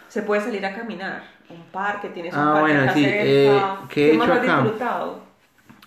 se 0.07 0.23
puede 0.23 0.41
salir 0.41 0.65
a 0.65 0.75
caminar. 0.75 1.23
Un 1.49 1.63
parque, 1.71 2.09
tienes 2.09 2.37
un 2.37 2.39
Ah, 2.39 2.53
parque 2.53 2.73
bueno, 2.73 2.81
acá 2.83 2.93
sí, 2.93 3.03
cerca. 3.03 3.23
eh, 3.25 3.87
¿qué 3.89 4.11
he 4.11 4.13
más 4.13 4.25
hecho 4.25 4.33
has 4.33 4.39
acá? 4.43 4.61
disfrutado? 4.61 5.23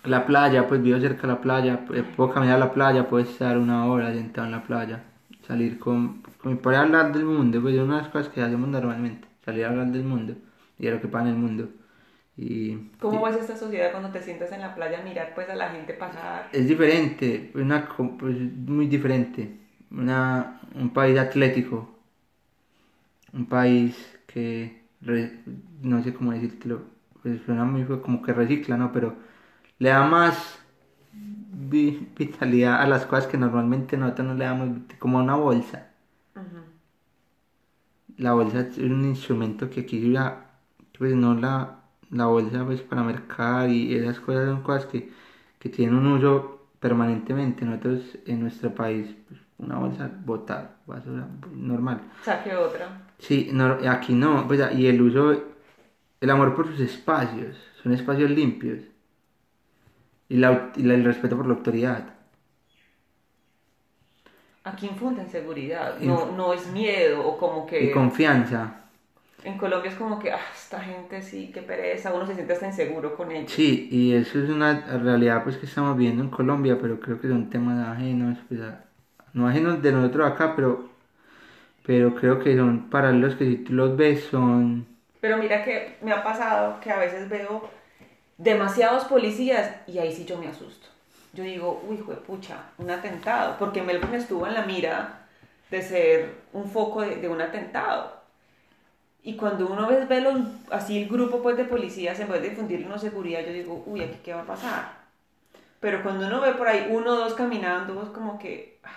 la 0.04 0.26
playa, 0.26 0.66
pues 0.68 0.82
vivo 0.82 0.98
cerca 1.00 1.22
de 1.22 1.28
la 1.28 1.40
playa. 1.40 1.80
eh, 1.94 2.02
Puedo 2.16 2.32
caminar 2.32 2.56
a 2.56 2.58
la 2.58 2.72
playa, 2.72 3.08
puedo 3.08 3.24
estar 3.24 3.56
una 3.58 3.86
hora 3.86 4.12
sentado 4.12 4.46
en 4.46 4.52
la 4.52 4.62
playa. 4.64 5.04
Salir 5.46 5.78
con, 5.78 6.22
con 6.42 6.52
mi 6.64 6.74
a 6.74 6.80
hablar 6.80 7.12
del 7.12 7.24
mundo, 7.24 7.60
pues 7.60 7.74
es 7.74 7.80
una 7.80 7.96
de 7.96 8.02
las 8.02 8.10
cosas 8.10 8.28
que 8.32 8.42
hacemos 8.42 8.68
normalmente. 8.68 9.28
Salir 9.44 9.64
a 9.64 9.68
hablar 9.70 9.86
del 9.88 10.04
mundo 10.04 10.34
y 10.78 10.86
de 10.86 10.92
lo 10.92 11.00
que 11.00 11.08
pasa 11.08 11.24
en 11.28 11.34
el 11.34 11.36
mundo. 11.40 11.68
Y, 12.42 12.90
¿Cómo 12.98 13.22
ves 13.22 13.36
esta 13.36 13.56
sociedad 13.56 13.92
cuando 13.92 14.10
te 14.10 14.20
sientas 14.22 14.50
en 14.52 14.60
la 14.60 14.74
playa 14.74 14.98
a 15.00 15.02
mirar 15.02 15.32
pues 15.34 15.48
a 15.48 15.54
la 15.54 15.70
gente 15.70 15.94
pasar? 15.94 16.48
Es 16.52 16.66
diferente, 16.68 17.50
una, 17.54 17.86
co- 17.88 18.16
pues, 18.18 18.36
muy 18.38 18.86
diferente. 18.86 19.58
Una, 19.90 20.60
un 20.74 20.90
país 20.92 21.18
atlético, 21.18 21.88
un 23.32 23.46
país 23.46 23.96
que, 24.26 24.82
re- 25.00 25.40
no 25.82 26.02
sé 26.02 26.12
cómo 26.14 26.32
decírtelo, 26.32 26.82
pues 27.22 27.40
suena 27.42 27.64
muy 27.64 27.84
como 28.00 28.22
que 28.22 28.32
recicla, 28.32 28.76
¿no? 28.76 28.92
Pero 28.92 29.16
le 29.78 29.90
da 29.90 30.04
más 30.04 30.60
vi- 31.12 32.08
vitalidad 32.16 32.80
a 32.82 32.86
las 32.86 33.06
cosas 33.06 33.26
que 33.28 33.38
normalmente 33.38 33.96
nosotros 33.96 34.28
no 34.28 34.34
le 34.34 34.44
damos, 34.44 34.70
como 34.98 35.18
a 35.18 35.22
una 35.22 35.36
bolsa. 35.36 35.90
La 38.16 38.32
bolsa 38.32 38.60
es 38.60 38.78
un 38.78 39.04
instrumento 39.04 39.68
que 39.68 39.80
aquí 39.80 40.08
usa, 40.10 40.46
pues 40.98 41.14
no 41.14 41.34
la, 41.34 41.81
la 42.12 42.26
bolsa 42.26 42.64
pues 42.64 42.80
para 42.82 43.02
mercar 43.02 43.68
y 43.70 43.94
esas 43.96 44.20
cosas 44.20 44.46
son 44.46 44.62
cosas 44.62 44.86
que, 44.86 45.10
que 45.58 45.68
tienen 45.68 45.96
un 45.96 46.06
uso 46.08 46.60
permanentemente. 46.80 47.64
Nosotros 47.64 48.02
en 48.26 48.40
nuestro 48.42 48.74
país, 48.74 49.08
pues, 49.28 49.40
una 49.58 49.78
bolsa 49.78 50.10
botar, 50.24 50.76
basura, 50.86 51.26
pues, 51.40 51.52
normal. 51.54 52.00
Saque 52.24 52.54
otra. 52.54 53.02
Sí, 53.18 53.50
no, 53.52 53.78
aquí 53.88 54.14
no, 54.14 54.46
pues, 54.48 54.60
y 54.76 54.86
el 54.88 55.00
uso, 55.02 55.42
el 56.20 56.30
amor 56.30 56.54
por 56.54 56.66
sus 56.68 56.80
espacios, 56.80 57.56
son 57.82 57.92
espacios 57.92 58.30
limpios. 58.30 58.80
Y, 60.28 60.36
la, 60.38 60.72
y 60.76 60.82
la- 60.82 60.94
el 60.94 61.04
respeto 61.04 61.36
por 61.36 61.46
la 61.46 61.54
autoridad. 61.54 62.14
Aquí 64.64 64.86
infunden 64.86 65.28
seguridad, 65.28 65.98
no, 66.00 66.30
no 66.32 66.52
es 66.52 66.70
miedo 66.70 67.26
o 67.26 67.36
como 67.36 67.66
que 67.66 67.86
Y 67.86 67.90
confianza. 67.90 68.81
En 69.44 69.58
Colombia 69.58 69.90
es 69.90 69.96
como 69.96 70.18
que, 70.18 70.30
ah, 70.32 70.40
esta 70.54 70.80
gente 70.80 71.22
sí, 71.22 71.50
qué 71.52 71.62
pereza, 71.62 72.12
uno 72.14 72.26
se 72.26 72.34
siente 72.34 72.52
hasta 72.52 72.66
inseguro 72.66 73.16
con 73.16 73.30
ellos. 73.32 73.50
Sí, 73.52 73.88
y 73.90 74.14
eso 74.14 74.38
es 74.42 74.48
una 74.50 74.80
realidad 74.98 75.42
pues 75.44 75.56
que 75.56 75.66
estamos 75.66 75.96
viendo 75.96 76.22
en 76.22 76.30
Colombia, 76.30 76.78
pero 76.80 77.00
creo 77.00 77.20
que 77.20 77.28
son 77.28 77.50
temas 77.50 77.86
ajenos, 77.88 78.38
pues, 78.48 78.60
a- 78.60 78.84
no 79.32 79.48
ajenos 79.48 79.82
de 79.82 79.92
nosotros 79.92 80.30
acá, 80.30 80.54
pero, 80.54 80.88
pero 81.84 82.14
creo 82.14 82.38
que 82.42 82.56
son 82.56 82.88
paralelos 82.90 83.34
que 83.36 83.44
si 83.46 83.56
tú 83.58 83.72
los 83.72 83.96
ves 83.96 84.24
son... 84.30 84.86
Pero 85.20 85.36
mira 85.38 85.64
que 85.64 85.96
me 86.02 86.12
ha 86.12 86.22
pasado 86.22 86.80
que 86.80 86.90
a 86.90 86.98
veces 86.98 87.28
veo 87.28 87.68
demasiados 88.38 89.04
policías 89.04 89.76
y 89.86 89.98
ahí 89.98 90.12
sí 90.12 90.24
yo 90.24 90.38
me 90.38 90.48
asusto. 90.48 90.88
Yo 91.34 91.44
digo, 91.44 91.82
uy, 91.88 91.98
pucha, 92.26 92.58
un 92.78 92.90
atentado, 92.90 93.56
porque 93.58 93.82
Melbourne 93.82 94.18
estuvo 94.18 94.46
en 94.46 94.54
la 94.54 94.62
mira 94.66 95.26
de 95.70 95.82
ser 95.82 96.34
un 96.52 96.68
foco 96.70 97.02
de, 97.02 97.16
de 97.16 97.28
un 97.28 97.40
atentado. 97.40 98.21
Y 99.24 99.36
cuando 99.36 99.68
uno 99.68 99.86
ve, 99.88 100.04
ve 100.06 100.20
los, 100.20 100.40
así 100.70 101.00
el 101.00 101.08
grupo 101.08 101.42
pues, 101.42 101.56
de 101.56 101.64
policías, 101.64 102.18
en 102.18 102.28
vez 102.28 102.42
de 102.42 102.50
difundir 102.50 102.84
una 102.84 102.98
seguridad, 102.98 103.40
yo 103.46 103.52
digo, 103.52 103.82
uy, 103.86 104.02
aquí 104.02 104.18
qué 104.24 104.34
va 104.34 104.42
a 104.42 104.46
pasar. 104.46 105.02
Pero 105.78 106.02
cuando 106.02 106.26
uno 106.26 106.40
ve 106.40 106.52
por 106.54 106.68
ahí 106.68 106.88
uno 106.90 107.12
o 107.12 107.16
dos 107.16 107.34
caminando, 107.34 108.02
es 108.02 108.08
como 108.10 108.38
que 108.38 108.78
ah, 108.84 108.90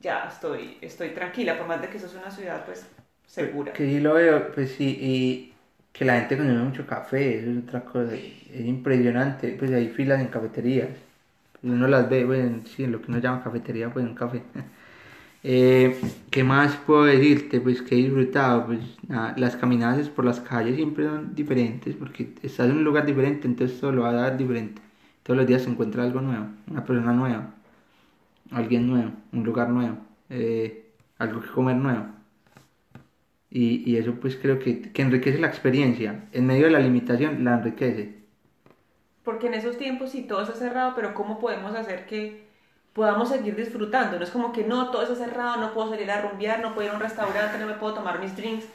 ya 0.00 0.28
estoy, 0.28 0.78
estoy 0.80 1.10
tranquila, 1.10 1.58
por 1.58 1.66
más 1.66 1.80
de 1.80 1.88
que 1.88 1.96
eso 1.96 2.06
es 2.06 2.14
una 2.14 2.30
ciudad 2.30 2.64
pues 2.64 2.86
segura. 3.26 3.72
Que 3.72 3.86
sí 3.86 4.00
lo 4.00 4.14
veo, 4.14 4.52
pues 4.52 4.72
sí, 4.72 4.98
y 5.00 5.54
que 5.92 6.04
la 6.04 6.18
gente 6.18 6.36
consume 6.36 6.62
mucho 6.62 6.86
café, 6.86 7.38
eso 7.38 7.50
es 7.50 7.64
otra 7.64 7.84
cosa, 7.84 8.14
es 8.14 8.60
impresionante, 8.64 9.56
pues 9.58 9.70
hay 9.72 9.88
filas 9.88 10.20
en 10.20 10.28
cafeterías, 10.28 10.88
uno 11.62 11.86
las 11.86 12.08
ve, 12.08 12.24
bueno, 12.24 12.62
sí, 12.66 12.84
en 12.84 12.92
lo 12.92 13.02
que 13.02 13.10
uno 13.10 13.20
llama 13.20 13.42
cafetería, 13.42 13.92
pues 13.92 14.04
un 14.04 14.14
café. 14.14 14.42
Eh, 15.44 16.00
¿Qué 16.30 16.44
más 16.44 16.76
puedo 16.76 17.04
decirte? 17.04 17.60
Pues 17.60 17.82
que 17.82 17.96
he 17.96 17.98
disfrutado, 17.98 18.66
pues 18.66 18.80
nada, 19.08 19.34
las 19.36 19.56
caminadas 19.56 20.08
por 20.08 20.24
las 20.24 20.40
calles 20.40 20.76
siempre 20.76 21.04
son 21.04 21.34
diferentes, 21.34 21.96
porque 21.96 22.32
estás 22.42 22.70
en 22.70 22.76
un 22.78 22.84
lugar 22.84 23.06
diferente, 23.06 23.48
entonces 23.48 23.80
todo 23.80 23.92
lo 23.92 24.02
va 24.02 24.10
a 24.10 24.12
dar 24.12 24.36
diferente. 24.36 24.80
Todos 25.22 25.38
los 25.38 25.46
días 25.46 25.62
se 25.62 25.70
encuentra 25.70 26.04
algo 26.04 26.20
nuevo, 26.20 26.46
una 26.68 26.84
persona 26.84 27.12
nueva, 27.12 27.54
alguien 28.50 28.86
nuevo, 28.88 29.12
un 29.32 29.44
lugar 29.44 29.68
nuevo, 29.70 29.98
eh, 30.30 30.86
algo 31.18 31.40
que 31.40 31.48
comer 31.48 31.76
nuevo. 31.76 32.06
Y, 33.50 33.88
y 33.90 33.96
eso 33.96 34.14
pues 34.14 34.36
creo 34.36 34.58
que, 34.58 34.80
que 34.92 35.02
enriquece 35.02 35.38
la 35.38 35.48
experiencia. 35.48 36.28
En 36.32 36.46
medio 36.46 36.66
de 36.66 36.70
la 36.72 36.80
limitación 36.80 37.44
la 37.44 37.54
enriquece. 37.58 38.22
Porque 39.24 39.46
en 39.48 39.54
esos 39.54 39.76
tiempos 39.76 40.10
sí 40.10 40.22
todo 40.22 40.42
está 40.42 40.54
cerrado, 40.54 40.94
pero 40.96 41.14
¿cómo 41.14 41.38
podemos 41.38 41.74
hacer 41.74 42.06
que 42.06 42.51
podamos 42.94 43.28
seguir 43.28 43.56
disfrutando? 43.56 44.18
No 44.18 44.24
es 44.24 44.30
como 44.30 44.52
que 44.52 44.64
no, 44.64 44.90
todo 44.90 45.02
está 45.02 45.14
cerrado, 45.16 45.58
no 45.60 45.72
puedo 45.74 45.90
salir 45.90 46.10
a 46.10 46.22
rumbear, 46.22 46.60
no 46.60 46.74
puedo 46.74 46.86
ir 46.88 46.92
a 46.92 46.96
un 46.96 47.00
restaurante, 47.02 47.58
no 47.58 47.66
me 47.66 47.74
puedo 47.74 47.94
tomar 47.94 48.20
mis 48.20 48.36
drinks. 48.36 48.66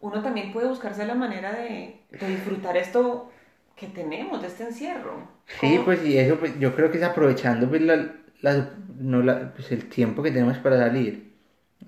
Uno 0.00 0.22
también 0.22 0.52
puede 0.52 0.68
buscarse 0.68 1.06
la 1.06 1.14
manera 1.14 1.52
de, 1.52 2.00
de 2.10 2.28
disfrutar 2.28 2.76
esto 2.76 3.30
que 3.76 3.86
tenemos, 3.88 4.40
de 4.40 4.48
este 4.48 4.64
encierro. 4.64 5.28
Sí, 5.46 5.56
¿Cómo? 5.76 5.84
pues 5.84 6.04
y 6.04 6.18
eso 6.18 6.38
pues, 6.38 6.58
yo 6.58 6.74
creo 6.74 6.90
que 6.90 6.98
es 6.98 7.04
aprovechando 7.04 7.68
pues, 7.68 7.82
la, 7.82 8.14
la- 8.42 8.70
no, 8.98 9.22
la- 9.22 9.52
pues, 9.54 9.72
el 9.72 9.88
tiempo 9.88 10.22
que 10.22 10.30
tenemos 10.30 10.58
para 10.58 10.78
salir. 10.78 11.28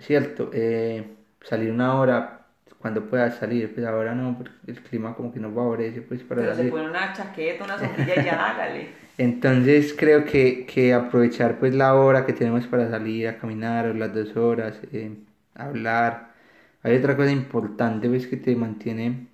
¿Cierto? 0.00 0.50
Eh, 0.54 1.16
salir 1.42 1.70
una 1.70 1.94
hora 2.00 2.46
cuando 2.78 3.06
puedas 3.08 3.36
salir, 3.36 3.74
pues 3.74 3.86
ahora 3.86 4.14
no, 4.14 4.36
porque 4.38 4.52
el 4.68 4.82
clima 4.82 5.14
como 5.14 5.32
que 5.32 5.40
no 5.40 5.52
favorece 5.52 6.00
pues 6.02 6.22
para 6.22 6.40
Pero 6.42 6.52
se 6.52 6.56
salir. 6.58 6.72
pone 6.72 6.88
una 6.88 7.12
chaqueta, 7.12 7.64
una 7.64 7.78
sombrilla 7.78 8.16
y 8.16 8.24
ya, 8.24 8.50
hágale. 8.50 8.88
Entonces 9.20 9.94
creo 9.96 10.24
que, 10.24 10.66
que 10.66 10.94
aprovechar 10.94 11.58
pues 11.60 11.74
la 11.74 11.94
hora 11.94 12.26
que 12.26 12.32
tenemos 12.32 12.66
para 12.66 12.90
salir 12.90 13.28
a 13.28 13.38
caminar 13.38 13.86
o 13.86 13.94
las 13.94 14.14
dos 14.14 14.36
horas, 14.36 14.80
eh, 14.92 15.16
hablar. 15.54 16.34
Hay 16.82 16.96
otra 16.96 17.16
cosa 17.16 17.30
importante 17.30 18.08
pues 18.08 18.26
que 18.26 18.36
te 18.38 18.56
mantiene 18.56 19.28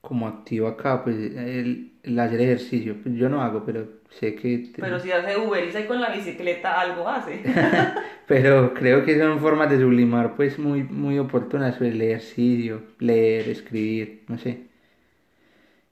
como 0.00 0.26
activo 0.28 0.68
acá, 0.68 1.02
pues 1.04 1.16
el, 1.16 1.92
el 2.02 2.18
hacer 2.18 2.40
ejercicio. 2.40 2.96
Pues 3.02 3.14
yo 3.14 3.28
no 3.28 3.42
hago, 3.42 3.64
pero 3.64 3.88
sé 4.10 4.34
que... 4.34 4.58
te- 4.74 4.82
Pero 4.82 4.98
si 4.98 5.12
hace 5.12 5.36
Uber 5.36 5.64
y 5.64 5.72
sale 5.72 5.86
con 5.86 6.00
la 6.00 6.10
bicicleta, 6.10 6.80
algo 6.80 7.08
hace. 7.08 7.42
Pero 8.26 8.74
creo 8.74 9.04
que 9.04 9.18
son 9.18 9.40
formas 9.40 9.70
de 9.70 9.78
sublimar 9.80 10.36
pues 10.36 10.58
muy, 10.58 10.84
muy 10.84 11.18
oportunas, 11.18 11.76
pues, 11.76 11.92
el 11.92 12.00
ejercicio, 12.02 12.82
leer, 12.98 13.48
escribir, 13.48 14.22
no 14.28 14.38
sé. 14.38 14.68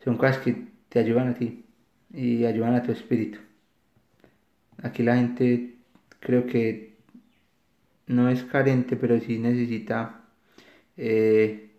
Son 0.05 0.16
cosas 0.16 0.38
que 0.38 0.66
te 0.88 0.99
ayudan 0.99 1.28
a 1.28 1.34
ti 1.34 1.64
y 2.12 2.44
ayudan 2.44 2.74
a 2.74 2.82
tu 2.82 2.92
espíritu. 2.92 3.38
Aquí 4.82 5.02
la 5.02 5.16
gente 5.16 5.76
creo 6.20 6.46
que 6.46 6.94
no 8.06 8.28
es 8.28 8.42
carente, 8.44 8.96
pero 8.96 9.18
sí 9.20 9.38
necesita 9.38 10.24
eh, 10.96 11.70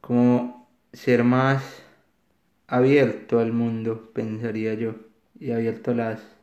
como 0.00 0.68
ser 0.92 1.24
más 1.24 1.82
abierto 2.66 3.40
al 3.40 3.52
mundo, 3.52 4.10
pensaría 4.14 4.74
yo, 4.74 4.94
y 5.40 5.50
abierto 5.50 5.92
a 5.92 5.94
las 5.94 6.38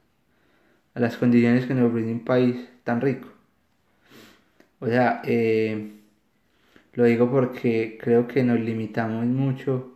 a 0.95 0.99
las 0.99 1.17
condiciones 1.17 1.65
que 1.65 1.73
nos 1.73 1.89
ofrece 1.89 2.11
un 2.11 2.23
país 2.23 2.69
tan 2.83 3.01
rico. 3.01 3.27
O 4.79 4.88
sea, 4.88 5.21
eh, 5.25 5.91
lo 6.93 7.03
digo 7.03 7.29
porque 7.29 7.97
creo 8.01 8.27
que 8.27 8.43
nos 8.43 8.59
limitamos 8.59 9.25
mucho 9.25 9.95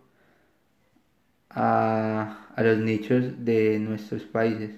a, 1.50 2.46
a 2.54 2.62
los 2.62 2.78
nichos 2.78 3.44
de 3.44 3.78
nuestros 3.78 4.24
países. 4.24 4.72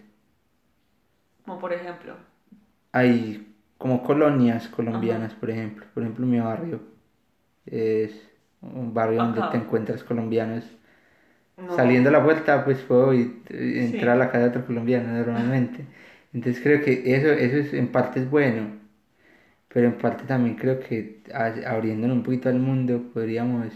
Como 1.44 1.58
por 1.58 1.72
ejemplo. 1.72 2.16
Hay 2.92 3.54
como 3.78 4.02
colonias 4.02 4.68
colombianas, 4.68 5.34
por 5.34 5.50
ejemplo. 5.50 5.86
Por 5.94 6.02
ejemplo, 6.02 6.26
mi 6.26 6.38
barrio 6.40 6.80
es 7.66 8.12
un 8.62 8.94
barrio 8.94 9.22
donde 9.22 9.42
te 9.50 9.56
encuentras 9.58 10.04
colombianos. 10.04 10.64
No. 11.56 11.74
Saliendo 11.76 12.08
a 12.10 12.12
la 12.12 12.18
vuelta, 12.18 12.64
pues 12.64 12.78
puedo 12.80 13.12
ir- 13.14 13.42
eh, 13.50 13.84
entrar 13.84 14.16
Sí. 14.16 14.22
a 14.22 14.24
la 14.24 14.26
casa 14.30 14.40
de 14.44 14.48
otro 14.50 14.66
colombiano 14.66 15.12
normalmente. 15.12 15.86
Entonces 16.32 16.62
creo 16.62 16.82
que 16.82 17.02
eso, 17.14 17.28
eso 17.28 17.56
es, 17.58 17.74
en 17.74 17.88
parte 17.92 18.20
es 18.20 18.30
bueno, 18.30 18.68
pero 19.68 19.86
en 19.88 19.98
parte 19.98 20.24
también 20.24 20.56
creo 20.56 20.80
que 20.80 21.22
abriéndonos 21.66 22.16
un 22.18 22.22
poquito 22.22 22.48
al 22.48 22.58
mundo 22.58 23.02
podríamos 23.14 23.72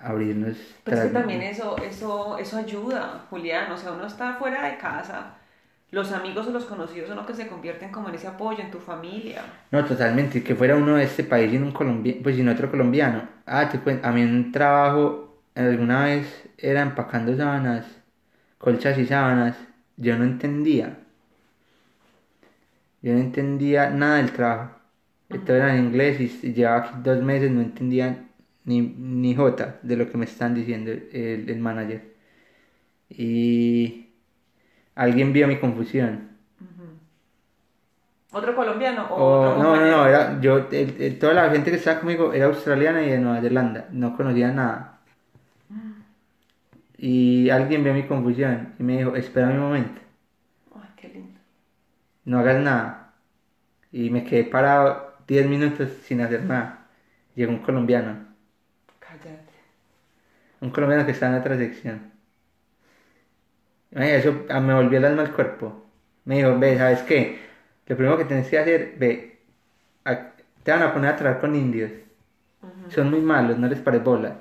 abrirnos. 0.00 0.56
Pero 0.84 0.96
es 0.98 1.02
que 1.04 1.10
también 1.10 1.42
eso, 1.42 1.76
eso, 1.78 2.38
eso 2.38 2.56
ayuda, 2.58 3.26
Julián. 3.30 3.70
O 3.72 3.76
sea, 3.76 3.92
uno 3.92 4.06
está 4.06 4.34
fuera 4.34 4.64
de 4.64 4.76
casa. 4.76 5.34
Los 5.90 6.10
amigos 6.12 6.46
o 6.48 6.50
los 6.50 6.64
conocidos 6.64 7.08
son 7.08 7.16
los 7.16 7.26
que 7.26 7.34
se 7.34 7.46
convierten 7.46 7.92
como 7.92 8.08
en 8.08 8.16
ese 8.16 8.26
apoyo 8.26 8.60
en 8.60 8.70
tu 8.70 8.78
familia. 8.78 9.42
No, 9.70 9.84
totalmente, 9.84 10.42
que 10.42 10.54
fuera 10.54 10.76
uno 10.76 10.96
de 10.96 11.04
este 11.04 11.22
país 11.24 11.52
y 11.52 11.58
no 11.58 11.66
un 11.66 11.72
colombiano, 11.72 12.20
pues 12.22 12.36
sin 12.36 12.48
otro 12.48 12.70
colombiano. 12.70 13.22
Ah, 13.46 13.68
te 13.68 13.78
cuento, 13.78 14.06
a 14.06 14.10
mí 14.10 14.22
un 14.22 14.50
trabajo 14.50 15.42
alguna 15.54 16.04
vez 16.04 16.48
era 16.58 16.82
empacando 16.82 17.36
sábanas, 17.36 17.86
colchas 18.58 18.98
y 18.98 19.06
sábanas, 19.06 19.56
yo 19.96 20.18
no 20.18 20.24
entendía. 20.24 20.98
Yo 23.00 23.12
no 23.12 23.20
entendía 23.20 23.90
nada 23.90 24.16
del 24.16 24.32
trabajo. 24.32 24.76
Esto 25.28 25.54
era 25.54 25.76
en 25.76 25.86
inglés 25.86 26.20
y 26.20 26.52
llevaba 26.52 26.78
aquí 26.78 26.94
dos 27.02 27.22
meses, 27.22 27.50
no 27.50 27.60
entendía 27.60 28.25
ni, 28.66 28.82
ni 28.82 29.34
jota 29.34 29.78
de 29.82 29.96
lo 29.96 30.10
que 30.10 30.18
me 30.18 30.26
están 30.26 30.54
diciendo 30.54 30.90
el, 30.92 31.48
el 31.48 31.58
manager. 31.58 32.14
Y 33.08 34.10
alguien 34.94 35.32
vio 35.32 35.48
mi 35.48 35.58
confusión. 35.58 36.30
¿Otro 38.32 38.54
colombiano 38.54 39.06
o 39.06 39.14
otro 39.54 39.62
no, 39.62 39.76
no, 39.76 39.86
no, 39.90 40.06
era, 40.06 40.40
yo, 40.40 40.68
el- 40.70 41.00
el- 41.00 41.18
toda 41.18 41.32
la 41.32 41.48
gente 41.50 41.70
que 41.70 41.76
estaba 41.78 42.00
conmigo 42.00 42.32
era 42.34 42.46
australiana 42.46 43.02
y 43.02 43.10
de 43.10 43.18
Nueva 43.18 43.40
Zelanda, 43.40 43.88
no 43.92 44.16
conocía 44.16 44.52
nada. 44.52 44.92
y 46.98 47.50
alguien 47.50 47.84
vio 47.84 47.92
mi 47.94 48.04
confusión 48.04 48.74
y 48.78 48.82
me 48.82 48.98
dijo, 48.98 49.14
espera 49.16 49.48
un 49.48 49.58
momento, 49.60 50.00
Ay, 50.74 50.88
qué 50.96 51.08
lindo. 51.08 51.38
no 52.24 52.38
hagas 52.38 52.62
nada. 52.62 53.12
Y 53.92 54.10
me 54.10 54.24
quedé 54.24 54.44
parado 54.44 55.14
10 55.26 55.46
minutos 55.48 55.90
sin 56.04 56.20
hacer 56.20 56.42
nada. 56.44 56.86
Llegó 57.34 57.52
un 57.52 57.58
colombiano. 57.60 58.25
Un 60.60 60.70
colombiano 60.70 61.04
que 61.06 61.12
estaba 61.12 61.34
en 61.34 61.40
otra 61.40 61.56
sección. 61.56 62.00
Ay, 63.94 64.10
eso 64.10 64.44
ah, 64.50 64.60
me 64.60 64.74
volvió 64.74 64.98
el 64.98 65.04
alma 65.04 65.22
al 65.22 65.32
cuerpo. 65.32 65.84
Me 66.24 66.36
dijo, 66.38 66.58
ve, 66.58 66.76
¿sabes 66.76 67.02
qué? 67.02 67.38
Lo 67.86 67.96
primero 67.96 68.18
que 68.18 68.24
tienes 68.24 68.48
que 68.48 68.58
hacer, 68.58 68.94
ve, 68.98 69.38
a- 70.04 70.32
te 70.62 70.72
van 70.72 70.82
a 70.82 70.92
poner 70.92 71.10
a 71.10 71.16
trabajar 71.16 71.40
con 71.40 71.54
indios. 71.54 71.90
Son 72.88 73.10
muy 73.10 73.20
malos, 73.20 73.58
no 73.58 73.68
les 73.68 73.80
pares 73.80 74.02
bola. 74.04 74.38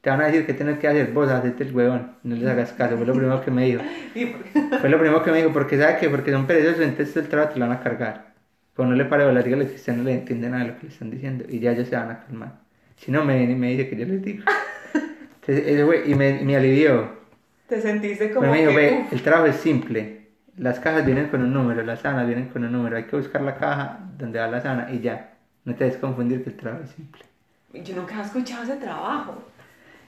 Te 0.00 0.10
van 0.10 0.20
a 0.20 0.26
decir 0.26 0.46
que 0.46 0.54
tienes 0.54 0.78
que 0.78 0.88
hacer 0.88 1.12
vos, 1.12 1.28
hacerte 1.30 1.64
el 1.64 1.74
huevón, 1.74 2.12
no 2.22 2.36
les 2.36 2.46
hagas 2.48 2.72
caso. 2.72 2.96
Fue 2.96 3.06
lo 3.06 3.14
primero 3.14 3.40
que 3.42 3.50
me 3.50 3.64
dijo. 3.66 3.82
Fue 4.80 4.88
lo 4.88 4.98
primero 4.98 5.22
que 5.22 5.30
me 5.32 5.38
dijo, 5.38 5.52
porque 5.52 5.78
¿sabes 5.78 5.96
qué? 5.98 6.08
Porque 6.08 6.32
son 6.32 6.46
perezosos, 6.46 6.80
entonces 6.82 7.16
el 7.16 7.28
trabajo 7.28 7.52
te 7.54 7.58
lo 7.60 7.68
van 7.68 7.76
a 7.78 7.80
cargar. 7.82 8.34
Pues 8.74 8.88
no 8.88 8.94
le 8.94 9.04
pare 9.06 9.24
bola, 9.24 9.42
dígale 9.42 9.66
que 9.68 9.74
usted 9.74 9.94
no 9.96 10.04
le 10.04 10.12
entiende 10.14 10.48
nada 10.48 10.64
de 10.64 10.70
lo 10.70 10.78
que 10.78 10.86
le 10.86 10.92
están 10.92 11.10
diciendo 11.10 11.44
y 11.48 11.58
ya 11.60 11.72
ellos 11.72 11.88
se 11.88 11.96
van 11.96 12.10
a 12.10 12.20
calmar. 12.20 12.60
Si 12.96 13.10
no, 13.10 13.24
me 13.24 13.36
viene 13.38 13.52
y 13.54 13.56
me 13.56 13.70
dice 13.70 13.88
que 13.88 13.96
yo 13.96 14.06
les 14.06 14.22
digo. 14.22 14.44
Ese 15.48 15.84
fue- 15.84 16.04
y 16.06 16.14
me, 16.14 16.34
me 16.44 16.56
alivió. 16.56 17.10
Te 17.68 17.80
sentiste 17.80 18.30
como 18.30 18.40
Pero 18.42 18.52
me 18.52 18.58
dijo, 18.60 19.08
que, 19.10 19.14
el 19.16 19.22
trabajo 19.22 19.46
es 19.46 19.56
simple. 19.56 20.26
Las 20.56 20.78
cajas 20.80 21.04
vienen 21.06 21.28
con 21.28 21.42
un 21.42 21.52
número, 21.52 21.82
las 21.82 22.00
sábanas 22.00 22.26
vienen 22.26 22.48
con 22.48 22.64
un 22.64 22.72
número. 22.72 22.96
Hay 22.96 23.04
que 23.04 23.16
buscar 23.16 23.40
la 23.42 23.56
caja 23.56 23.98
donde 24.16 24.38
va 24.38 24.46
la 24.48 24.60
sábana 24.60 24.88
y 24.92 25.00
ya. 25.00 25.32
No 25.64 25.74
te 25.74 25.84
des 25.84 25.96
confundir 25.96 26.42
que 26.44 26.50
el 26.50 26.56
trabajo 26.56 26.84
es 26.84 26.90
simple. 26.90 27.22
yo 27.72 27.96
nunca 27.96 28.18
he 28.18 28.22
escuchado 28.22 28.62
ese 28.64 28.76
trabajo. 28.76 29.42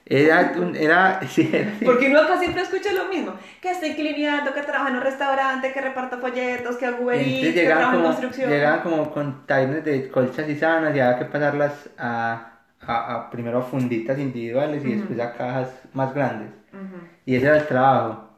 Era, 0.06 0.52
un- 0.56 0.74
era, 0.74 1.20
sí, 1.28 1.48
era 1.52 1.70
así. 1.72 1.84
Porque 1.84 2.08
uno 2.08 2.20
acá 2.22 2.38
siempre 2.38 2.62
escucha 2.62 2.92
lo 2.92 3.04
mismo. 3.06 3.34
Que 3.62 3.70
estoy 3.70 3.94
clineando, 3.94 4.52
que 4.52 4.62
trabajo 4.62 4.88
en 4.88 4.96
un 4.96 5.02
restaurante, 5.02 5.72
que 5.72 5.80
reparto 5.80 6.18
folletos, 6.18 6.76
que 6.76 6.86
hago 6.86 7.04
Uber 7.04 7.16
Eats, 7.20 7.40
que 7.40 7.52
llegaban 7.52 7.78
trabajo 7.78 7.96
en 7.96 8.02
como, 8.02 8.08
construcción. 8.14 8.50
llegaban 8.50 8.80
como 8.80 9.10
containers 9.12 9.84
de 9.84 10.08
colchas 10.08 10.48
y 10.48 10.56
sábanas 10.56 10.96
y 10.96 11.00
había 11.00 11.18
que 11.18 11.24
pasarlas 11.26 11.90
a, 11.98 12.49
a, 12.86 13.14
a 13.14 13.30
primero 13.30 13.58
a 13.58 13.62
funditas 13.62 14.18
individuales 14.18 14.84
y 14.84 14.94
después 14.94 15.18
a 15.20 15.32
cajas 15.34 15.70
más 15.92 16.14
grandes. 16.14 16.50
Ujú. 16.72 17.02
Y 17.26 17.34
ese 17.36 17.46
era 17.46 17.58
el 17.58 17.66
trabajo. 17.66 18.28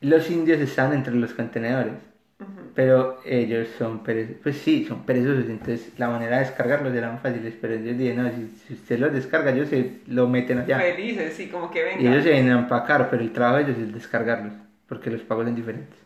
Los 0.00 0.30
indios 0.30 0.60
están 0.60 0.92
entre 0.92 1.14
los 1.14 1.32
contenedores, 1.32 1.94
Ujú. 2.38 2.70
pero 2.74 3.18
ellos 3.24 3.68
son 3.78 4.02
perezosos. 4.02 4.40
Pues 4.42 4.58
sí, 4.58 4.84
son 4.84 5.04
perezosos, 5.04 5.46
entonces 5.48 5.92
la 5.98 6.08
manera 6.08 6.38
de 6.38 6.44
descargarlos 6.44 6.94
era 6.94 7.10
muy 7.10 7.18
fácil. 7.20 7.58
Pero 7.60 7.74
ellos 7.74 7.96
dije, 7.96 8.14
no, 8.14 8.28
si, 8.30 8.54
si 8.66 8.74
usted 8.74 8.98
los 8.98 9.12
descarga, 9.12 9.52
ellos 9.52 9.68
se 9.68 10.00
lo 10.06 10.28
meten 10.28 10.58
allá. 10.58 10.78
Felices, 10.78 11.34
sí, 11.34 11.48
como 11.48 11.70
que 11.70 11.82
venga. 11.82 12.02
Y 12.02 12.06
ellos 12.08 12.24
se 12.24 12.30
vienen 12.32 12.52
a 12.52 12.58
empacar, 12.60 13.08
pero 13.08 13.22
el 13.22 13.32
trabajo 13.32 13.56
de 13.56 13.62
ellos 13.72 13.78
es 13.78 13.94
descargarlos, 13.94 14.52
porque 14.86 15.10
los 15.10 15.22
pagos 15.22 15.46
son 15.46 15.54
diferentes. 15.54 15.98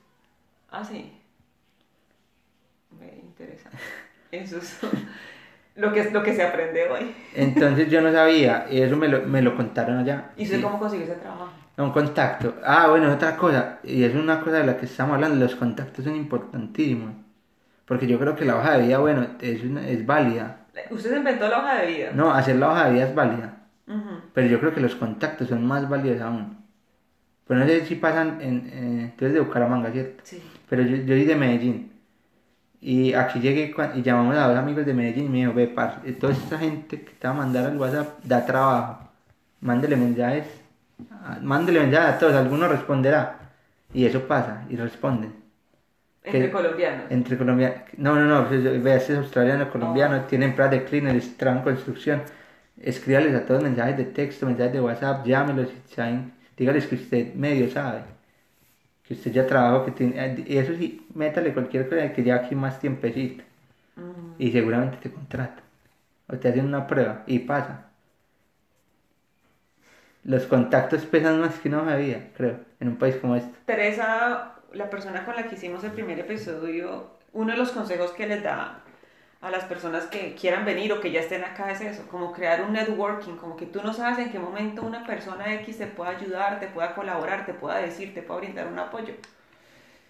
Ah, 0.71 0.85
sí. 0.85 1.13
Ve, 2.99 3.21
interesante. 3.23 3.79
Eso 4.31 4.59
es 4.59 4.79
lo 5.77 5.93
que, 5.93 6.11
lo 6.11 6.23
que 6.23 6.35
se 6.35 6.43
aprende 6.43 6.89
hoy. 6.89 7.15
Entonces 7.35 7.89
yo 7.91 8.01
no 8.01 8.13
sabía, 8.13 8.67
y 8.71 8.81
eso 8.83 8.97
me 8.97 9.09
lo, 9.09 9.23
me 9.23 9.43
lo 9.43 9.57
contaron 9.57 9.99
allá. 9.99 10.31
¿Y 10.37 10.45
usted 10.45 10.61
cómo 10.63 10.79
consiguió 10.79 11.07
ese 11.07 11.15
trabajo? 11.17 11.49
Un 11.79 11.93
contacto. 11.93 12.55
Ah, 12.65 12.89
bueno, 12.91 13.13
otra 13.13 13.37
cosa, 13.37 13.79
y 13.83 14.05
es 14.05 14.15
una 14.15 14.41
cosa 14.41 14.59
de 14.59 14.65
la 14.67 14.77
que 14.77 14.85
estamos 14.87 15.15
hablando, 15.15 15.37
los 15.43 15.55
contactos 15.57 16.05
son 16.05 16.17
importantísimos. 16.17 17.15
Porque 17.87 18.07
yo 18.07 18.19
creo 18.19 18.37
que 18.37 18.45
la 18.45 18.57
hoja 18.57 18.77
de 18.77 18.87
vida, 18.87 18.99
bueno, 18.99 19.27
es, 19.41 19.63
una- 19.65 19.89
es 19.89 20.05
válida. 20.07 20.59
Usted 20.91 21.11
se 21.11 21.17
inventó 21.17 21.49
la 21.49 21.59
hoja 21.59 21.81
de 21.81 21.87
vida. 21.87 22.11
No, 22.15 22.31
hacer 22.33 22.57
la 22.57 22.69
hoja 22.71 22.87
de 22.87 22.93
vida 22.95 23.05
es 23.09 23.15
válida. 23.15 23.57
Ujú. 23.89 24.21
Pero 24.35 24.47
yo 24.47 24.61
creo 24.61 24.75
que 24.75 24.81
los 24.81 24.95
contactos 24.95 25.49
son 25.49 25.67
más 25.67 25.89
válidos 25.89 26.21
aún. 26.21 26.59
Pues 27.47 27.59
no 27.59 27.67
sé 27.67 27.85
si 27.87 27.97
pasan 27.97 28.39
en... 28.41 28.71
eh, 28.73 29.13
tú 29.17 29.25
eres 29.25 29.35
de 29.35 29.41
Bucaramanga, 29.41 29.91
¿cierto? 29.91 30.23
Sí. 30.25 30.41
Pero 30.69 30.83
yo, 30.83 30.97
yo 30.99 31.09
soy 31.15 31.25
de 31.25 31.35
Medellín. 31.35 31.93
Y 32.81 33.13
aquí 33.13 33.41
llegué 33.41 33.75
y 33.95 34.03
llamamos 34.03 34.37
a 34.37 34.49
dos 34.49 34.57
amigos 34.59 34.87
de 34.87 34.95
Medellín 34.95 35.27
y 35.27 35.29
me 35.29 35.39
dijo, 35.39 35.53
ve, 35.53 35.67
par, 35.69 36.01
toda 36.19 36.33
esta 36.33 36.59
gente 36.59 37.03
que 37.03 37.13
te 37.13 37.29
va 37.29 37.35
a 37.35 37.37
mandar 37.37 37.67
al 37.67 37.77
WhatsApp 37.77 38.25
da 38.25 38.45
trabajo. 38.47 39.09
Mándele 39.61 39.97
mensajes. 39.97 40.47
ah, 41.11 41.39
Mándele 41.43 41.81
mensajes 41.81 42.15
a 42.15 42.19
todos, 42.19 42.35
alguno 42.35 42.69
responderá. 42.69 43.37
Y 43.93 44.07
eso 44.07 44.21
pasa, 44.27 44.65
y 44.71 44.77
responden. 44.77 45.35
Entre 46.25 46.43
Que- 46.47 46.51
colombianos. 46.51 47.05
Entre 47.11 47.37
colombianos. 47.37 47.79
No, 47.97 48.15
no, 48.15 48.25
no, 48.25 48.49
vea, 48.83 48.97
este 48.97 49.13
es 49.15 49.19
australiano, 49.19 49.71
colombiano, 49.71 50.23
tienen 50.23 50.55
pruebas 50.55 50.71
de 50.73 50.85
cleaners, 50.85 51.37
trabajan 51.37 51.67
en 51.69 51.75
construcción. 51.75 52.23
Escríbales 52.81 53.35
a 53.35 53.45
todos 53.45 53.63
mensajes 53.63 53.97
de 53.99 54.05
texto, 54.07 54.47
mensajes 54.47 54.73
de 54.73 54.81
WhatsApp, 54.81 55.27
llámelos 55.27 55.69
dígales 56.57 56.87
que 56.87 56.95
usted 56.95 57.35
medio 57.35 57.71
sabe. 57.71 58.01
Que 59.11 59.15
usted 59.15 59.33
ya 59.33 59.47
trabajó, 59.47 59.85
que 59.85 59.91
tiene. 59.93 60.15
eh, 60.25 60.45
Y 60.49 60.57
eso 60.57 60.75
sí, 60.75 61.07
métale 61.15 61.53
cualquier 61.53 61.87
cosa 61.91 62.15
que 62.15 62.25
ya 62.25 62.37
aquí 62.37 62.55
más 62.55 62.81
tiempecito. 62.81 63.45
Y 64.39 64.53
seguramente 64.53 64.99
te 65.03 65.13
contratan. 65.13 65.65
O 66.29 66.37
te 66.39 66.49
hacen 66.49 66.67
una 66.67 66.87
prueba 66.87 67.25
y 67.27 67.41
pasa. 67.41 67.91
Los 70.25 70.47
contactos 70.47 71.05
pesan 71.05 71.41
más 71.41 71.59
que 71.59 71.69
una 71.69 71.83
hoja 71.83 71.97
de 71.97 72.03
vida, 72.07 72.21
creo, 72.35 72.61
en 72.81 72.89
un 72.89 72.97
país 72.97 73.17
como 73.17 73.37
este. 73.37 73.53
Teresa, 73.67 74.55
la 74.73 74.91
persona 74.91 75.25
con 75.25 75.37
la 75.37 75.49
que 75.49 75.55
hicimos 75.55 75.85
el 75.85 75.93
primer 75.93 76.19
episodio, 76.19 77.11
uno 77.33 77.53
de 77.53 77.59
los 77.59 77.71
consejos 77.73 78.11
que 78.13 78.27
les 78.27 78.43
da 78.43 78.80
a 79.41 79.51
las 79.51 79.65
personas 79.65 80.07
que 80.07 80.35
quieran 80.35 80.65
venir 80.67 80.93
o 80.93 81.01
que 81.01 81.13
ya 81.13 81.21
estén 81.21 81.45
acá 81.45 81.71
es 81.73 81.81
eso, 81.81 82.03
como 82.11 82.33
crear 82.33 82.63
un 82.63 82.73
networking, 82.75 83.37
como 83.37 83.57
que 83.57 83.67
tú 83.67 83.83
no 83.83 83.93
sabes 83.95 84.19
en 84.19 84.31
qué 84.33 84.39
momento 84.39 84.83
una 84.83 85.05
persona 85.07 85.55
X 85.55 85.79
te 85.79 85.87
pueda 85.87 86.11
ayudar, 86.11 86.61
te 86.61 86.67
pueda 86.69 86.95
colaborar, 86.95 87.47
te 87.47 87.55
pueda 87.55 87.79
decir, 87.79 88.15
te 88.15 88.23
pueda 88.23 88.41
brindar 88.41 88.67
un 88.69 88.79
apoyo. 88.79 89.15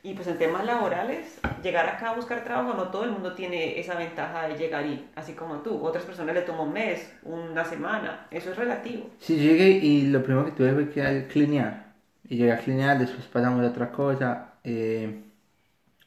Y 0.03 0.15
pues 0.15 0.27
en 0.29 0.39
temas 0.39 0.65
laborales, 0.65 1.39
llegar 1.63 1.87
acá 1.87 2.11
a 2.11 2.15
buscar 2.15 2.43
trabajo, 2.43 2.73
no 2.75 2.89
todo 2.91 3.05
el 3.05 3.11
mundo 3.11 3.35
tiene 3.35 3.79
esa 3.79 3.95
ventaja 3.97 4.49
de 4.49 4.57
llegar 4.57 4.87
y 4.87 5.07
así 5.15 5.35
como 5.35 5.57
tú. 5.61 5.85
Otras 5.85 6.05
personas 6.05 6.35
le 6.35 6.43
tomó 6.43 6.65
un 6.65 6.73
mes, 6.73 7.13
una 7.23 7.65
semana, 7.67 8.27
eso 8.31 8.51
es 8.51 8.57
relativo. 8.57 9.11
Sí, 9.19 9.37
llegué 9.37 9.69
y 9.71 10.07
lo 10.09 10.23
primero 10.23 10.47
que 10.47 10.53
tuve 10.53 10.73
fue 10.73 10.91
que 10.91 11.27
clinear. 11.29 11.93
Y 12.25 12.37
llegué 12.37 12.53
a 12.53 12.59
clinear, 12.59 12.99
después 12.99 13.27
pasamos 13.27 13.65
a 13.65 13.69
otra 13.69 13.91
cosa. 13.93 14.55
eh, 14.65 15.23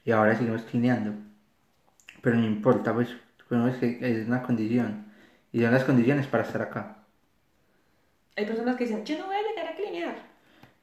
y 0.04 0.12
ahora 0.12 0.36
seguimos 0.36 0.62
clineando. 0.62 1.12
Pero 2.24 2.36
no 2.38 2.46
importa, 2.46 2.94
pues, 2.94 3.10
bueno, 3.50 3.68
es 3.68 3.76
que 3.76 3.98
es 4.00 4.26
una 4.26 4.42
condición. 4.42 5.12
Y 5.52 5.60
son 5.60 5.74
las 5.74 5.84
condiciones 5.84 6.26
para 6.26 6.42
estar 6.42 6.62
acá. 6.62 7.04
Hay 8.34 8.46
personas 8.46 8.76
que 8.76 8.84
dicen, 8.84 9.04
yo 9.04 9.18
no 9.18 9.26
voy 9.26 9.36
a 9.36 9.42
llegar 9.42 9.72
a 9.72 9.76
clinear. 9.76 10.16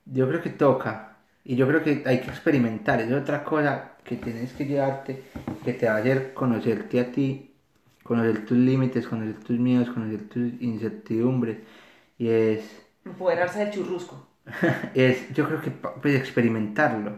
Yo 0.05 0.29
creo 0.29 0.41
que 0.43 0.51
toca. 0.51 1.17
Y 1.43 1.55
yo 1.55 1.67
creo 1.67 1.83
que 1.83 2.03
hay 2.05 2.21
que 2.21 2.29
experimentar. 2.29 3.01
Es 3.01 3.11
otra 3.11 3.43
cosa 3.43 3.93
que 4.03 4.17
tienes 4.17 4.53
que 4.53 4.65
llevarte, 4.65 5.23
que 5.65 5.73
te 5.73 5.87
va 5.87 5.95
a 5.95 5.97
hacer 5.97 6.35
conocerte 6.35 6.99
a 6.99 7.11
ti, 7.11 7.55
conocer 8.03 8.45
tus 8.45 8.57
límites, 8.57 9.07
conocer 9.07 9.43
tus 9.43 9.57
miedos, 9.57 9.89
conocer 9.89 10.29
tus 10.29 10.61
incertidumbres. 10.61 11.57
Y 12.19 12.29
es, 12.29 12.85
Empoderarse 13.03 13.57
del 13.57 13.71
churrusco. 13.71 14.27
es 14.93 15.33
yo 15.33 15.47
creo 15.47 15.59
que 15.59 15.71
pues, 15.71 16.13
experimentarlo. 16.13 17.17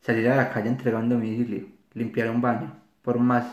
Salir 0.00 0.28
a 0.28 0.36
la 0.36 0.50
calle 0.50 0.68
entregar 0.68 1.02
un 1.02 1.08
domicilio, 1.08 1.66
limpiar 1.92 2.30
un 2.30 2.40
baño, 2.40 2.79
por 3.02 3.18
más 3.18 3.46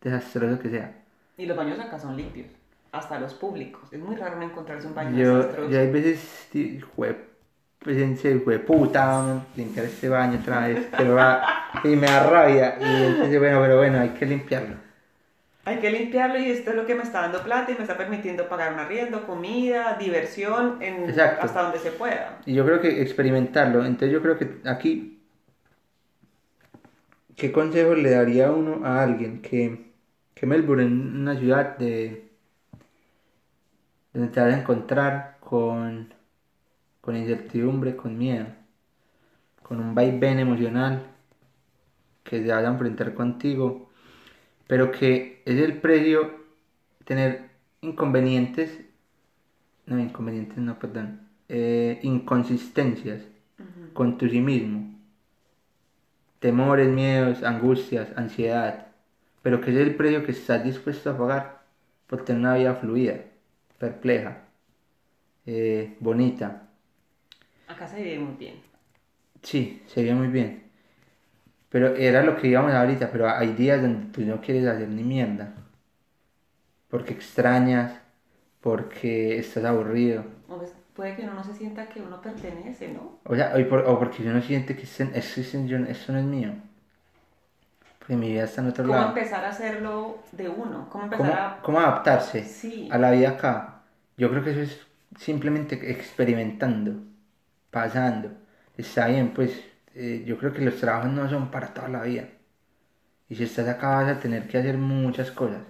desastroso 0.00 0.58
que 0.60 0.70
sea. 0.70 0.92
Y 1.36 1.46
los 1.46 1.56
baños 1.56 1.78
acá 1.78 1.98
son 1.98 2.16
limpios, 2.16 2.48
hasta 2.92 3.18
los 3.20 3.34
públicos. 3.34 3.82
Es 3.92 4.00
muy 4.00 4.16
raro 4.16 4.36
no 4.36 4.42
encontrarse 4.42 4.86
un 4.86 4.94
baño 4.94 5.16
Yo, 5.16 5.36
desastroso. 5.38 5.70
yo 5.70 5.78
hay 5.80 5.90
veces, 5.90 6.48
jue, 6.94 7.16
pues 7.78 7.96
en 7.98 8.16
serio, 8.16 8.42
jue 8.44 8.58
puta, 8.58 9.42
limpiar 9.56 9.86
este 9.86 10.08
baño 10.08 10.38
otra 10.40 10.66
vez, 10.66 10.88
pero 10.96 11.14
va, 11.14 11.42
y 11.84 11.94
me 11.94 12.06
da 12.06 12.28
rabia, 12.28 12.76
y 12.80 13.04
entonces, 13.04 13.38
bueno, 13.38 13.60
pero 13.60 13.76
bueno, 13.76 14.00
hay 14.00 14.10
que 14.10 14.26
limpiarlo. 14.26 14.88
Hay 15.64 15.80
que 15.80 15.90
limpiarlo 15.90 16.38
y 16.38 16.50
esto 16.50 16.70
es 16.70 16.76
lo 16.76 16.86
que 16.86 16.94
me 16.94 17.02
está 17.02 17.20
dando 17.20 17.42
plata 17.42 17.70
y 17.70 17.74
me 17.74 17.82
está 17.82 17.98
permitiendo 17.98 18.48
pagar 18.48 18.72
un 18.72 18.78
arriendo, 18.78 19.26
comida, 19.26 19.98
diversión, 20.00 20.78
en, 20.80 21.10
hasta 21.20 21.62
donde 21.62 21.78
se 21.78 21.90
pueda. 21.90 22.38
Y 22.46 22.54
yo 22.54 22.64
creo 22.64 22.80
que 22.80 23.02
experimentarlo, 23.02 23.84
entonces 23.84 24.10
yo 24.10 24.22
creo 24.22 24.38
que 24.38 24.60
aquí, 24.64 25.17
¿qué 27.38 27.52
consejo 27.52 27.94
le 27.94 28.10
daría 28.10 28.50
uno 28.50 28.84
a 28.84 29.02
alguien 29.02 29.40
que, 29.40 29.92
que 30.34 30.44
Melbourne 30.44 30.84
es 30.86 30.90
una 30.90 31.38
ciudad 31.38 31.78
de 31.78 32.28
donde 34.12 34.28
te 34.32 34.40
vas 34.40 34.52
a 34.52 34.58
encontrar 34.58 35.38
con, 35.38 36.12
con 37.00 37.16
incertidumbre, 37.16 37.94
con 37.94 38.18
miedo, 38.18 38.46
con 39.62 39.78
un 39.78 39.94
vaivén 39.94 40.40
emocional 40.40 41.06
que 42.24 42.42
se 42.42 42.48
va 42.48 42.58
a 42.58 42.66
enfrentar 42.66 43.14
contigo, 43.14 43.88
pero 44.66 44.90
que 44.90 45.42
es 45.44 45.60
el 45.60 45.80
precio 45.80 46.44
tener 47.04 47.50
inconvenientes, 47.82 48.80
no 49.86 50.00
inconvenientes, 50.00 50.58
no, 50.58 50.76
perdón, 50.76 51.20
eh, 51.48 52.00
inconsistencias 52.02 53.22
con 53.92 54.18
tu 54.18 54.28
sí 54.28 54.40
mismo, 54.40 54.97
temores, 56.40 56.88
miedos, 56.88 57.42
angustias, 57.42 58.08
ansiedad, 58.16 58.88
pero 59.42 59.60
que 59.60 59.70
es 59.70 59.76
el 59.76 59.94
precio 59.96 60.24
que 60.24 60.32
estás 60.32 60.64
dispuesto 60.64 61.10
a 61.10 61.18
pagar 61.18 61.62
por 62.06 62.24
tener 62.24 62.40
una 62.40 62.54
vida 62.56 62.74
fluida, 62.76 63.16
perpleja. 63.78 64.38
eh, 65.46 65.96
bonita. 66.00 66.68
Acá 67.68 67.86
se 67.86 68.02
vive 68.02 68.18
muy 68.18 68.34
bien. 68.36 68.54
Sí, 69.42 69.82
se 69.86 70.02
ve 70.02 70.14
muy 70.14 70.28
bien. 70.28 70.64
Pero 71.70 71.94
era 71.96 72.22
lo 72.22 72.36
que 72.36 72.48
íbamos 72.48 72.72
ahorita, 72.72 73.10
pero 73.10 73.28
hay 73.28 73.52
días 73.54 73.80
donde 73.82 74.12
tú 74.12 74.22
no 74.22 74.40
quieres 74.40 74.66
hacer 74.66 74.88
ni 74.88 75.02
mierda. 75.02 75.54
Porque 76.88 77.12
extrañas, 77.12 78.00
porque 78.60 79.38
estás 79.38 79.64
aburrido. 79.64 80.24
O 80.48 80.58
puede 80.98 81.14
que 81.16 81.22
uno 81.22 81.34
no 81.34 81.44
se 81.44 81.54
sienta 81.54 81.88
que 81.88 82.02
uno 82.02 82.20
pertenece, 82.20 82.88
¿no? 82.88 83.20
O 83.24 83.34
sea, 83.36 83.54
o, 83.56 83.68
por- 83.70 83.84
o 83.86 83.98
porque 84.00 84.28
uno 84.28 84.42
siente 84.42 84.74
que 84.76 84.82
esto, 84.82 85.04
esto- 85.14 85.64
yo- 85.66 85.78
esto 85.94 86.12
no 86.12 86.18
es 86.18 86.24
mío. 86.24 86.52
Porque 88.00 88.16
mi 88.16 88.30
vida 88.32 88.44
está 88.44 88.60
en 88.62 88.68
otro 88.68 88.84
¿Cómo 88.84 88.94
lado. 88.96 89.08
empezar 89.10 89.44
a 89.44 89.48
hacerlo 89.50 90.18
de 90.32 90.48
uno? 90.48 90.88
¿Cómo 90.90 91.04
empezar 91.04 91.26
¿Cómo, 91.26 91.32
a...? 91.40 91.62
cómo 91.62 91.80
adaptarse 91.80 92.42
Sí. 92.44 92.88
a 92.90 92.98
la 92.98 93.10
vida 93.12 93.30
acá? 93.30 93.82
Yo 94.16 94.30
creo 94.30 94.42
que 94.42 94.50
eso 94.50 94.60
es 94.62 94.86
simplemente 95.18 95.74
experimentando, 95.92 96.92
pasando. 97.70 98.30
Está 98.76 99.08
bien, 99.08 99.32
pues 99.34 99.52
eh, 99.94 100.24
yo 100.26 100.38
creo 100.38 100.52
que 100.52 100.62
los 100.62 100.76
trabajos 100.80 101.10
no 101.12 101.28
son 101.30 101.50
para 101.50 101.74
toda 101.74 101.88
la 101.88 102.02
vida. 102.02 102.24
Y 103.28 103.36
si 103.36 103.44
estás 103.44 103.68
acá 103.68 103.90
vas 103.96 104.08
a 104.16 104.20
tener 104.20 104.48
que 104.48 104.58
hacer 104.58 104.76
muchas 104.78 105.30
cosas. 105.30 105.62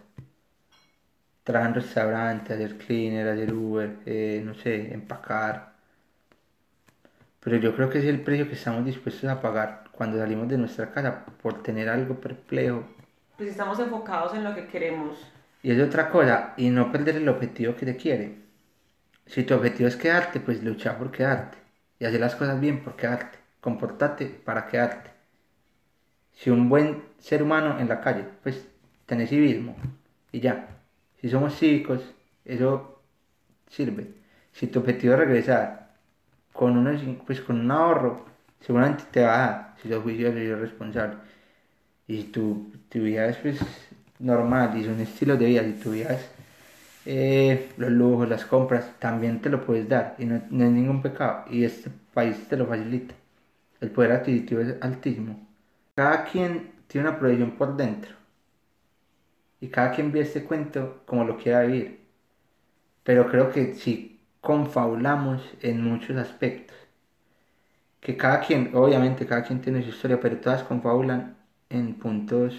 Trabajar 1.49 1.71
en 1.71 1.75
restaurante, 1.77 2.53
hacer 2.53 2.77
cleaner, 2.77 3.27
hacer 3.27 3.55
Uber, 3.55 4.01
eh, 4.05 4.43
no 4.45 4.53
sé, 4.53 4.93
empacar. 4.93 5.73
Pero 7.41 7.57
yo 7.57 7.75
creo 7.75 7.89
que 7.89 8.01
es 8.01 8.05
el 8.05 8.21
precio 8.21 8.47
que 8.47 8.53
estamos 8.53 8.85
dispuestos 8.85 9.31
a 9.31 9.41
pagar 9.41 9.85
cuando 9.93 10.19
salimos 10.19 10.47
de 10.51 10.59
nuestra 10.59 10.91
casa 10.91 11.25
por 11.41 11.63
tener 11.63 11.89
algo 11.89 12.21
perplejo. 12.21 12.85
Pues 13.39 13.49
estamos 13.49 13.79
enfocados 13.79 14.35
en 14.35 14.45
lo 14.45 14.55
que 14.55 14.67
queremos. 14.67 15.17
Y 15.63 15.71
es 15.71 15.81
otra 15.81 16.11
cosa, 16.11 16.53
y 16.59 16.69
no 16.69 16.93
perder 16.93 17.17
el 17.17 17.29
objetivo 17.31 17.75
que 17.77 17.87
te 17.87 17.97
quiere. 17.97 18.41
Si 19.25 19.43
tu 19.45 19.55
objetivo 19.55 19.89
es 19.89 19.97
quedarte, 19.97 20.41
pues 20.41 20.63
lucha 20.63 20.99
por 20.99 21.11
quedarte. 21.11 21.57
Y 21.99 22.05
hacer 22.05 22.21
las 22.21 22.37
cosas 22.37 22.61
bien 22.61 22.85
por 22.85 22.95
quedarte. 22.95 23.39
Comportate 23.63 24.27
para 24.27 24.67
quedarte. 24.67 25.13
Si 26.33 26.51
un 26.51 26.69
buen 26.69 27.05
ser 27.19 27.43
humano 27.43 27.81
en 27.81 27.89
la 27.89 28.03
calle, 28.03 28.27
pues 28.43 28.69
tenés 29.07 29.31
civismo. 29.31 29.75
Y 30.31 30.41
ya. 30.41 30.75
Si 31.21 31.29
somos 31.29 31.57
cívicos, 31.59 32.01
eso 32.45 33.01
sirve. 33.69 34.07
Si 34.53 34.67
tu 34.67 34.81
objetivo 34.81 35.15
es 35.15 35.21
regresar 35.21 35.91
con, 36.53 36.77
unos, 36.77 37.01
pues, 37.27 37.41
con 37.41 37.61
un 37.61 37.71
ahorro, 37.71 38.25
seguramente 38.61 39.05
te 39.11 39.23
va 39.23 39.35
a 39.35 39.39
dar. 39.39 39.75
Si 39.83 39.89
sos 39.89 40.03
juicioso 40.03 40.39
y 40.39 40.55
responsable. 40.55 41.17
Y 42.07 42.23
si 42.23 42.25
tu, 42.25 42.73
tu 42.89 43.01
vida 43.01 43.27
es 43.27 43.37
pues, 43.39 43.59
normal 44.19 44.77
y 44.79 44.85
son 44.85 45.01
estilos 45.01 45.39
de 45.39 45.47
vida, 45.47 45.63
si 45.63 45.73
tu 45.73 45.93
vida 45.93 46.15
es 46.15 46.31
eh, 47.07 47.71
los 47.77 47.91
lujos, 47.91 48.29
las 48.29 48.45
compras, 48.45 48.93
también 48.99 49.41
te 49.41 49.51
lo 49.51 49.65
puedes 49.65 49.89
dar 49.89 50.15
y 50.19 50.25
no, 50.25 50.43
no 50.51 50.65
es 50.65 50.71
ningún 50.71 51.03
pecado. 51.03 51.45
Y 51.51 51.65
este 51.65 51.91
país 52.15 52.37
te 52.49 52.57
lo 52.57 52.67
facilita. 52.67 53.15
El 53.81 53.91
poder 53.91 54.13
adquisitivo 54.13 54.61
es 54.61 54.75
altísimo. 54.81 55.47
Cada 55.95 56.25
quien 56.25 56.73
tiene 56.87 57.09
una 57.09 57.19
proyección 57.19 57.53
por 57.53 57.77
dentro. 57.77 58.18
Y 59.61 59.69
cada 59.69 59.93
quien 59.93 60.13
ve 60.13 60.21
este 60.21 60.45
cuento 60.45 61.03
como 61.07 61.25
lo 61.25 61.37
quiera 61.37 61.63
vivir. 61.63 62.01
Pero 63.03 63.29
creo 63.29 63.51
que 63.51 63.75
si 63.75 64.21
confabulamos 64.41 65.43
en 65.63 65.83
muchos 65.83 66.17
aspectos. 66.17 66.77
Que 68.01 68.17
cada 68.17 68.41
quien, 68.41 68.71
obviamente 68.75 69.27
cada 69.27 69.43
quien 69.45 69.61
tiene 69.61 69.83
su 69.83 69.91
historia, 69.91 70.21
pero 70.21 70.39
todas 70.39 70.63
confabulan 70.65 71.37
en 71.71 71.95
puntos, 71.95 72.55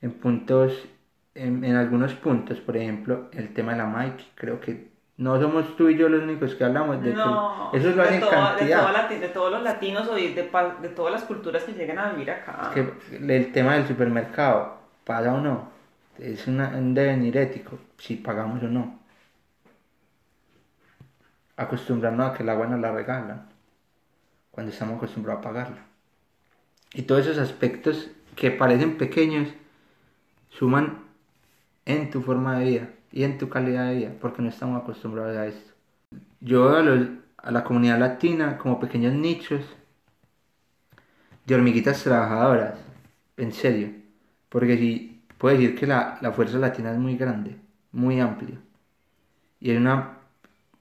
en 0.00 0.12
puntos, 0.12 0.86
en, 1.34 1.64
en 1.64 1.76
algunos 1.76 2.14
puntos, 2.14 2.60
por 2.60 2.76
ejemplo, 2.76 3.28
el 3.32 3.52
tema 3.54 3.72
de 3.72 3.78
la 3.78 3.86
Mike, 3.86 4.24
creo 4.34 4.60
que 4.60 4.88
no 5.16 5.38
somos 5.40 5.76
tú 5.76 5.88
y 5.90 5.98
yo 5.98 6.08
los 6.08 6.22
únicos 6.22 6.54
que 6.54 6.64
hablamos 6.64 7.02
de 7.02 7.12
no, 7.12 7.70
que 7.72 7.76
eso 7.78 7.90
lo 7.90 7.96
de, 7.96 8.02
hacen 8.02 8.20
de, 8.20 8.26
cantidad. 8.28 8.94
lati- 8.94 9.18
de 9.20 9.28
todos 9.28 9.52
los 9.52 9.62
latinos 9.62 10.08
o 10.08 10.14
de, 10.14 10.34
de 10.34 10.50
de 10.82 10.88
todas 10.88 11.12
las 11.12 11.24
culturas 11.24 11.62
que 11.64 11.72
llegan 11.72 11.98
a 11.98 12.12
vivir 12.12 12.30
acá. 12.30 12.70
que 12.72 13.34
el 13.34 13.52
tema 13.52 13.74
del 13.74 13.86
supermercado, 13.86 14.78
paga 15.04 15.34
o 15.34 15.40
no, 15.40 15.68
es 16.20 16.46
una- 16.46 16.68
un 16.76 16.94
devenir 16.94 17.36
si 17.98 18.16
pagamos 18.16 18.62
o 18.62 18.68
no. 18.68 18.98
Acostumbrarnos 21.56 22.30
a 22.30 22.34
que 22.34 22.42
el 22.42 22.48
agua 22.48 22.66
nos 22.66 22.80
la 22.80 22.92
regalan, 22.92 23.48
cuando 24.50 24.72
estamos 24.72 24.96
acostumbrados 24.96 25.40
a 25.40 25.48
pagarla. 25.48 25.78
Y 26.94 27.02
todos 27.02 27.26
esos 27.26 27.38
aspectos 27.38 28.10
que 28.36 28.50
parecen 28.50 28.98
pequeños 28.98 29.48
suman 30.50 30.98
en 31.86 32.10
tu 32.10 32.22
forma 32.22 32.58
de 32.58 32.64
vida 32.64 32.88
y 33.12 33.24
en 33.24 33.38
tu 33.38 33.48
calidad 33.48 33.88
de 33.88 33.96
vida, 33.96 34.12
porque 34.20 34.42
no 34.42 34.48
estamos 34.48 34.80
acostumbrados 34.82 35.36
a 35.36 35.46
esto. 35.46 35.72
Yo 36.40 36.66
veo 36.66 36.76
a, 36.76 36.82
los- 36.82 37.08
a 37.36 37.50
la 37.50 37.64
comunidad 37.64 37.98
latina 37.98 38.58
como 38.58 38.80
pequeños 38.80 39.14
nichos 39.14 39.64
de 41.46 41.54
hormiguitas 41.54 42.02
trabajadoras, 42.02 42.74
en 43.36 43.52
serio, 43.52 43.90
porque 44.48 44.76
si 44.76 45.09
puedo 45.40 45.56
decir 45.58 45.76
que 45.78 45.88
la, 45.88 46.18
la 46.22 46.32
fuerza 46.32 46.58
latina 46.58 46.92
es 46.92 46.98
muy 46.98 47.16
grande, 47.18 47.56
muy 47.92 48.20
amplia, 48.20 48.58
y, 49.60 49.70
hay 49.70 49.76
una, 49.76 50.18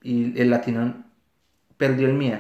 y 0.03 0.39
el 0.39 0.49
latino 0.49 1.03
perdió 1.77 2.07
el 2.07 2.13
miedo, 2.15 2.39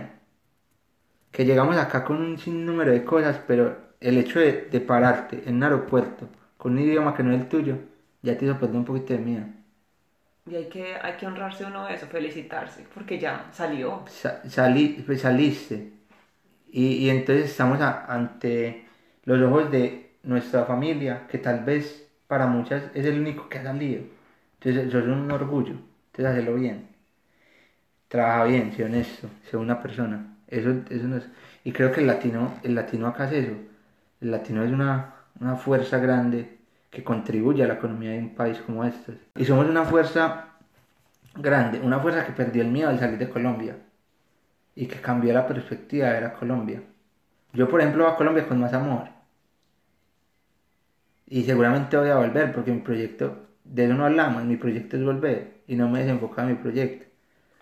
que 1.31 1.45
llegamos 1.45 1.77
acá 1.77 2.03
con 2.03 2.17
un 2.21 2.37
sinnúmero 2.37 2.91
de 2.91 3.03
cosas, 3.03 3.39
pero 3.47 3.77
el 3.99 4.17
hecho 4.17 4.39
de, 4.39 4.67
de 4.71 4.79
pararte 4.81 5.43
en 5.45 5.55
un 5.55 5.63
aeropuerto 5.63 6.27
con 6.57 6.73
un 6.73 6.79
idioma 6.79 7.15
que 7.15 7.23
no 7.23 7.33
es 7.33 7.41
el 7.41 7.47
tuyo, 7.49 7.77
ya 8.21 8.37
te 8.37 8.45
hizo 8.45 8.59
perder 8.59 8.77
un 8.77 8.85
poquito 8.85 9.13
de 9.13 9.19
miedo. 9.19 9.45
Y 10.45 10.55
hay 10.55 10.67
que, 10.67 10.95
hay 11.01 11.15
que 11.15 11.25
honrarse 11.27 11.63
uno 11.65 11.85
de 11.87 11.93
eso, 11.93 12.07
felicitarse, 12.07 12.85
porque 12.93 13.17
ya 13.19 13.49
salió. 13.53 14.03
Sa- 14.05 14.41
salí, 14.49 15.03
pues 15.05 15.21
saliste. 15.21 15.93
Y, 16.71 16.87
y 17.07 17.11
entonces 17.11 17.51
estamos 17.51 17.81
a- 17.81 18.05
ante 18.07 18.85
los 19.25 19.41
ojos 19.43 19.71
de 19.71 20.17
nuestra 20.23 20.65
familia, 20.65 21.27
que 21.27 21.39
tal 21.39 21.65
vez 21.65 22.08
para 22.29 22.45
muchas 22.45 22.83
es 22.93 23.05
el 23.07 23.19
único 23.19 23.49
que 23.49 23.57
ha 23.57 23.63
salido. 23.63 24.03
Entonces 24.59 24.87
eso 24.87 24.99
es 24.99 25.05
un 25.05 25.31
orgullo. 25.31 25.73
Entonces 26.11 26.25
hacerlo 26.27 26.55
bien. 26.55 26.87
Trabaja 28.07 28.43
bien, 28.43 28.71
sé 28.71 28.83
honesto, 28.83 29.27
sé 29.49 29.57
una 29.57 29.81
persona. 29.81 30.37
Eso, 30.47 30.69
eso 30.91 31.07
no 31.07 31.17
es... 31.17 31.27
Y 31.63 31.71
creo 31.71 31.91
que 31.91 32.01
el 32.01 32.07
latino, 32.07 32.53
el 32.61 32.75
latino 32.75 33.07
acá 33.07 33.25
es 33.25 33.45
eso. 33.45 33.55
El 34.21 34.29
latino 34.29 34.63
es 34.63 34.71
una, 34.71 35.15
una 35.39 35.55
fuerza 35.55 35.97
grande 35.97 36.59
que 36.91 37.03
contribuye 37.03 37.63
a 37.63 37.67
la 37.67 37.75
economía 37.75 38.11
de 38.11 38.19
un 38.19 38.35
país 38.35 38.59
como 38.59 38.83
estos. 38.83 39.15
Y 39.35 39.45
somos 39.45 39.67
una 39.67 39.83
fuerza 39.83 40.49
grande, 41.35 41.79
una 41.79 41.99
fuerza 41.99 42.27
que 42.27 42.33
perdió 42.33 42.61
el 42.61 42.69
miedo 42.69 42.89
al 42.89 42.99
salir 42.99 43.17
de 43.17 43.29
Colombia 43.29 43.75
y 44.75 44.85
que 44.85 45.01
cambió 45.01 45.33
la 45.33 45.47
perspectiva 45.47 46.07
de 46.07 46.13
ver 46.13 46.25
a 46.25 46.33
Colombia. 46.33 46.83
Yo, 47.53 47.67
por 47.67 47.81
ejemplo, 47.81 48.07
a 48.07 48.15
Colombia 48.15 48.47
con 48.47 48.59
más 48.59 48.73
amor. 48.73 49.18
Y 51.29 51.43
seguramente 51.43 51.95
voy 51.95 52.09
a 52.09 52.17
volver 52.17 52.51
porque 52.51 52.71
mi 52.71 52.79
proyecto, 52.79 53.45
de 53.63 53.85
eso 53.85 53.93
no 53.93 54.05
hablamos, 54.05 54.43
mi 54.45 54.57
proyecto 54.57 54.97
es 54.97 55.05
volver 55.05 55.61
y 55.67 55.75
no 55.75 55.87
me 55.87 55.99
he 55.99 56.03
desenfocado 56.03 56.49
en 56.49 56.55
mi 56.55 56.61
proyecto. 56.61 57.05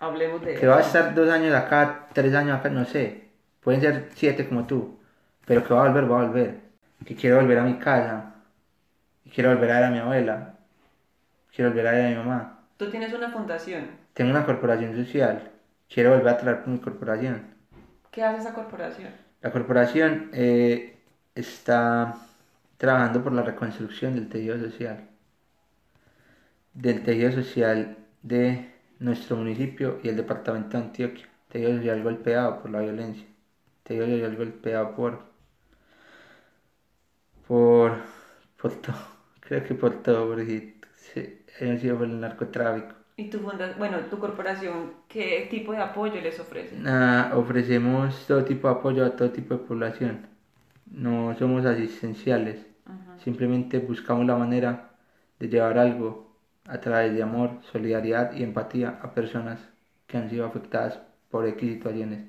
Hablemos 0.00 0.42
de 0.42 0.54
Que 0.54 0.66
va 0.66 0.78
a 0.78 0.80
estar 0.80 1.14
dos 1.14 1.28
años 1.28 1.54
acá, 1.54 2.06
tres 2.14 2.34
años 2.34 2.58
acá, 2.58 2.70
no 2.70 2.86
sé. 2.86 3.28
Pueden 3.60 3.80
ser 3.82 4.08
siete 4.14 4.48
como 4.48 4.66
tú. 4.66 4.98
Pero 5.44 5.62
que 5.64 5.74
va 5.74 5.84
a 5.84 5.88
volver, 5.88 6.10
va 6.10 6.22
a 6.22 6.26
volver. 6.26 6.60
Que 7.04 7.14
quiero 7.14 7.36
volver 7.36 7.58
a 7.58 7.64
mi 7.64 7.78
casa. 7.78 8.34
Quiero 9.34 9.50
volver 9.50 9.70
a 9.70 9.74
ver 9.74 9.84
a 9.84 9.90
mi 9.90 9.98
abuela. 9.98 10.54
Quiero 11.54 11.70
volver 11.70 11.86
a 11.88 11.90
ver 11.92 12.06
a 12.06 12.08
mi 12.08 12.14
mamá. 12.14 12.60
Tú 12.78 12.90
tienes 12.90 13.12
una 13.12 13.30
fundación. 13.30 13.88
Tengo 14.14 14.30
una 14.30 14.46
corporación 14.46 14.96
social. 14.96 15.50
Quiero 15.92 16.10
volver 16.10 16.28
a 16.28 16.38
trabajar 16.38 16.64
con 16.64 16.72
mi 16.74 16.78
corporación. 16.78 17.42
¿Qué 18.10 18.22
hace 18.22 18.40
esa 18.40 18.54
corporación? 18.54 19.10
La 19.42 19.50
corporación 19.50 20.30
eh, 20.32 20.98
está 21.34 22.14
trabajando 22.78 23.22
por 23.22 23.32
la 23.32 23.42
reconstrucción 23.42 24.14
del 24.14 24.28
tejido 24.28 24.58
social. 24.58 25.08
Del 26.72 27.02
tejido 27.02 27.32
social 27.32 27.98
de 28.22 28.72
nuestro 29.00 29.36
municipio 29.36 30.00
y 30.02 30.08
el 30.08 30.16
departamento 30.16 30.78
de 30.78 30.84
Antioquia. 30.84 31.28
Tejido 31.48 31.76
social 31.76 32.02
golpeado 32.02 32.62
por 32.62 32.70
la 32.70 32.80
violencia. 32.80 33.26
Tejido 33.82 34.06
social 34.06 34.36
golpeado 34.36 34.94
por. 34.94 35.18
por. 37.46 37.98
por 38.60 38.72
todo. 38.80 38.96
Creo 39.40 39.64
que 39.64 39.74
por 39.74 40.02
todo, 40.02 40.28
porque 40.28 40.74
sí, 40.94 41.42
hemos 41.58 41.80
sido 41.80 41.96
por 41.98 42.06
el 42.06 42.20
narcotráfico. 42.20 42.94
¿Y 43.16 43.30
tu 43.30 43.40
fundación, 43.40 43.78
bueno, 43.78 43.98
tu 44.10 44.18
corporación, 44.18 44.92
qué 45.08 45.48
tipo 45.50 45.72
de 45.72 45.78
apoyo 45.78 46.20
les 46.20 46.38
ofrece? 46.38 46.76
Ah, 46.86 47.32
ofrecemos 47.34 48.26
todo 48.28 48.44
tipo 48.44 48.68
de 48.68 48.74
apoyo 48.74 49.04
a 49.04 49.16
todo 49.16 49.30
tipo 49.30 49.54
de 49.54 49.64
población. 49.64 50.28
No 50.86 51.34
somos 51.36 51.64
asistenciales. 51.66 52.67
Ajá. 52.88 53.18
Simplemente 53.24 53.78
buscamos 53.78 54.26
la 54.26 54.36
manera 54.36 54.90
de 55.38 55.48
llevar 55.48 55.78
algo 55.78 56.28
a 56.64 56.80
través 56.80 57.14
de 57.14 57.22
amor, 57.22 57.60
solidaridad 57.72 58.32
y 58.34 58.42
empatía 58.42 58.98
a 59.02 59.14
personas 59.14 59.60
que 60.06 60.16
han 60.18 60.30
sido 60.30 60.46
afectadas 60.46 60.98
por 61.30 61.46
X 61.46 61.74
situaciones. 61.74 62.26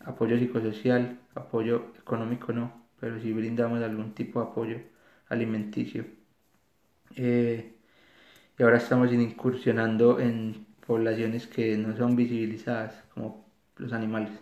Apoyo 0.00 0.38
psicosocial, 0.38 1.18
apoyo 1.34 1.92
económico 1.98 2.52
no, 2.52 2.72
pero 3.00 3.20
sí 3.20 3.32
brindamos 3.32 3.82
algún 3.82 4.14
tipo 4.14 4.40
de 4.40 4.46
apoyo 4.46 4.78
alimenticio. 5.28 6.04
Eh, 7.16 7.76
y 8.58 8.62
ahora 8.62 8.78
estamos 8.78 9.12
incursionando 9.12 10.20
en 10.20 10.66
poblaciones 10.86 11.46
que 11.46 11.76
no 11.78 11.96
son 11.96 12.16
visibilizadas, 12.16 13.04
como 13.14 13.46
los 13.76 13.92
animales. 13.92 14.32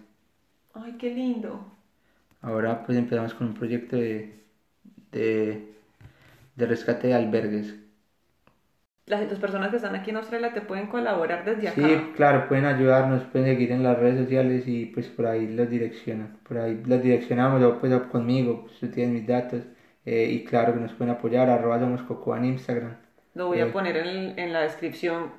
Ay, 0.75 0.97
qué 0.99 1.15
lindo. 1.15 1.65
Ahora 2.43 2.85
pues 2.85 2.99
empezamos 2.99 3.35
con 3.35 3.49
un 3.49 3.55
proyecto 3.55 3.97
de, 3.97 4.45
de, 5.13 5.75
de 6.57 6.67
rescate 6.67 7.09
de 7.09 7.15
albergues. 7.15 7.75
Las, 9.05 9.29
las 9.29 9.39
personas 9.39 9.69
que 9.69 9.77
están 9.77 9.95
aquí 9.95 10.09
en 10.09 10.17
Australia 10.17 10.55
te 10.55 10.63
pueden 10.63 10.87
colaborar 10.87 11.45
desde 11.45 11.69
acá. 11.69 11.91
Sí, 11.91 12.13
claro, 12.17 12.49
pueden 12.49 12.65
ayudarnos, 12.65 13.23
pueden 13.25 13.47
seguir 13.49 13.71
en 13.73 13.83
las 13.83 13.99
redes 13.99 14.19
sociales 14.25 14.65
y 14.67 14.87
pues 14.87 15.07
por 15.09 15.27
ahí 15.27 15.47
los 15.49 15.69
direccionan. 15.71 16.39
Por 16.47 16.59
ahí 16.59 16.83
los 16.85 17.03
direccionamos 17.03 17.63
o 17.63 17.79
pues 17.81 17.93
conmigo, 18.11 18.63
pues 18.65 18.79
tú 18.81 18.89
tienes 18.91 19.15
mis 19.15 19.27
datos. 19.27 19.63
eh, 20.05 20.31
y 20.33 20.45
claro 20.45 20.73
que 20.75 20.81
nos 20.81 20.93
pueden 20.95 21.15
apoyar, 21.15 21.49
arroba 21.51 21.79
somos 21.79 22.03
cocoa 22.03 22.39
en 22.39 22.47
Instagram. 22.47 22.97
Lo 23.35 23.47
voy 23.49 23.61
Eh. 23.61 23.61
a 23.61 23.73
poner 23.73 23.97
en, 23.97 24.39
en 24.39 24.53
la 24.53 24.61
descripción. 24.63 25.33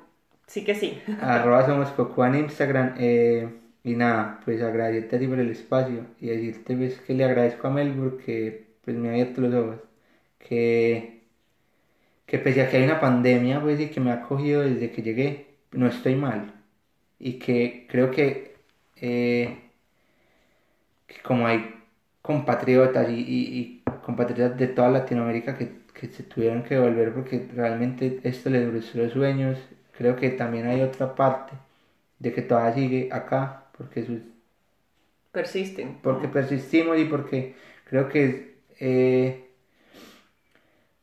Sí 0.46 0.64
que 0.64 0.74
sí. 0.74 1.00
arroba 1.20 1.66
somos 1.66 1.90
cocoa 1.92 2.28
en 2.28 2.34
Instagram. 2.36 2.94
eh, 2.98 3.58
y 3.84 3.94
nada, 3.96 4.40
pues 4.44 4.62
agradecerte 4.62 5.16
a 5.16 5.18
ti 5.18 5.26
por 5.26 5.40
el 5.40 5.50
espacio 5.50 6.06
y 6.20 6.28
decirte 6.28 6.76
pues, 6.76 7.00
que 7.00 7.14
le 7.14 7.24
agradezco 7.24 7.66
a 7.68 7.70
Melbourne 7.70 8.22
que 8.24 8.71
pues 8.84 8.96
me 8.96 9.08
ha 9.08 9.12
abierto 9.12 9.40
los 9.42 9.54
ojos. 9.54 9.80
Que, 10.38 11.22
que 12.26 12.38
pese 12.38 12.62
a 12.62 12.68
que 12.70 12.76
hay 12.78 12.84
una 12.84 13.00
pandemia, 13.00 13.60
pues 13.60 13.80
y 13.80 13.90
que 13.90 14.00
me 14.00 14.10
ha 14.12 14.22
cogido 14.22 14.62
desde 14.62 14.90
que 14.92 15.02
llegué, 15.02 15.56
no 15.72 15.86
estoy 15.86 16.14
mal. 16.16 16.54
Y 17.18 17.38
que 17.38 17.86
creo 17.90 18.10
que, 18.10 18.56
eh, 18.96 19.58
que 21.06 21.20
como 21.22 21.46
hay 21.46 21.74
compatriotas 22.22 23.08
y, 23.10 23.14
y- 23.14 23.58
y 23.60 23.82
compatriotas 24.04 24.58
de 24.58 24.68
toda 24.68 24.90
Latinoamérica 24.90 25.56
que, 25.58 25.82
que 25.94 26.08
se 26.08 26.22
tuvieron 26.24 26.62
que 26.62 26.78
volver 26.78 27.12
porque 27.14 27.48
realmente 27.54 28.20
esto 28.24 28.50
les 28.50 28.72
destruyó 28.72 29.04
los 29.04 29.12
sueños, 29.12 29.58
creo 29.96 30.16
que 30.16 30.30
también 30.30 30.66
hay 30.66 30.82
otra 30.82 31.14
parte 31.14 31.52
de 32.18 32.32
que 32.32 32.42
todavía 32.42 32.74
sigue 32.74 33.08
acá, 33.12 33.66
porque 33.76 34.04
sus 34.04 34.20
Persisten. 35.32 35.98
porque 36.02 36.28
persistimos 36.28 36.98
y 36.98 37.04
porque 37.04 37.54
creo 37.84 38.08
que 38.08 38.51
eh, 38.82 39.50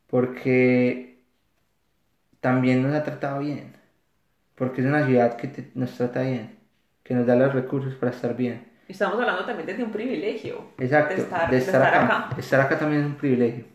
porque 0.08 1.20
también 2.42 2.84
nos 2.84 2.94
ha 2.96 3.04
tratado 3.04 3.40
bien 3.40 3.74
porque 4.56 4.82
es 4.82 4.88
una 4.88 5.06
ciudad 5.08 5.38
que 5.38 5.48
te- 5.50 5.72
nos 5.76 5.96
trata 5.98 6.24
bien 6.24 6.60
que 7.04 7.14
nos 7.16 7.28
da 7.28 7.36
los 7.36 7.54
recursos 7.54 7.96
para 7.96 8.12
estar 8.12 8.36
bien 8.38 8.68
Estamos 8.88 9.20
hablando 9.20 9.46
también 9.46 9.68
desde 9.68 9.84
un 9.84 9.92
privilegio. 9.92 10.72
exacto 10.78 11.22
De 11.22 11.24
estar, 11.24 11.50
de 11.50 11.58
de 11.58 11.58
estar 11.58 11.82
estar 11.82 11.94
acá. 11.94 12.02
acá. 12.04 12.30
estar 12.38 12.60
acá 12.62 12.80
también 12.80 13.02
es 13.04 13.08
un 13.08 13.16
privilegio 13.18 13.66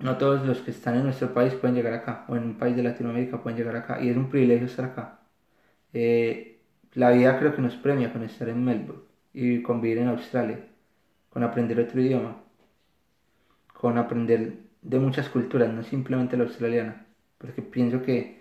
no 0.00 0.18
todos 0.18 0.46
los 0.46 0.60
que 0.60 0.72
están 0.72 0.96
en 0.96 1.04
nuestro 1.04 1.34
país 1.34 1.54
pueden 1.54 1.76
llegar 1.76 1.94
acá 1.94 2.26
o 2.28 2.36
en 2.36 2.44
un 2.44 2.58
país 2.58 2.76
de 2.76 2.84
Latinoamérica 2.84 3.42
pueden 3.42 3.58
llegar 3.58 3.76
acá 3.76 4.00
y 4.02 4.10
es 4.10 4.16
un 4.18 4.30
privilegio 4.30 4.66
estar 4.66 4.86
acá 4.86 5.20
Eh, 5.94 6.60
la 6.94 7.10
vida 7.12 7.38
creo 7.38 7.54
que 7.56 7.62
nos 7.62 7.76
premia 7.76 8.12
con 8.12 8.22
estar 8.24 8.48
en 8.50 8.64
Melbourne 8.64 9.02
y 9.34 9.62
con 9.62 9.80
vivir 9.82 9.98
en 10.00 10.08
Australia, 10.08 10.58
con 11.30 11.42
aprender 11.44 11.80
otro 11.80 12.00
idioma, 12.02 12.36
con 13.80 13.96
aprender 13.96 14.54
de 14.82 14.98
muchas 14.98 15.28
culturas, 15.28 15.72
no 15.72 15.82
simplemente 15.82 16.36
la 16.36 16.44
australiana, 16.44 17.06
porque 17.38 17.62
pienso 17.62 18.02
que, 18.02 18.38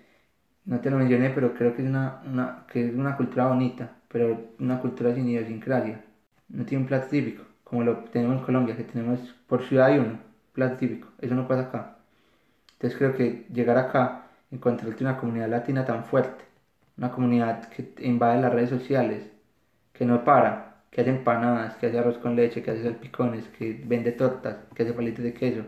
no 0.65 0.79
te 0.79 0.89
lo 0.89 0.97
mencioné, 0.97 1.29
pero 1.29 1.53
creo 1.53 1.75
que 1.75 1.83
es 1.83 1.87
una, 1.87 2.21
una, 2.25 2.65
que 2.71 2.87
es 2.87 2.95
una 2.95 3.15
cultura 3.15 3.47
bonita, 3.47 3.97
pero 4.07 4.51
una 4.59 4.79
cultura 4.81 5.13
sin 5.13 5.29
idiosincrasia, 5.29 6.03
no 6.49 6.65
tiene 6.65 6.83
un 6.83 6.87
plato 6.87 7.07
típico, 7.09 7.43
como 7.63 7.83
lo 7.83 7.97
tenemos 8.05 8.37
en 8.37 8.43
Colombia, 8.45 8.75
que 8.75 8.83
tenemos 8.83 9.19
por 9.47 9.63
ciudad 9.63 9.87
hay 9.87 9.99
uno, 9.99 10.19
plato 10.53 10.77
típico, 10.77 11.09
eso 11.21 11.35
no 11.35 11.47
pasa 11.47 11.63
acá. 11.63 11.97
Entonces 12.73 12.97
creo 12.97 13.15
que 13.15 13.45
llegar 13.53 13.77
acá, 13.77 14.27
encontrarte 14.51 15.03
una 15.03 15.17
comunidad 15.17 15.49
latina 15.49 15.85
tan 15.85 16.03
fuerte, 16.05 16.43
una 16.97 17.11
comunidad 17.11 17.69
que 17.69 17.93
invade 17.99 18.41
las 18.41 18.53
redes 18.53 18.69
sociales, 18.69 19.31
que 19.93 20.05
no 20.05 20.23
para, 20.23 20.66
que 20.91 21.01
hace 21.01 21.09
empanadas, 21.11 21.75
que 21.75 21.87
hace 21.87 21.99
arroz 21.99 22.17
con 22.17 22.35
leche, 22.35 22.63
que 22.63 22.71
hace 22.71 22.83
salpicones, 22.83 23.47
que 23.49 23.81
vende 23.85 24.11
tortas, 24.11 24.57
que 24.75 24.83
hace 24.83 24.93
palitos 24.93 25.23
de 25.23 25.33
queso. 25.33 25.61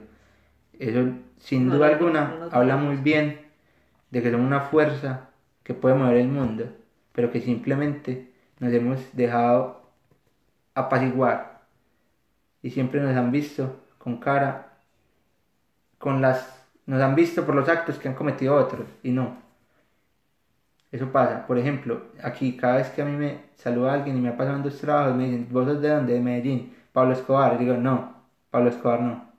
Eso, 0.80 1.12
sin 1.38 1.70
duda 1.70 1.88
alguna, 1.88 2.50
habla 2.52 2.78
muy 2.78 2.96
bien 2.98 3.42
de 4.12 4.22
que 4.22 4.32
somos 4.32 4.48
una 4.48 4.62
fuerza 4.62 5.30
que 5.64 5.74
puede 5.74 5.96
mover 5.96 6.18
el 6.18 6.30
mundo, 6.30 6.66
pero 7.14 7.32
que 7.32 7.42
simplemente 7.42 8.32
nos 8.60 8.74
hemos 8.74 9.16
dejado 9.16 9.90
apaciguar 10.74 11.62
y 12.62 12.72
siempre 12.72 13.02
nos 13.02 13.16
han 13.16 13.32
visto 13.32 13.80
con 13.98 14.18
cara, 14.18 14.78
con 15.98 16.22
las, 16.22 16.66
nos 16.86 17.02
han 17.02 17.16
visto 17.16 17.46
por 17.46 17.56
los 17.56 17.68
actos 17.70 17.98
que 17.98 18.08
han 18.08 18.16
cometido 18.16 18.56
otros 18.56 18.88
y 19.04 19.12
no. 19.12 19.49
Eso 20.92 21.12
pasa. 21.12 21.46
Por 21.46 21.58
ejemplo, 21.58 22.02
aquí 22.24 22.58
cada 22.58 22.78
vez 22.78 22.90
que 22.90 23.02
a 23.02 23.06
mí 23.06 23.16
me 23.16 23.42
saluda 23.56 23.94
alguien 23.94 24.18
y 24.18 24.22
me 24.22 24.30
ha 24.30 24.38
pasado 24.38 24.58
en 24.58 24.64
dos 24.64 24.80
trabajos, 24.80 25.16
me 25.16 25.26
dicen, 25.26 25.48
¿vos 25.52 25.66
sos 25.66 25.82
de 25.82 25.90
dónde? 25.90 26.14
De 26.14 26.20
Medellín. 26.20 26.74
Pablo 26.92 27.14
Escobar. 27.14 27.56
Y 27.56 27.66
digo, 27.66 27.76
no, 27.78 28.16
Pablo 28.50 28.70
Escobar 28.70 29.02
no. 29.02 29.30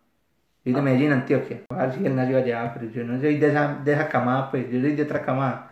Soy 0.62 0.72
de 0.72 0.82
Medellín, 0.82 1.12
Antioquia. 1.12 1.62
Ver 1.70 1.92
si 1.94 2.06
él 2.06 2.14
nació 2.14 2.38
allá, 2.38 2.72
pero 2.74 2.90
yo 2.90 3.04
no 3.04 3.20
soy 3.20 3.38
de 3.38 3.48
esa, 3.48 3.74
de 3.82 3.92
esa 3.92 4.08
camada, 4.08 4.50
pues 4.50 4.70
yo 4.70 4.80
soy 4.80 4.94
de 4.94 5.02
otra 5.02 5.22
camada. 5.24 5.70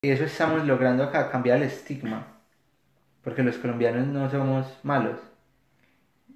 Y 0.00 0.10
eso 0.10 0.24
estamos 0.24 0.64
logrando 0.64 1.02
acá, 1.04 1.30
cambiar 1.30 1.58
el 1.58 1.64
estigma. 1.64 2.26
Porque 3.22 3.42
los 3.42 3.58
colombianos 3.58 4.06
no 4.06 4.30
somos 4.30 4.78
malos. 4.84 5.18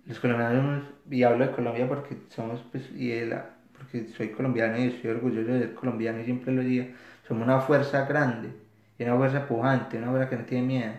Los 0.07 0.19
colombianos 0.19 0.57
somos, 0.57 0.83
y 1.11 1.23
hablo 1.23 1.47
de 1.47 1.53
Colombia 1.53 1.89
porque 1.89 2.17
somos, 2.29 2.61
pues, 2.73 2.91
y 2.93 3.09
de 3.09 3.27
la, 3.27 3.51
porque 3.79 4.09
soy 4.09 4.31
colombiano 4.31 4.79
y 4.79 4.89
estoy 4.89 5.11
orgulloso 5.13 5.53
de 5.53 5.61
ser 5.61 5.75
colombiano 5.75 6.21
y 6.21 6.25
siempre 6.25 6.53
lo 6.53 6.63
digo, 6.63 6.87
somos 7.27 7.45
una 7.45 7.61
fuerza 7.61 8.05
grande, 8.07 8.51
y 8.99 9.05
una 9.05 9.17
fuerza 9.17 9.47
pujante, 9.47 9.99
una 9.99 10.11
fuerza 10.11 10.31
que 10.31 10.37
no 10.37 10.45
tiene 10.47 10.67
miedo. 10.67 10.93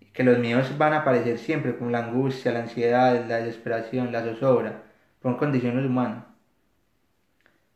Y 0.00 0.06
que 0.06 0.24
los 0.24 0.38
miedos 0.40 0.76
van 0.76 0.92
a 0.92 0.98
aparecer 1.02 1.38
siempre, 1.38 1.76
como 1.78 1.90
la 1.90 2.00
angustia, 2.00 2.50
la 2.50 2.58
ansiedad, 2.62 3.24
la 3.28 3.36
desesperación, 3.36 4.10
la 4.10 4.22
zozobra, 4.24 4.82
son 5.22 5.36
condiciones 5.36 5.86
humanas. 5.86 6.24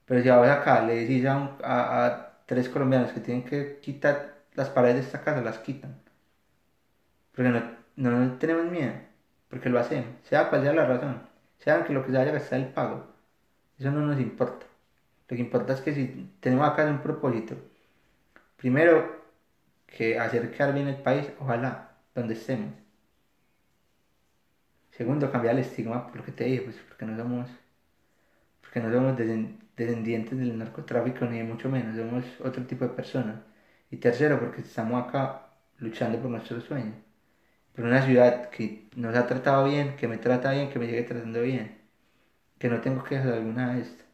Pero 0.06 0.22
si 0.22 0.28
ahora 0.28 0.54
acá 0.60 0.84
le 0.86 0.94
decís 0.94 1.24
a, 1.26 1.36
un- 1.36 1.56
a, 1.64 2.06
a 2.06 2.44
tres 2.46 2.68
colombianos 2.68 3.12
que 3.12 3.20
tienen 3.20 3.44
que 3.44 3.78
quitar 3.80 4.44
las 4.54 4.70
paredes 4.70 4.96
de 4.96 5.00
esta 5.02 5.22
casa, 5.22 5.40
las 5.42 5.58
quitan. 5.58 6.00
Porque 7.34 7.50
no, 7.50 7.62
no, 7.96 8.38
tenemos 8.38 8.70
miedo, 8.70 8.92
porque 9.48 9.68
lo 9.68 9.78
hacemos, 9.78 10.06
sea 10.24 10.48
cual 10.50 10.62
sea 10.62 10.72
la 10.72 10.86
razón, 10.86 11.22
sea 11.58 11.84
que 11.84 11.92
lo 11.92 12.02
que 12.04 12.10
se 12.12 12.18
vaya 12.18 12.30
a 12.30 12.34
gastar 12.34 12.60
el 12.60 12.68
pago, 12.72 13.06
eso 13.78 13.90
no 13.92 14.00
nos 14.02 14.20
importa. 14.20 14.66
Lo 15.28 15.36
que 15.36 15.42
importa 15.42 15.74
es 15.74 15.80
que 15.82 15.94
si 15.94 16.30
tenemos 16.40 16.68
acá 16.68 16.86
un 16.86 17.02
propósito, 17.02 17.56
primero 18.62 19.22
que 19.86 20.18
hacer 20.18 20.52
quedar 20.52 20.72
bien 20.72 20.86
el 20.86 21.02
país, 21.02 21.26
ojalá, 21.40 21.98
donde 22.14 22.34
estemos. 22.34 22.72
Segundo, 24.92 25.32
cambiar 25.32 25.56
el 25.56 25.62
estigma, 25.62 26.06
por 26.12 26.22
te 26.22 26.44
dije, 26.44 26.62
pues 26.62 26.76
porque 26.88 27.04
no 27.04 27.16
somos, 27.16 27.50
porque 28.60 28.78
no 28.80 28.92
somos 28.92 29.16
descendientes 29.76 30.38
del 30.38 30.56
narcotráfico 30.56 31.24
ni 31.26 31.42
mucho 31.42 31.68
menos, 31.68 31.96
somos 31.96 32.24
otro 32.40 32.64
tipo 32.64 32.84
de 32.84 32.94
personas. 32.94 33.36
Y 33.90 33.96
tercero, 33.96 34.38
porque 34.38 34.60
estamos 34.60 35.02
acá 35.02 35.48
luchando 35.78 36.20
por 36.20 36.30
nuestros 36.30 36.62
sueños 36.64 36.94
por 37.74 37.84
una 37.84 38.02
ciudad 38.04 38.50
que 38.50 38.88
nos 38.96 39.16
ha 39.16 39.26
tratado 39.26 39.64
bien, 39.64 39.96
que 39.96 40.08
me 40.08 40.18
trata 40.18 40.52
bien, 40.52 40.70
que 40.70 40.78
me 40.78 40.86
sigue 40.86 41.02
tratando 41.04 41.40
bien, 41.42 41.78
que 42.58 42.68
no 42.68 42.80
tengo 42.80 43.02
quejas 43.04 43.32
alguna 43.32 43.74
de 43.74 43.82
esto, 43.82 44.04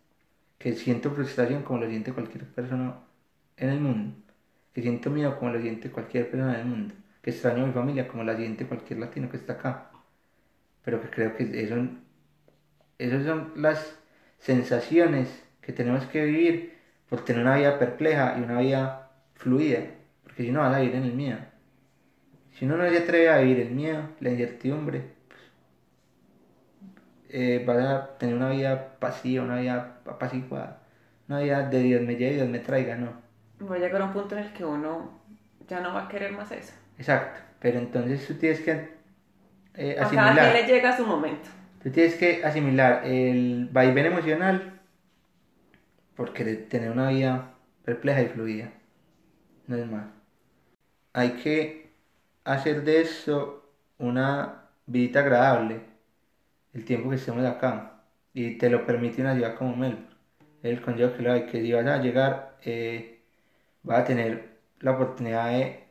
que 0.58 0.74
siento 0.74 1.10
frustración 1.12 1.62
como 1.62 1.80
lo 1.80 1.88
siente 1.88 2.12
cualquier 2.12 2.46
persona 2.46 3.00
en 3.56 3.70
el 3.70 3.80
mundo, 3.80 4.16
que 4.72 4.82
siento 4.82 5.10
miedo 5.10 5.38
como 5.38 5.52
lo 5.52 5.60
siente 5.60 5.90
cualquier 5.90 6.30
persona 6.30 6.54
en 6.54 6.60
el 6.60 6.66
mundo, 6.66 6.94
que 7.22 7.30
extraño 7.30 7.64
a 7.64 7.66
mi 7.66 7.72
familia 7.72 8.08
como 8.08 8.24
la 8.24 8.36
siente 8.36 8.66
cualquier 8.66 9.00
latino 9.00 9.30
que 9.30 9.36
está 9.36 9.54
acá, 9.54 9.90
pero 10.84 11.00
que 11.00 11.10
creo 11.10 11.36
que 11.36 11.44
eso, 11.62 11.76
esas 12.98 13.24
son 13.24 13.52
las 13.56 13.98
sensaciones 14.38 15.44
que 15.60 15.72
tenemos 15.72 16.06
que 16.06 16.24
vivir 16.24 16.78
por 17.08 17.24
tener 17.24 17.42
una 17.42 17.56
vida 17.56 17.78
perpleja 17.78 18.36
y 18.38 18.42
una 18.42 18.60
vida 18.60 19.10
fluida, 19.34 19.80
porque 20.22 20.44
si 20.44 20.50
no 20.50 20.60
vas 20.60 20.74
a 20.74 20.80
vivir 20.80 20.96
en 20.96 21.04
el 21.04 21.14
miedo. 21.14 21.38
Si 22.52 22.64
uno 22.64 22.76
no 22.76 22.88
se 22.88 22.98
atreve 22.98 23.28
a 23.28 23.38
vivir 23.38 23.60
el 23.60 23.70
miedo, 23.70 24.02
la 24.20 24.30
incertidumbre, 24.30 25.02
pues, 25.28 25.40
eh, 27.30 27.62
vas 27.66 27.78
a 27.78 28.18
tener 28.18 28.34
una 28.34 28.50
vida 28.50 28.98
pasiva, 28.98 29.44
una 29.44 29.60
vida 29.60 30.00
apaciguada, 30.06 30.82
una 31.28 31.40
vida 31.40 31.68
de 31.68 31.82
Dios 31.82 32.02
me 32.02 32.16
lleve 32.16 32.32
y 32.32 32.36
Dios 32.36 32.48
me 32.48 32.58
traiga, 32.58 32.96
no. 32.96 33.27
Va 33.60 33.76
a 33.76 33.78
llegar 33.78 34.00
a 34.02 34.04
un 34.06 34.12
punto 34.12 34.36
en 34.36 34.44
el 34.44 34.52
que 34.52 34.64
uno 34.64 35.20
ya 35.68 35.80
no 35.80 35.92
va 35.94 36.04
a 36.04 36.08
querer 36.08 36.32
más 36.32 36.50
eso. 36.52 36.72
Exacto, 36.96 37.40
pero 37.58 37.78
entonces 37.78 38.26
tú 38.26 38.34
tienes 38.34 38.60
que 38.60 38.98
eh, 39.74 39.96
A 39.98 40.08
cada 40.10 40.34
quien 40.34 40.48
asimilar, 40.48 40.52
le 40.52 40.64
llega 40.66 40.96
su 40.96 41.06
momento. 41.06 41.50
tú 41.82 41.90
tienes 41.90 42.16
que 42.16 42.44
asimilar 42.44 43.04
el 43.04 43.68
vaivén 43.72 44.06
emocional 44.06 44.80
por 46.14 46.32
querer 46.32 46.68
tener 46.68 46.90
una 46.90 47.08
vida 47.10 47.54
perpleja 47.84 48.22
y 48.22 48.28
fluida, 48.28 48.72
no 49.66 49.76
es 49.76 49.86
más. 49.86 50.06
Hay 51.12 51.32
que 51.36 51.90
hacer 52.44 52.82
de 52.84 53.00
esto 53.02 53.70
una 53.98 54.68
vida 54.86 55.20
agradable 55.20 55.80
el 56.74 56.84
tiempo 56.84 57.10
que 57.10 57.16
estemos 57.16 57.44
acá 57.44 58.02
y 58.32 58.56
te 58.58 58.70
lo 58.70 58.86
permite 58.86 59.22
una 59.22 59.34
ciudad 59.34 59.56
como 59.56 59.76
Melbourne. 59.76 60.08
El 60.62 60.80
consejo 60.82 61.14
que 61.16 61.22
le 61.22 61.28
doy 61.30 61.46
que 61.46 61.60
si 61.62 61.72
vas 61.72 61.86
a 61.86 61.98
llegar 61.98 62.56
eh, 62.64 63.17
vas 63.88 64.00
a 64.02 64.04
tener 64.04 64.60
la 64.80 64.92
oportunidad 64.92 65.48
de, 65.50 65.84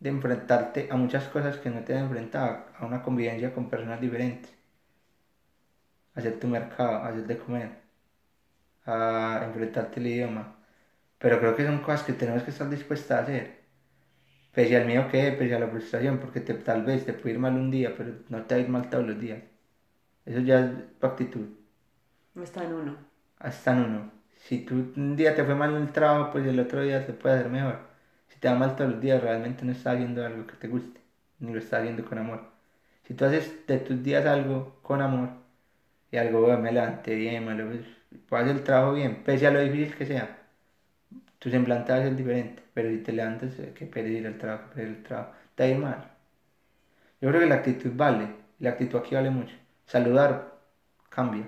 de 0.00 0.10
enfrentarte 0.10 0.88
a 0.90 0.96
muchas 0.96 1.28
cosas 1.28 1.58
que 1.58 1.70
no 1.70 1.84
te 1.84 1.94
han 1.96 2.04
enfrentado, 2.06 2.66
a 2.78 2.86
una 2.86 3.02
convivencia 3.02 3.54
con 3.54 3.70
personas 3.70 4.00
diferentes, 4.00 4.52
a 6.14 6.20
hacer 6.20 6.40
tu 6.40 6.48
mercado, 6.48 6.96
a 6.98 7.08
hacer 7.08 7.26
de 7.26 7.38
comer, 7.38 7.70
a 8.86 9.42
enfrentarte 9.46 10.00
al 10.00 10.06
idioma. 10.06 10.56
Pero 11.18 11.38
creo 11.40 11.56
que 11.56 11.66
son 11.66 11.80
cosas 11.82 12.04
que 12.04 12.12
tenemos 12.14 12.42
que 12.44 12.50
estar 12.52 12.68
dispuestas 12.70 13.18
a 13.20 13.22
hacer. 13.24 13.62
Pese 14.54 14.76
al 14.76 14.86
miedo 14.86 15.08
que 15.10 15.32
pese 15.32 15.54
a 15.56 15.60
la 15.60 15.68
frustración, 15.68 16.18
porque 16.20 16.40
te, 16.40 16.54
tal 16.54 16.84
vez 16.84 17.06
te 17.06 17.14
puede 17.14 17.34
ir 17.36 17.40
mal 17.40 17.54
un 17.54 17.70
día, 17.70 17.94
pero 17.96 18.12
no 18.30 18.44
te 18.46 18.54
va 18.54 18.60
a 18.60 18.64
ir 18.64 18.70
mal 18.70 18.90
todos 18.90 19.06
los 19.06 19.20
días. 19.20 19.42
Eso 20.26 20.40
ya 20.40 20.60
es 20.60 20.72
tu 21.00 21.06
actitud. 21.06 21.48
No 22.34 22.42
está 22.42 22.64
en 22.64 22.74
uno. 22.74 22.96
Hasta 23.38 23.72
en 23.72 23.78
uno. 23.80 24.12
Si 24.46 24.58
tú 24.66 24.92
un 24.96 25.16
día 25.16 25.34
te 25.34 25.44
fue 25.44 25.54
mal 25.54 25.74
en 25.74 25.82
el 25.82 25.92
trabajo, 25.92 26.32
pues 26.32 26.46
el 26.46 26.60
otro 26.60 26.82
día 26.82 27.06
te 27.06 27.12
puede 27.14 27.36
hacer 27.36 27.50
mejor. 27.50 27.78
Si 28.28 28.38
te 28.38 28.48
va 28.48 28.54
mal 28.56 28.76
todos 28.76 28.90
los 28.92 29.00
días, 29.00 29.22
realmente 29.22 29.64
no 29.64 29.72
estás 29.72 29.94
haciendo 29.94 30.24
algo 30.26 30.46
que 30.46 30.56
te 30.56 30.68
guste, 30.68 31.00
ni 31.40 31.52
lo 31.52 31.58
estás 31.58 31.80
haciendo 31.80 32.04
con 32.04 32.18
amor. 32.18 32.40
Si 33.06 33.14
tú 33.14 33.24
haces 33.24 33.66
de 33.66 33.78
tus 33.78 34.02
días 34.02 34.26
algo 34.26 34.78
con 34.82 35.00
amor, 35.02 35.30
y 36.12 36.16
algo, 36.18 36.42
"Bueno, 36.42 36.60
me 36.60 36.72
levanté 36.72 37.14
bien, 37.16 37.46
me 37.46 37.54
lo, 37.54 37.66
puedo 38.28 38.42
hacer 38.44 38.56
el 38.56 38.64
trabajo 38.64 38.94
bien, 38.94 39.22
pese 39.24 39.46
a 39.46 39.50
lo 39.52 39.60
difícil 39.60 39.94
que 39.96 40.06
sea, 40.06 40.38
tu 41.38 41.50
semblante 41.50 41.92
va 41.92 41.98
a 41.98 42.02
ser 42.02 42.16
diferente. 42.16 42.62
Pero 42.74 42.88
si 42.90 42.98
te 42.98 43.12
levantas, 43.12 43.58
eh, 43.58 43.72
que 43.74 43.86
perder 43.86 44.26
al 44.26 44.38
trabajo, 44.38 44.70
perder 44.74 44.88
el 44.88 45.02
trabajo, 45.02 45.32
te 45.54 45.72
va 45.74 45.78
mal. 45.80 46.10
Yo 47.22 47.28
creo 47.30 47.40
que 47.40 47.46
la 47.46 47.54
actitud 47.56 47.92
vale, 47.94 48.28
la 48.58 48.70
actitud 48.70 48.98
aquí 48.98 49.14
vale 49.14 49.30
mucho. 49.30 49.54
Saludar 49.86 50.52
cambia. 51.08 51.46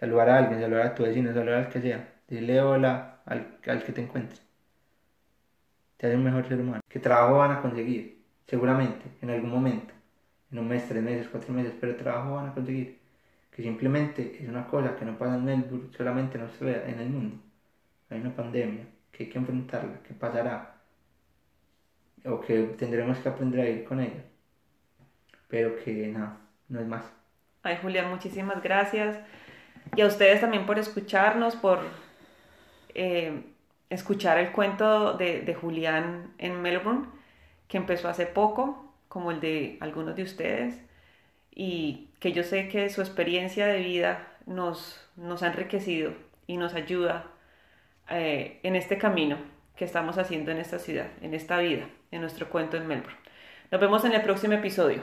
Saludar 0.00 0.30
a 0.30 0.38
alguien, 0.38 0.60
saludar 0.62 0.86
a 0.86 0.94
tu 0.94 1.02
vecino, 1.02 1.34
saludar 1.34 1.58
al 1.58 1.68
que 1.68 1.80
sea. 1.82 2.08
Dile 2.26 2.62
hola 2.62 3.20
al, 3.26 3.58
al 3.66 3.84
que 3.84 3.92
te 3.92 4.00
encuentres. 4.00 4.42
Te 5.98 6.06
hace 6.06 6.16
un 6.16 6.24
mejor 6.24 6.48
ser 6.48 6.58
humano. 6.58 6.80
¿Qué 6.88 6.98
trabajo 6.98 7.36
van 7.36 7.52
a 7.52 7.60
conseguir? 7.60 8.24
Seguramente, 8.46 9.04
en 9.20 9.28
algún 9.28 9.50
momento. 9.50 9.92
En 10.50 10.58
un 10.58 10.68
mes, 10.68 10.88
tres 10.88 11.02
meses, 11.02 11.28
cuatro 11.30 11.52
meses, 11.52 11.74
pero 11.78 11.96
trabajo 11.96 12.36
van 12.36 12.48
a 12.48 12.54
conseguir. 12.54 12.98
Que 13.50 13.62
simplemente 13.62 14.38
es 14.42 14.48
una 14.48 14.66
cosa 14.66 14.96
que 14.96 15.04
no 15.04 15.18
pasa 15.18 15.34
en 15.34 15.44
Melbourne, 15.44 15.90
solamente 15.94 16.38
en 16.38 16.44
Australia, 16.44 16.84
en 16.86 16.98
el 16.98 17.10
mundo. 17.10 17.36
Hay 18.08 18.20
una 18.22 18.34
pandemia 18.34 18.86
que 19.12 19.24
hay 19.24 19.30
que 19.30 19.38
enfrentarla, 19.38 20.02
que 20.02 20.14
pasará. 20.14 20.76
O 22.24 22.40
que 22.40 22.54
tendremos 22.78 23.18
que 23.18 23.28
aprender 23.28 23.60
a 23.60 23.68
ir 23.68 23.84
con 23.84 24.00
ella. 24.00 24.24
Pero 25.48 25.76
que 25.76 26.08
nada, 26.08 26.38
no 26.68 26.80
es 26.80 26.86
más. 26.86 27.04
Ay, 27.62 27.76
Julián, 27.82 28.08
muchísimas 28.10 28.62
gracias. 28.62 29.18
Y 29.96 30.02
a 30.02 30.06
ustedes 30.06 30.40
también 30.40 30.66
por 30.66 30.78
escucharnos, 30.78 31.56
por 31.56 31.80
eh, 32.94 33.42
escuchar 33.90 34.38
el 34.38 34.52
cuento 34.52 35.14
de, 35.14 35.56
Julián 35.60 36.32
en 36.38 36.62
Melbourne, 36.62 37.06
que 37.68 37.76
empezó 37.76 38.08
hace 38.08 38.26
poco, 38.26 38.92
como 39.08 39.30
el 39.30 39.40
de 39.40 39.78
algunos 39.80 40.14
de 40.16 40.22
ustedes, 40.22 40.80
y 41.52 42.08
que 42.20 42.32
yo 42.32 42.44
sé 42.44 42.68
que 42.68 42.88
su 42.90 43.00
experiencia 43.00 43.66
de 43.66 43.80
vida 43.80 44.28
nos, 44.46 45.04
nos 45.16 45.42
ha 45.42 45.48
enriquecido 45.48 46.12
y 46.46 46.56
nos 46.56 46.74
ayuda 46.74 47.26
eh, 48.08 48.60
en 48.62 48.76
este 48.76 48.98
camino 48.98 49.36
que 49.76 49.84
estamos 49.84 50.18
haciendo 50.18 50.50
en 50.50 50.58
esta 50.58 50.78
ciudad, 50.78 51.08
en 51.22 51.34
esta 51.34 51.58
vida, 51.58 51.88
en 52.10 52.20
nuestro 52.20 52.48
cuento 52.48 52.76
en 52.76 52.86
Melbourne. 52.86 53.18
Nos 53.70 53.80
vemos 53.80 54.04
en 54.04 54.12
el 54.12 54.22
próximo 54.22 54.54
episodio. 54.54 55.02